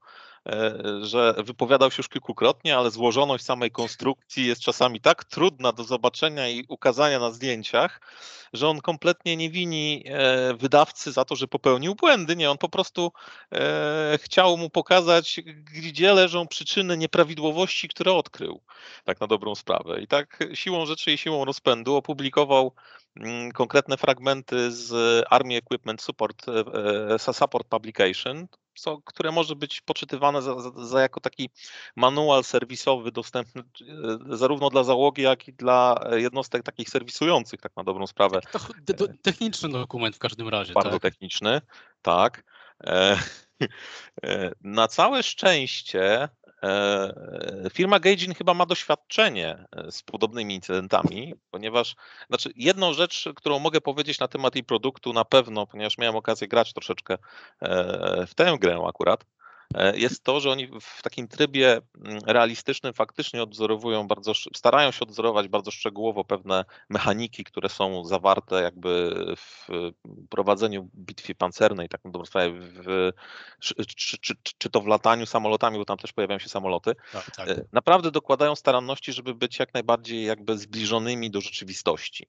że 1.01 1.35
wypowiadał 1.37 1.91
się 1.91 1.95
już 1.97 2.09
kilkukrotnie, 2.09 2.77
ale 2.77 2.91
złożoność 2.91 3.45
samej 3.45 3.71
konstrukcji 3.71 4.45
jest 4.45 4.61
czasami 4.61 5.01
tak 5.01 5.23
trudna 5.23 5.71
do 5.71 5.83
zobaczenia 5.83 6.49
i 6.49 6.65
ukazania 6.67 7.19
na 7.19 7.31
zdjęciach, 7.31 8.01
że 8.53 8.67
on 8.67 8.81
kompletnie 8.81 9.37
nie 9.37 9.49
wini 9.49 10.03
e, 10.05 10.53
wydawcy 10.53 11.11
za 11.11 11.25
to, 11.25 11.35
że 11.35 11.47
popełnił 11.47 11.95
błędy. 11.95 12.35
Nie, 12.35 12.51
on 12.51 12.57
po 12.57 12.69
prostu 12.69 13.11
e, 13.51 14.19
chciał 14.21 14.57
mu 14.57 14.69
pokazać, 14.69 15.39
gdzie 15.73 16.13
leżą 16.13 16.47
przyczyny 16.47 16.97
nieprawidłowości, 16.97 17.87
które 17.87 18.13
odkrył, 18.13 18.61
tak 19.03 19.19
na 19.19 19.27
dobrą 19.27 19.55
sprawę. 19.55 20.01
I 20.01 20.07
tak 20.07 20.43
siłą 20.53 20.85
rzeczy 20.85 21.11
i 21.11 21.17
siłą 21.17 21.45
rozpędu 21.45 21.95
opublikował 21.95 22.73
mm, 23.15 23.51
konkretne 23.51 23.97
fragmenty 23.97 24.71
z 24.71 25.23
Army 25.29 25.55
Equipment 25.55 26.01
Support, 26.01 26.45
e, 27.29 27.33
Support 27.33 27.67
Publication, 27.67 28.47
co, 28.79 29.01
które 29.05 29.31
może 29.31 29.55
być 29.55 29.81
poczytywane 29.81 30.41
za, 30.41 30.59
za, 30.59 30.71
za, 30.85 31.01
jako 31.01 31.19
taki 31.19 31.49
manual 31.95 32.43
serwisowy 32.43 33.11
dostępny 33.11 33.61
e, 33.61 34.37
zarówno 34.37 34.69
dla 34.69 34.83
załogi, 34.83 35.21
jak 35.21 35.47
i 35.47 35.53
dla 35.53 36.09
jednostek 36.11 36.63
takich 36.63 36.89
serwisujących, 36.89 37.61
tak 37.61 37.75
na 37.75 37.83
dobrą 37.83 38.07
sprawę. 38.07 38.39
techniczny 39.21 39.69
dokument 39.69 40.15
w 40.15 40.19
każdym 40.19 40.49
razie. 40.49 40.73
Bardzo 40.73 40.91
tak? 40.91 41.01
techniczny, 41.01 41.61
tak. 42.01 42.43
E, 42.83 43.19
e, 44.23 44.51
na 44.61 44.87
całe 44.87 45.23
szczęście 45.23 46.29
firma 47.73 47.99
Gaijin 47.99 48.33
chyba 48.33 48.53
ma 48.53 48.65
doświadczenie 48.65 49.65
z 49.91 50.03
podobnymi 50.03 50.55
incydentami, 50.55 51.33
ponieważ 51.51 51.95
znaczy 52.27 52.51
jedną 52.55 52.93
rzecz, 52.93 53.29
którą 53.35 53.59
mogę 53.59 53.81
powiedzieć 53.81 54.19
na 54.19 54.27
temat 54.27 54.55
jej 54.55 54.63
produktu 54.63 55.13
na 55.13 55.25
pewno, 55.25 55.67
ponieważ 55.67 55.97
miałem 55.97 56.15
okazję 56.15 56.47
grać 56.47 56.73
troszeczkę 56.73 57.17
w 58.27 58.31
tę 58.35 58.57
grę 58.59 58.83
akurat, 58.87 59.25
E, 59.25 59.36
jest 59.95 60.23
to, 60.23 60.39
że 60.39 60.51
oni 60.51 60.67
w 60.81 61.01
takim 61.01 61.27
trybie 61.27 61.81
mm, 62.05 62.19
realistycznym 62.25 62.93
faktycznie 62.93 63.43
odwzorowują 63.43 64.07
bardzo, 64.07 64.33
starają 64.55 64.91
się 64.91 64.99
odwzorować 64.99 65.47
bardzo 65.47 65.71
szczegółowo 65.71 66.23
pewne 66.23 66.65
mechaniki, 66.89 67.43
które 67.43 67.69
są 67.69 68.05
zawarte 68.05 68.61
jakby 68.61 69.23
w 69.37 69.67
prowadzeniu 70.29 70.89
bitwy 70.95 71.35
pancernej, 71.35 71.89
tak 71.89 72.05
na 72.05 72.11
dobrą 72.11 72.25
sprawę, 72.25 72.51
w, 72.59 73.11
czy, 73.59 73.75
czy, 73.85 74.17
czy, 74.17 74.33
czy, 74.57 74.69
to 74.69 74.81
w 74.81 74.87
lataniu 74.87 75.25
samolotami, 75.25 75.77
bo 75.77 75.85
tam 75.85 75.97
też 75.97 76.13
pojawiają 76.13 76.39
się 76.39 76.49
samoloty. 76.49 76.95
Tak, 77.11 77.35
tak. 77.35 77.49
E, 77.49 77.65
naprawdę 77.73 78.11
dokładają 78.11 78.55
staranności, 78.55 79.13
żeby 79.13 79.35
być 79.35 79.59
jak 79.59 79.73
najbardziej 79.73 80.23
jakby 80.23 80.57
zbliżonymi 80.57 81.31
do 81.31 81.41
rzeczywistości. 81.41 82.27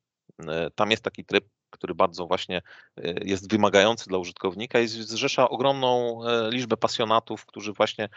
E, 0.49 0.71
tam 0.71 0.91
jest 0.91 1.03
taki 1.03 1.25
tryb 1.25 1.45
który 1.71 1.95
bardzo 1.95 2.27
właśnie 2.27 2.63
e, 2.97 3.15
jest 3.25 3.51
wymagający 3.51 4.09
dla 4.09 4.19
użytkownika 4.19 4.81
i 4.81 4.89
zrzesza 4.89 5.49
ogromną 5.49 6.21
e, 6.25 6.51
liczbę 6.51 6.77
pasjonatów, 6.77 7.47
którzy 7.47 7.73
właśnie 7.73 8.09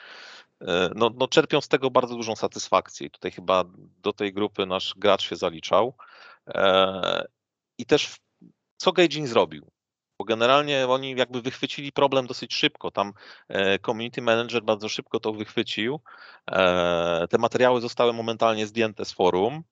e, 0.62 0.90
no, 0.96 1.10
no 1.16 1.28
czerpią 1.28 1.62
z 1.62 1.68
tego 1.68 1.92
bardzo 1.92 2.16
dużą 2.16 2.36
satysfakcję. 2.36 3.08
I 3.08 3.12
tutaj 3.12 3.32
chyba 3.32 3.64
do 3.78 4.14
tej 4.14 4.34
grupy 4.34 4.66
nasz 4.66 4.94
gracz 4.98 5.30
się 5.30 5.36
zaliczał. 5.36 5.94
I 7.78 7.86
też 7.86 8.16
co 8.78 8.92
Gaijin 8.92 9.28
zrobił? 9.28 9.72
Bo 10.20 10.26
generalnie 10.26 10.88
oni 10.88 11.16
jakby 11.16 11.42
wychwycili 11.42 11.92
problem 11.92 12.28
dosyć 12.28 12.54
szybko. 12.54 12.92
Tam 12.92 13.14
community 13.86 14.22
manager 14.22 14.64
bardzo 14.64 14.90
szybko 14.90 15.20
to 15.20 15.34
wychwycił. 15.34 16.00
Te 17.30 17.38
materiały 17.40 17.82
zostały 17.82 18.14
momentalnie 18.14 18.68
zdjęte 18.68 19.06
z 19.06 19.12
forum. 19.12 19.64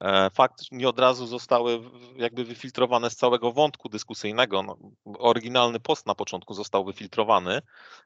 E, 0.00 0.30
fakt 0.30 0.72
nie 0.72 0.88
od 0.88 0.98
razu 0.98 1.26
zostały 1.26 1.80
jakby 2.16 2.44
wyfiltrowane 2.44 3.10
z 3.10 3.16
całego 3.16 3.52
wątku 3.52 3.88
dyskusyjnego. 3.88 4.62
No, 4.62 4.78
oryginalny 5.18 5.80
post 5.80 6.06
na 6.06 6.14
początku 6.14 6.54
został 6.54 6.84
wyfiltrowany 6.84 7.62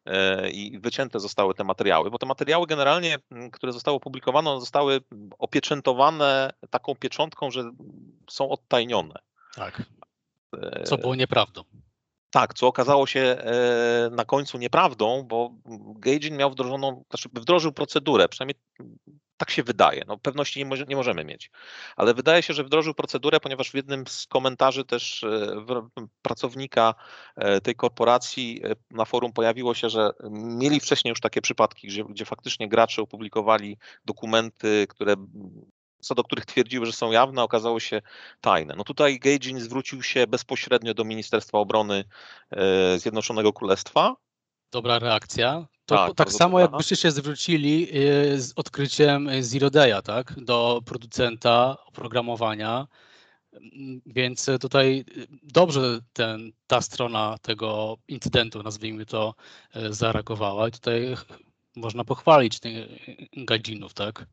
e, 0.07 0.51
i 0.51 0.79
wycięte 0.79 1.21
zostały 1.21 1.55
te 1.55 1.65
materiały, 1.65 2.11
bo 2.11 2.19
te 2.19 2.27
materiały 2.27 2.67
generalnie, 2.67 3.19
które 3.53 3.73
zostały 3.73 3.97
opublikowane, 3.97 4.61
zostały 4.61 5.01
opieczętowane 5.39 6.51
taką 6.71 6.95
pieczątką, 6.95 7.51
że 7.51 7.71
są 8.31 8.49
odtajnione. 8.49 9.15
Tak. 9.55 9.83
Co 10.85 10.99
było 10.99 11.15
nieprawdą. 11.15 11.63
Tak, 12.31 12.55
co 12.55 12.67
okazało 12.67 13.07
się 13.07 13.37
na 14.11 14.25
końcu 14.25 14.59
nieprawdą, 14.59 15.23
bo 15.23 15.51
Gaijin 15.99 16.37
miał 16.37 16.51
wdrożoną, 16.51 17.05
znaczy 17.11 17.29
wdrożył 17.33 17.73
procedurę, 17.73 18.29
przynajmniej 18.29 18.57
tak 19.37 19.51
się 19.51 19.63
wydaje. 19.63 20.03
No, 20.07 20.19
pewności 20.19 20.59
nie, 20.59 20.67
może, 20.67 20.85
nie, 20.85 20.97
możemy 20.97 21.25
mieć, 21.25 21.51
ale 21.97 22.15
wydaje 22.15 22.43
się, 22.43 22.55
że 22.55 22.65
wdrożył 22.65 22.95
procedurę, 22.95 23.41
ponieważ 23.41 23.71
w 23.71 23.75
jednym 23.75 24.07
z 24.07 24.27
komentarzy 24.27 24.85
też 24.85 25.25
e, 25.25 25.65
pracownika 26.23 26.95
e, 27.37 27.61
tej 27.61 27.75
korporacji 27.75 28.61
e, 28.65 28.75
na 28.91 29.05
forum 29.05 29.33
pojawiło 29.33 29.75
się, 29.75 29.89
że 29.89 30.11
mieli 30.31 30.81
wcześniej 30.81 31.11
już 31.11 31.21
takie 31.21 31.41
przypadki, 31.41 31.89
gdzie, 31.89 32.05
gdzie 32.05 32.25
faktycznie 32.25 32.69
gracze 32.69 33.03
opublikowali 33.03 33.79
dokumenty, 34.05 34.87
które 34.89 35.15
co 36.01 36.15
do 36.15 36.25
których 36.25 36.47
twierdziły, 36.47 36.87
że 36.87 36.93
są 36.93 37.11
jawne, 37.11 37.43
okazało 37.43 37.81
się 37.81 38.03
tajne. 38.41 38.75
No 38.77 38.85
tutaj 38.85 39.19
Gaijin 39.19 39.61
zwrócił 39.61 40.03
się 40.03 40.27
bezpośrednio 40.27 40.95
do 40.95 41.05
Ministerstwa 41.05 41.59
Obrony 41.59 42.05
Zjednoczonego 42.97 43.53
Królestwa. 43.53 44.17
Dobra 44.73 44.99
reakcja. 44.99 45.67
To 45.87 45.97
tak, 45.97 46.15
tak 46.15 46.33
samo 46.33 46.61
jakbyście 46.61 46.97
się 46.97 47.11
zwrócili 47.11 47.89
y, 48.35 48.41
z 48.41 48.53
odkryciem 48.57 49.29
Zero 49.41 49.69
Day'a, 49.69 50.03
tak, 50.03 50.35
do 50.41 50.81
producenta 50.85 51.77
oprogramowania, 51.87 52.87
mm, 53.53 54.01
więc 54.07 54.51
tutaj 54.61 55.05
dobrze 55.43 56.01
ten, 56.13 56.53
ta 56.67 56.81
strona 56.81 57.37
tego 57.43 57.97
incydentu, 58.09 58.63
nazwijmy 58.63 59.07
to, 59.07 59.35
y, 59.77 59.95
zareagowała 59.95 60.69
i 60.69 60.71
tutaj 60.71 61.17
można 61.77 62.05
pochwalić 62.05 62.61
tych 62.61 62.75
gadzinów, 63.33 63.95
tak? 63.95 64.27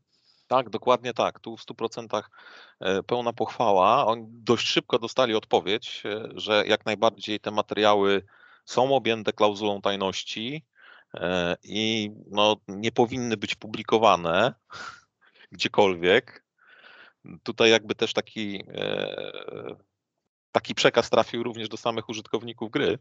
Tak, 0.47 0.69
dokładnie 0.69 1.13
tak. 1.13 1.39
Tu 1.39 1.57
w 1.57 1.61
100% 1.61 2.23
e, 2.79 3.03
pełna 3.03 3.33
pochwała. 3.33 4.05
Oni 4.05 4.25
dość 4.27 4.67
szybko 4.67 4.99
dostali 4.99 5.35
odpowiedź, 5.35 6.03
e, 6.05 6.27
że 6.35 6.63
jak 6.67 6.85
najbardziej 6.85 7.39
te 7.39 7.51
materiały 7.51 8.25
są 8.65 8.95
objęte 8.95 9.33
klauzulą 9.33 9.81
tajności, 9.81 10.65
i 11.63 12.11
no, 12.27 12.55
nie 12.67 12.91
powinny 12.91 13.37
być 13.37 13.55
publikowane 13.55 14.53
gdziekolwiek. 15.51 16.45
Tutaj 17.43 17.71
jakby 17.71 17.95
też 17.95 18.13
taki, 18.13 18.63
e, 18.67 19.75
taki 20.51 20.75
przekaz 20.75 21.09
trafił 21.09 21.43
również 21.43 21.69
do 21.69 21.77
samych 21.77 22.09
użytkowników 22.09 22.71
gry. 22.71 22.99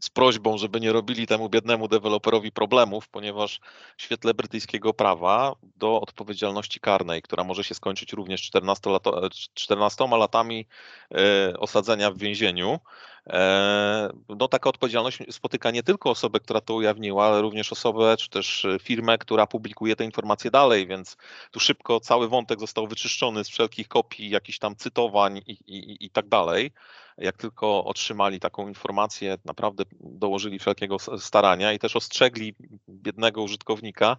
Z 0.00 0.10
prośbą, 0.10 0.58
żeby 0.58 0.80
nie 0.80 0.92
robili 0.92 1.26
temu 1.26 1.48
biednemu 1.48 1.88
deweloperowi 1.88 2.52
problemów, 2.52 3.08
ponieważ 3.08 3.60
w 3.96 4.02
świetle 4.02 4.34
brytyjskiego 4.34 4.94
prawa 4.94 5.54
do 5.76 6.00
odpowiedzialności 6.00 6.80
karnej, 6.80 7.22
która 7.22 7.44
może 7.44 7.64
się 7.64 7.74
skończyć 7.74 8.12
również 8.12 8.42
14, 8.42 8.90
lato, 8.90 9.28
14 9.54 10.06
latami 10.06 10.66
e, 11.14 11.58
osadzenia 11.58 12.10
w 12.10 12.18
więzieniu, 12.18 12.78
e, 13.26 14.10
no 14.28 14.48
taka 14.48 14.70
odpowiedzialność 14.70 15.18
spotyka 15.30 15.70
nie 15.70 15.82
tylko 15.82 16.10
osobę, 16.10 16.40
która 16.40 16.60
to 16.60 16.74
ujawniła, 16.74 17.26
ale 17.26 17.42
również 17.42 17.72
osobę, 17.72 18.16
czy 18.16 18.30
też 18.30 18.66
firmę, 18.82 19.18
która 19.18 19.46
publikuje 19.46 19.96
te 19.96 20.04
informacje 20.04 20.50
dalej, 20.50 20.86
więc 20.86 21.16
tu 21.50 21.60
szybko 21.60 22.00
cały 22.00 22.28
wątek 22.28 22.60
został 22.60 22.86
wyczyszczony 22.86 23.44
z 23.44 23.48
wszelkich 23.48 23.88
kopii, 23.88 24.30
jakichś 24.30 24.58
tam 24.58 24.76
cytowań 24.76 25.40
i, 25.46 25.52
i, 25.52 26.06
i 26.06 26.10
tak 26.10 26.28
dalej 26.28 26.72
jak 27.20 27.36
tylko 27.36 27.84
otrzymali 27.84 28.40
taką 28.40 28.68
informację, 28.68 29.38
naprawdę 29.44 29.84
dołożyli 30.00 30.58
wszelkiego 30.58 30.96
starania 31.18 31.72
i 31.72 31.78
też 31.78 31.96
ostrzegli 31.96 32.54
biednego 32.88 33.42
użytkownika, 33.42 34.16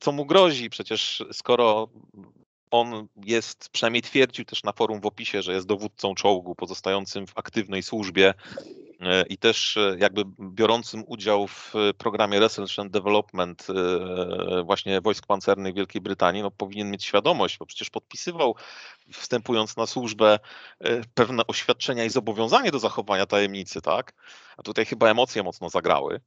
co 0.00 0.12
mu 0.12 0.26
grozi. 0.26 0.70
Przecież 0.70 1.24
skoro 1.32 1.88
on 2.70 3.08
jest, 3.24 3.68
przynajmniej 3.68 4.02
twierdził 4.02 4.44
też 4.44 4.62
na 4.62 4.72
forum 4.72 5.00
w 5.00 5.06
opisie, 5.06 5.42
że 5.42 5.52
jest 5.52 5.66
dowódcą 5.66 6.14
czołgu 6.14 6.54
pozostającym 6.54 7.26
w 7.26 7.38
aktywnej 7.38 7.82
służbie 7.82 8.34
i 9.28 9.38
też 9.38 9.76
e, 9.76 9.96
jakby 9.98 10.22
biorącym 10.40 11.04
udział 11.06 11.46
w 11.46 11.72
programie 11.98 12.40
Research 12.40 12.78
and 12.78 12.92
Development 12.92 13.66
e, 13.70 14.62
właśnie 14.62 15.00
wojsk 15.00 15.26
pancernych 15.26 15.74
Wielkiej 15.74 16.00
Brytanii, 16.02 16.42
no 16.42 16.50
powinien 16.50 16.90
mieć 16.90 17.04
świadomość, 17.04 17.58
bo 17.58 17.66
przecież 17.66 17.90
podpisywał 17.90 18.56
wstępując 19.12 19.76
na 19.76 19.86
służbę 19.86 20.38
pewne 21.14 21.46
oświadczenia 21.46 22.04
i 22.04 22.10
zobowiązanie 22.10 22.70
do 22.70 22.78
zachowania 22.78 23.26
tajemnicy, 23.26 23.82
tak? 23.82 24.12
A 24.56 24.62
tutaj 24.62 24.86
chyba 24.86 25.10
emocje 25.10 25.42
mocno 25.42 25.70
zagrały. 25.70 26.20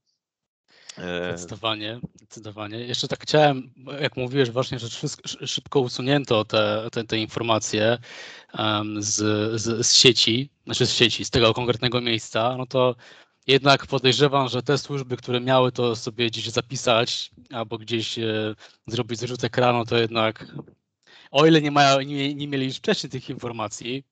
Zdecydowanie, 0.98 2.00
zdecydowanie. 2.16 2.80
Jeszcze 2.80 3.08
tak 3.08 3.24
chciałem, 3.24 3.74
jak 4.02 4.18
mówiłeś 4.18 4.50
właśnie, 4.50 4.80
że 4.80 4.88
szybko 5.48 5.80
usunięto 5.80 6.46
te, 6.46 6.88
te, 6.92 7.04
te 7.04 7.18
informacje 7.18 7.98
z, 9.00 9.16
z, 9.62 9.88
z 9.88 9.94
sieci, 9.94 10.50
znaczy 10.66 10.86
z 10.86 10.94
sieci, 10.94 11.26
z 11.26 11.30
tego 11.30 11.54
konkretnego 11.54 12.02
miejsca, 12.02 12.56
no 12.58 12.66
to 12.66 12.96
jednak 13.48 13.88
podejrzewam, 13.88 14.48
że 14.48 14.62
te 14.64 14.78
służby, 14.78 15.18
które 15.18 15.42
miały 15.42 15.72
to 15.72 15.96
sobie 15.96 16.28
gdzieś 16.28 16.50
zapisać 16.50 17.32
albo 17.52 17.78
gdzieś 17.78 18.20
e, 18.20 18.56
zrobić 18.88 19.20
zrzut 19.20 19.44
ekranu, 19.44 19.86
to 19.86 19.98
jednak 19.98 20.46
o 21.32 21.46
ile 21.46 21.62
nie, 21.62 21.72
mają, 21.72 22.02
nie, 22.02 22.36
nie 22.36 22.48
mieli 22.48 22.66
już 22.66 22.78
wcześniej 22.78 23.10
tych 23.10 23.30
informacji, 23.30 24.04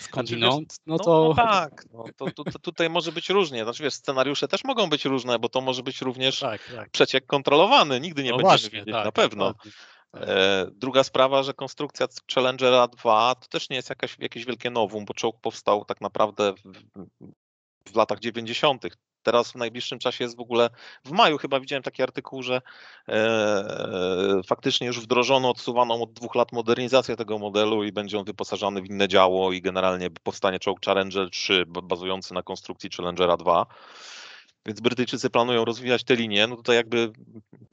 skądinąd, 0.00 0.76
no, 0.86 0.96
no 0.96 1.04
to... 1.04 1.28
No, 1.28 1.34
tak, 1.34 1.84
no, 1.92 2.04
to, 2.16 2.30
to, 2.30 2.44
to, 2.44 2.58
tutaj 2.58 2.90
może 2.90 3.12
być 3.12 3.30
różnie. 3.30 3.64
Znaczy 3.64 3.82
wiesz, 3.82 3.94
scenariusze 3.94 4.48
też 4.48 4.64
mogą 4.64 4.90
być 4.90 5.04
różne, 5.04 5.38
bo 5.38 5.48
to 5.48 5.60
może 5.60 5.82
być 5.82 6.00
również 6.00 6.40
tak, 6.40 6.60
tak. 6.76 6.90
przeciek 6.90 7.26
kontrolowany. 7.26 8.00
Nigdy 8.00 8.22
nie 8.22 8.30
no 8.30 8.36
będziemy 8.36 8.50
właśnie, 8.50 8.70
wiedzieć 8.70 8.94
tak, 8.94 9.04
na 9.04 9.12
pewno. 9.12 9.54
Tak. 9.54 9.72
E, 10.14 10.66
druga 10.74 11.04
sprawa, 11.04 11.42
że 11.42 11.54
konstrukcja 11.54 12.06
Challengera 12.34 12.88
2 12.88 13.34
to 13.34 13.48
też 13.48 13.70
nie 13.70 13.76
jest 13.76 13.88
jakaś, 13.88 14.16
jakieś 14.18 14.44
wielkie 14.44 14.70
nowum, 14.70 15.04
bo 15.04 15.14
czołg 15.14 15.40
powstał 15.40 15.84
tak 15.84 16.00
naprawdę 16.00 16.52
w, 16.52 17.92
w 17.92 17.96
latach 17.96 18.18
90. 18.18 18.84
Teraz 19.22 19.52
w 19.52 19.54
najbliższym 19.54 19.98
czasie 19.98 20.24
jest 20.24 20.36
w 20.36 20.40
ogóle, 20.40 20.70
w 21.04 21.10
maju 21.10 21.38
chyba 21.38 21.60
widziałem 21.60 21.82
taki 21.82 22.02
artykuł, 22.02 22.42
że 22.42 22.62
e, 23.08 24.40
faktycznie 24.46 24.86
już 24.86 25.00
wdrożono 25.00 25.50
odsuwaną 25.50 26.02
od 26.02 26.12
dwóch 26.12 26.34
lat 26.34 26.52
modernizację 26.52 27.16
tego 27.16 27.38
modelu 27.38 27.84
i 27.84 27.92
będzie 27.92 28.18
on 28.18 28.24
wyposażany 28.24 28.82
w 28.82 28.86
inne 28.86 29.08
działo 29.08 29.52
i 29.52 29.62
generalnie 29.62 30.10
powstanie 30.22 30.58
czołg 30.58 30.84
Challenger 30.84 31.30
3 31.30 31.64
bazujący 31.66 32.34
na 32.34 32.42
konstrukcji 32.42 32.90
Challengera 32.96 33.36
2. 33.36 33.66
Więc 34.66 34.80
Brytyjczycy 34.80 35.30
planują 35.30 35.64
rozwijać 35.64 36.04
te 36.04 36.16
linie. 36.16 36.46
No 36.46 36.56
tutaj 36.56 36.76
jakby 36.76 37.12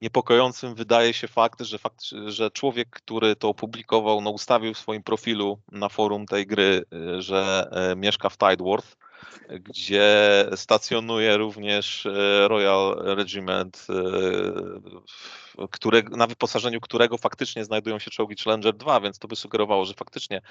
niepokojącym 0.02 0.76
wydaje 0.76 1.14
się 1.14 1.28
fakt, 1.28 1.62
że, 1.62 1.78
fakt, 1.78 2.02
że 2.26 2.52
człowiek, 2.52 2.90
który 2.90 3.36
to 3.36 3.50
opublikował, 3.50 4.22
no 4.22 4.30
ustawił 4.30 4.74
w 4.74 4.78
swoim 4.78 5.04
profilu 5.04 5.60
na 5.72 5.90
forum 5.90 6.26
tej 6.26 6.48
gry, 6.48 6.84
e, 6.94 7.22
że 7.22 7.70
e, 7.72 7.96
mieszka 7.96 8.30
w 8.30 8.38
Tideworth 8.38 9.07
gdzie 9.50 10.46
stacjonuje 10.56 11.38
również 11.38 12.06
e, 12.06 12.48
Royal 12.48 12.96
Regiment, 13.00 13.88
e, 15.60 15.68
które, 15.72 16.02
na 16.02 16.28
wyposażeniu 16.28 16.82
którego 16.82 17.18
faktycznie 17.18 17.66
znajdują 17.66 18.00
się 18.00 18.12
czołgi 18.12 18.36
Challenger 18.44 18.74
2, 18.74 19.00
więc 19.00 19.20
to 19.20 19.28
by 19.28 19.36
sugerowało, 19.36 19.86
że 19.86 19.94
faktycznie 19.94 20.42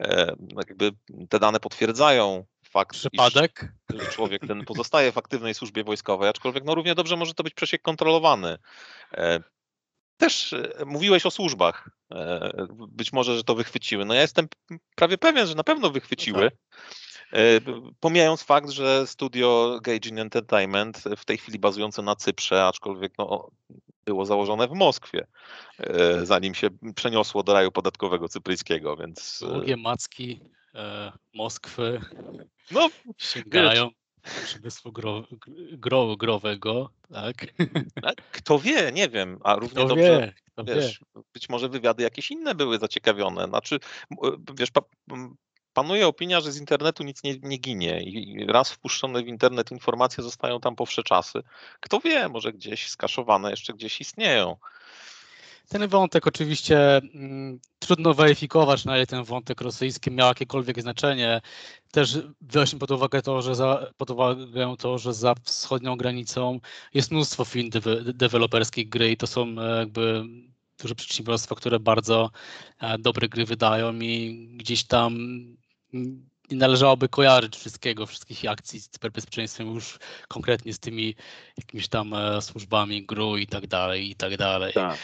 e, 0.00 0.36
jakby 0.56 0.92
te 1.28 1.38
dane 1.38 1.60
potwierdzają 1.60 2.44
fakt, 2.70 2.96
Przypadek? 2.96 3.72
Iż, 3.94 4.02
że 4.02 4.10
człowiek 4.10 4.46
ten 4.46 4.64
pozostaje 4.64 5.12
w 5.12 5.18
aktywnej 5.18 5.54
służbie 5.54 5.84
wojskowej, 5.84 6.28
aczkolwiek 6.28 6.64
no 6.64 6.74
równie 6.74 6.94
dobrze 6.94 7.16
może 7.16 7.34
to 7.34 7.42
być 7.42 7.54
przesiek 7.54 7.82
kontrolowany. 7.82 8.58
Też 10.16 10.54
mówiłeś 10.86 11.26
o 11.26 11.30
służbach. 11.30 11.90
Być 12.88 13.12
może, 13.12 13.36
że 13.36 13.44
to 13.44 13.54
wychwyciły. 13.54 14.04
No 14.04 14.14
ja 14.14 14.20
jestem 14.20 14.48
prawie 14.94 15.18
pewien, 15.18 15.46
że 15.46 15.54
na 15.54 15.64
pewno 15.64 15.90
wychwyciły. 15.90 16.42
No 16.44 16.50
tak. 16.50 16.58
E, 17.32 17.60
pomijając 18.00 18.42
fakt, 18.42 18.70
że 18.70 19.06
studio 19.06 19.78
Gaijin 19.82 20.18
Entertainment 20.18 21.04
w 21.16 21.24
tej 21.24 21.38
chwili 21.38 21.58
bazujące 21.58 22.02
na 22.02 22.16
Cyprze, 22.16 22.64
aczkolwiek 22.64 23.12
no, 23.18 23.50
było 24.04 24.26
założone 24.26 24.68
w 24.68 24.72
Moskwie, 24.72 25.26
e, 25.78 26.26
zanim 26.26 26.54
się 26.54 26.68
przeniosło 26.94 27.42
do 27.42 27.52
raju 27.52 27.72
podatkowego 27.72 28.28
cypryjskiego, 28.28 28.96
więc... 28.96 29.44
E, 29.48 29.54
Długie 29.54 29.76
macki 29.76 30.40
e, 30.74 31.12
Moskwy 31.34 32.00
no, 32.70 32.88
sięgają 33.18 33.90
przemysłu 34.44 34.92
gro, 34.92 35.24
gro, 35.72 36.16
growego, 36.16 36.90
tak? 37.12 37.36
Kto 38.32 38.58
wie, 38.58 38.92
nie 38.92 39.08
wiem, 39.08 39.38
a 39.44 39.54
równie 39.54 39.68
kto 39.68 39.84
dobrze, 39.84 40.32
wie, 40.58 40.74
wiesz, 40.74 41.00
wie. 41.16 41.22
być 41.34 41.48
może 41.48 41.68
wywiady 41.68 42.02
jakieś 42.02 42.30
inne 42.30 42.54
były 42.54 42.78
zaciekawione, 42.78 43.46
znaczy, 43.46 43.78
wiesz, 44.58 44.70
panuje 45.74 46.06
opinia, 46.06 46.40
że 46.40 46.52
z 46.52 46.60
internetu 46.60 47.02
nic 47.02 47.22
nie, 47.22 47.38
nie, 47.42 47.58
ginie 47.58 48.02
i 48.02 48.46
raz 48.46 48.72
wpuszczone 48.72 49.22
w 49.22 49.28
internet 49.28 49.70
informacje 49.70 50.24
zostają 50.24 50.60
tam 50.60 50.76
po 50.76 50.86
wsze 50.86 51.02
czasy. 51.02 51.42
Kto 51.80 52.00
wie, 52.00 52.28
może 52.28 52.52
gdzieś 52.52 52.88
skaszowane 52.88 53.50
jeszcze 53.50 53.72
gdzieś 53.72 54.00
istnieją. 54.00 54.56
Ten 55.70 55.88
wątek 55.88 56.26
oczywiście 56.26 56.96
mm, 56.96 57.60
trudno 57.78 58.14
weryfikować, 58.14 58.84
na 58.84 58.96
ile 58.96 59.06
ten 59.06 59.24
wątek 59.24 59.60
rosyjski 59.60 60.10
miał 60.10 60.28
jakiekolwiek 60.28 60.82
znaczenie. 60.82 61.40
Też 61.90 62.18
weźmy 62.40 62.78
pod 62.78 62.90
uwagę 62.90 63.22
to, 63.22 63.42
że 63.42 63.54
za, 63.54 63.92
pod 63.96 64.10
uwagę 64.10 64.74
to, 64.78 64.98
że 64.98 65.14
za 65.14 65.34
wschodnią 65.42 65.96
granicą 65.96 66.60
jest 66.94 67.10
mnóstwo 67.10 67.44
firm 67.44 67.70
deweloperskich 68.14 68.88
gry 68.88 69.10
i 69.10 69.16
to 69.16 69.26
są 69.26 69.46
e, 69.58 69.78
jakby 69.78 70.24
duże 70.78 70.94
przedsiębiorstwa, 70.94 71.54
które 71.54 71.80
bardzo 71.80 72.30
e, 72.80 72.98
dobre 72.98 73.28
gry 73.28 73.44
wydają 73.44 73.94
i 73.94 74.46
gdzieś 74.56 74.84
tam 74.84 75.16
nie 75.92 76.56
należałoby 76.56 77.08
kojarzyć 77.08 77.56
wszystkiego, 77.56 78.06
wszystkich 78.06 78.50
akcji 78.50 78.80
z 78.80 78.88
cyberbezpieczeństwem 78.88 79.74
już 79.74 79.98
konkretnie 80.28 80.72
z 80.72 80.78
tymi 80.78 81.14
jakimiś 81.58 81.88
tam 81.88 82.14
e, 82.14 82.42
służbami 82.42 83.06
GRU 83.06 83.36
i 83.36 83.46
tak 83.46 83.66
dalej, 83.66 84.10
i 84.10 84.14
tak 84.14 84.36
dalej. 84.36 84.72
Tak. 84.72 84.98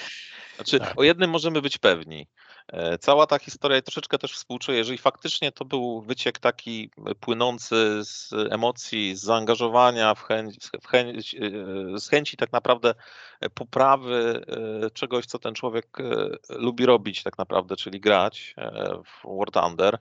Znaczy, 0.57 0.78
tak. 0.78 1.01
o 1.01 1.03
jednym 1.03 1.30
możemy 1.30 1.62
być 1.62 1.78
pewni. 1.78 2.26
E, 2.69 2.99
cała 2.99 3.27
ta 3.27 3.39
historia 3.39 3.83
troszeczkę 3.83 4.19
też 4.19 4.33
współczuję, 4.33 4.79
jeżeli 4.79 4.99
faktycznie 4.99 5.53
to 5.53 5.64
był 5.64 6.01
wyciek 6.01 6.39
taki 6.39 6.91
płynący 7.21 8.05
z 8.05 8.33
emocji, 8.51 9.17
z 9.17 9.21
zaangażowania, 9.21 10.14
w 10.14 10.23
chęć, 10.23 10.57
w 10.83 10.87
chęć, 10.87 11.35
e, 11.35 11.39
z 11.99 12.09
chęci 12.09 12.37
tak 12.37 12.53
naprawdę 12.53 12.95
poprawy 13.55 14.45
czegoś, 14.95 15.27
co 15.27 15.39
ten 15.39 15.55
człowiek 15.55 15.99
lubi 16.49 16.87
robić 16.87 17.23
tak 17.23 17.39
naprawdę, 17.39 17.77
czyli 17.77 18.01
grać 18.01 18.55
w 19.05 19.39
War 19.39 19.51
Thunder, 19.51 19.99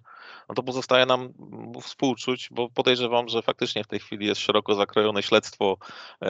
no 0.50 0.56
to 0.56 0.64
pozostaje 0.64 1.06
nam 1.06 1.34
współczuć, 1.82 2.50
bo 2.52 2.70
podejrzewam, 2.70 3.30
że 3.30 3.42
faktycznie 3.42 3.84
w 3.84 3.88
tej 3.88 4.00
chwili 4.00 4.26
jest 4.26 4.42
szeroko 4.42 4.76
zakrojone 4.76 5.24
śledztwo 5.24 5.78
e, 6.22 6.28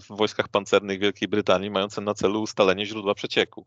w 0.00 0.06
wojskach 0.08 0.48
pancernych 0.48 1.00
Wielkiej 1.00 1.28
Brytanii, 1.28 1.70
mające 1.70 2.00
na 2.00 2.14
celu 2.14 2.42
ustalenie 2.42 2.86
źródła 2.86 3.14
przecieku. 3.14 3.66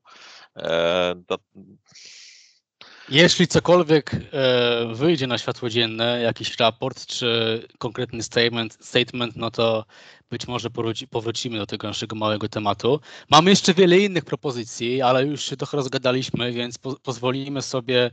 E, 3.11 3.15
jeśli 3.15 3.47
cokolwiek 3.47 4.11
e, 4.13 4.93
wyjdzie 4.93 5.27
na 5.27 5.37
światło 5.37 5.69
dzienne, 5.69 6.21
jakiś 6.21 6.57
raport 6.59 7.05
czy 7.05 7.61
konkretny 7.77 8.23
statement, 8.23 8.77
statement 8.81 9.35
no 9.35 9.51
to 9.51 9.85
być 10.29 10.47
może 10.47 10.69
powrócimy 11.11 11.57
do 11.57 11.65
tego 11.65 11.87
naszego 11.87 12.15
małego 12.15 12.49
tematu. 12.49 12.99
Mamy 13.29 13.49
jeszcze 13.49 13.73
wiele 13.73 13.99
innych 13.99 14.25
propozycji, 14.25 15.01
ale 15.01 15.25
już 15.25 15.43
się 15.43 15.57
trochę 15.57 15.77
rozgadaliśmy, 15.77 16.51
więc 16.51 16.77
po, 16.77 16.95
pozwolimy 16.95 17.61
sobie 17.61 18.11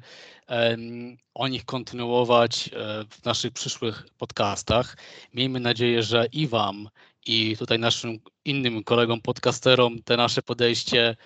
um, 0.49 1.17
o 1.35 1.49
nich 1.49 1.65
kontynuować 1.65 2.69
e, 2.69 3.05
w 3.11 3.25
naszych 3.25 3.53
przyszłych 3.53 4.07
podcastach. 4.19 4.97
Miejmy 5.35 5.61
nadzieję, 5.61 6.03
że 6.03 6.27
i 6.33 6.47
Wam, 6.47 6.89
i 7.27 7.57
tutaj 7.57 7.79
naszym 7.79 8.19
innym 8.45 8.85
kolegom 8.85 9.21
podcasterom 9.21 10.03
te 10.03 10.17
nasze 10.17 10.43
podejście 10.43 11.17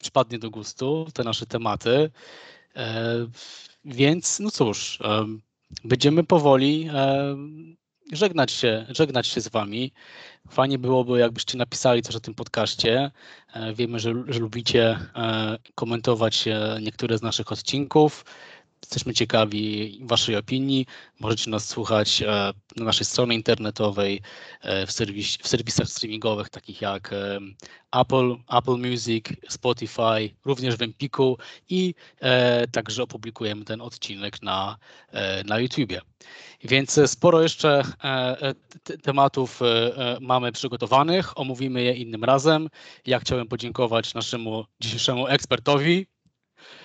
przypadnie 0.00 0.38
do 0.38 0.50
gustu, 0.50 1.06
te 1.14 1.24
nasze 1.24 1.46
tematy. 1.46 2.10
E, 2.76 3.26
więc 3.84 4.40
no 4.40 4.50
cóż, 4.50 4.98
e, 5.00 5.26
będziemy 5.84 6.24
powoli 6.24 6.88
e, 6.92 7.36
żegnać 8.12 8.52
się, 8.52 8.86
żegnać 8.88 9.26
się 9.26 9.40
z 9.40 9.48
Wami. 9.48 9.92
Fajnie 10.50 10.78
byłoby, 10.78 11.18
jakbyście 11.18 11.58
napisali 11.58 12.02
coś 12.02 12.16
o 12.16 12.20
tym 12.20 12.34
podcaście. 12.34 13.10
Wiemy, 13.74 13.98
że, 13.98 14.14
że 14.28 14.40
lubicie 14.40 14.98
komentować 15.74 16.44
niektóre 16.80 17.18
z 17.18 17.22
naszych 17.22 17.52
odcinków. 17.52 18.24
Jesteśmy 18.82 19.14
ciekawi 19.14 19.98
Waszej 20.02 20.36
opinii. 20.36 20.86
Możecie 21.20 21.50
nas 21.50 21.68
słuchać 21.68 22.22
e, 22.22 22.26
na 22.76 22.84
naszej 22.84 23.06
stronie 23.06 23.34
internetowej, 23.34 24.20
e, 24.60 24.86
w, 24.86 24.92
serwis, 24.92 25.36
w 25.36 25.48
serwisach 25.48 25.88
streamingowych 25.88 26.48
takich 26.48 26.80
jak 26.80 27.12
e, 27.12 27.38
Apple, 27.92 28.36
Apple 28.48 28.76
Music, 28.76 29.24
Spotify, 29.48 30.30
również 30.44 30.76
w 30.76 30.82
Empiku 30.82 31.38
i 31.68 31.94
także 32.72 33.02
opublikujemy 33.02 33.64
ten 33.64 33.80
odcinek 33.80 34.42
na, 34.42 34.76
na 35.44 35.58
YouTubie. 35.58 36.00
Więc 36.64 37.00
sporo 37.06 37.42
jeszcze 37.42 37.82
tematów 39.02 39.60
mamy 40.20 40.52
przygotowanych, 40.52 41.38
omówimy 41.38 41.82
je 41.82 41.94
innym 41.94 42.24
razem. 42.24 42.68
Ja 43.06 43.20
chciałem 43.20 43.48
podziękować 43.48 44.14
naszemu 44.14 44.64
dzisiejszemu 44.80 45.26
ekspertowi. 45.26 46.06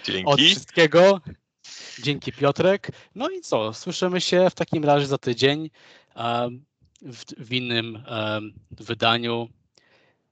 Dzięki. 0.05 0.25
Od 0.25 0.39
wszystkiego. 0.39 1.21
Dzięki 2.03 2.31
Piotrek. 2.31 2.91
No 3.15 3.29
i 3.29 3.41
co? 3.41 3.73
Słyszymy 3.73 4.21
się 4.21 4.49
w 4.49 4.55
takim 4.55 4.85
razie 4.85 5.07
za 5.07 5.17
tydzień 5.17 5.69
w, 7.01 7.23
w 7.37 7.53
innym 7.53 8.03
wydaniu. 8.71 9.49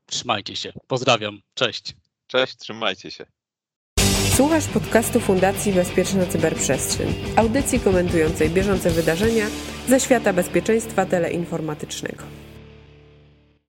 Trzymajcie 0.05 0.55
się. 0.55 0.73
Pozdrawiam. 0.87 1.41
Cześć. 1.53 1.95
Cześć, 2.27 2.55
trzymajcie 2.57 3.11
się. 3.11 3.25
Słuchasz 4.35 4.67
podcastu 4.67 5.19
Fundacji 5.19 5.73
Bezpieczna 5.73 6.25
Cyberprzestrzeń, 6.25 7.13
audycji 7.35 7.79
komentującej 7.79 8.49
bieżące 8.49 8.89
wydarzenia 8.89 9.45
ze 9.87 9.99
świata 9.99 10.33
bezpieczeństwa 10.33 11.05
teleinformatycznego. 11.05 12.23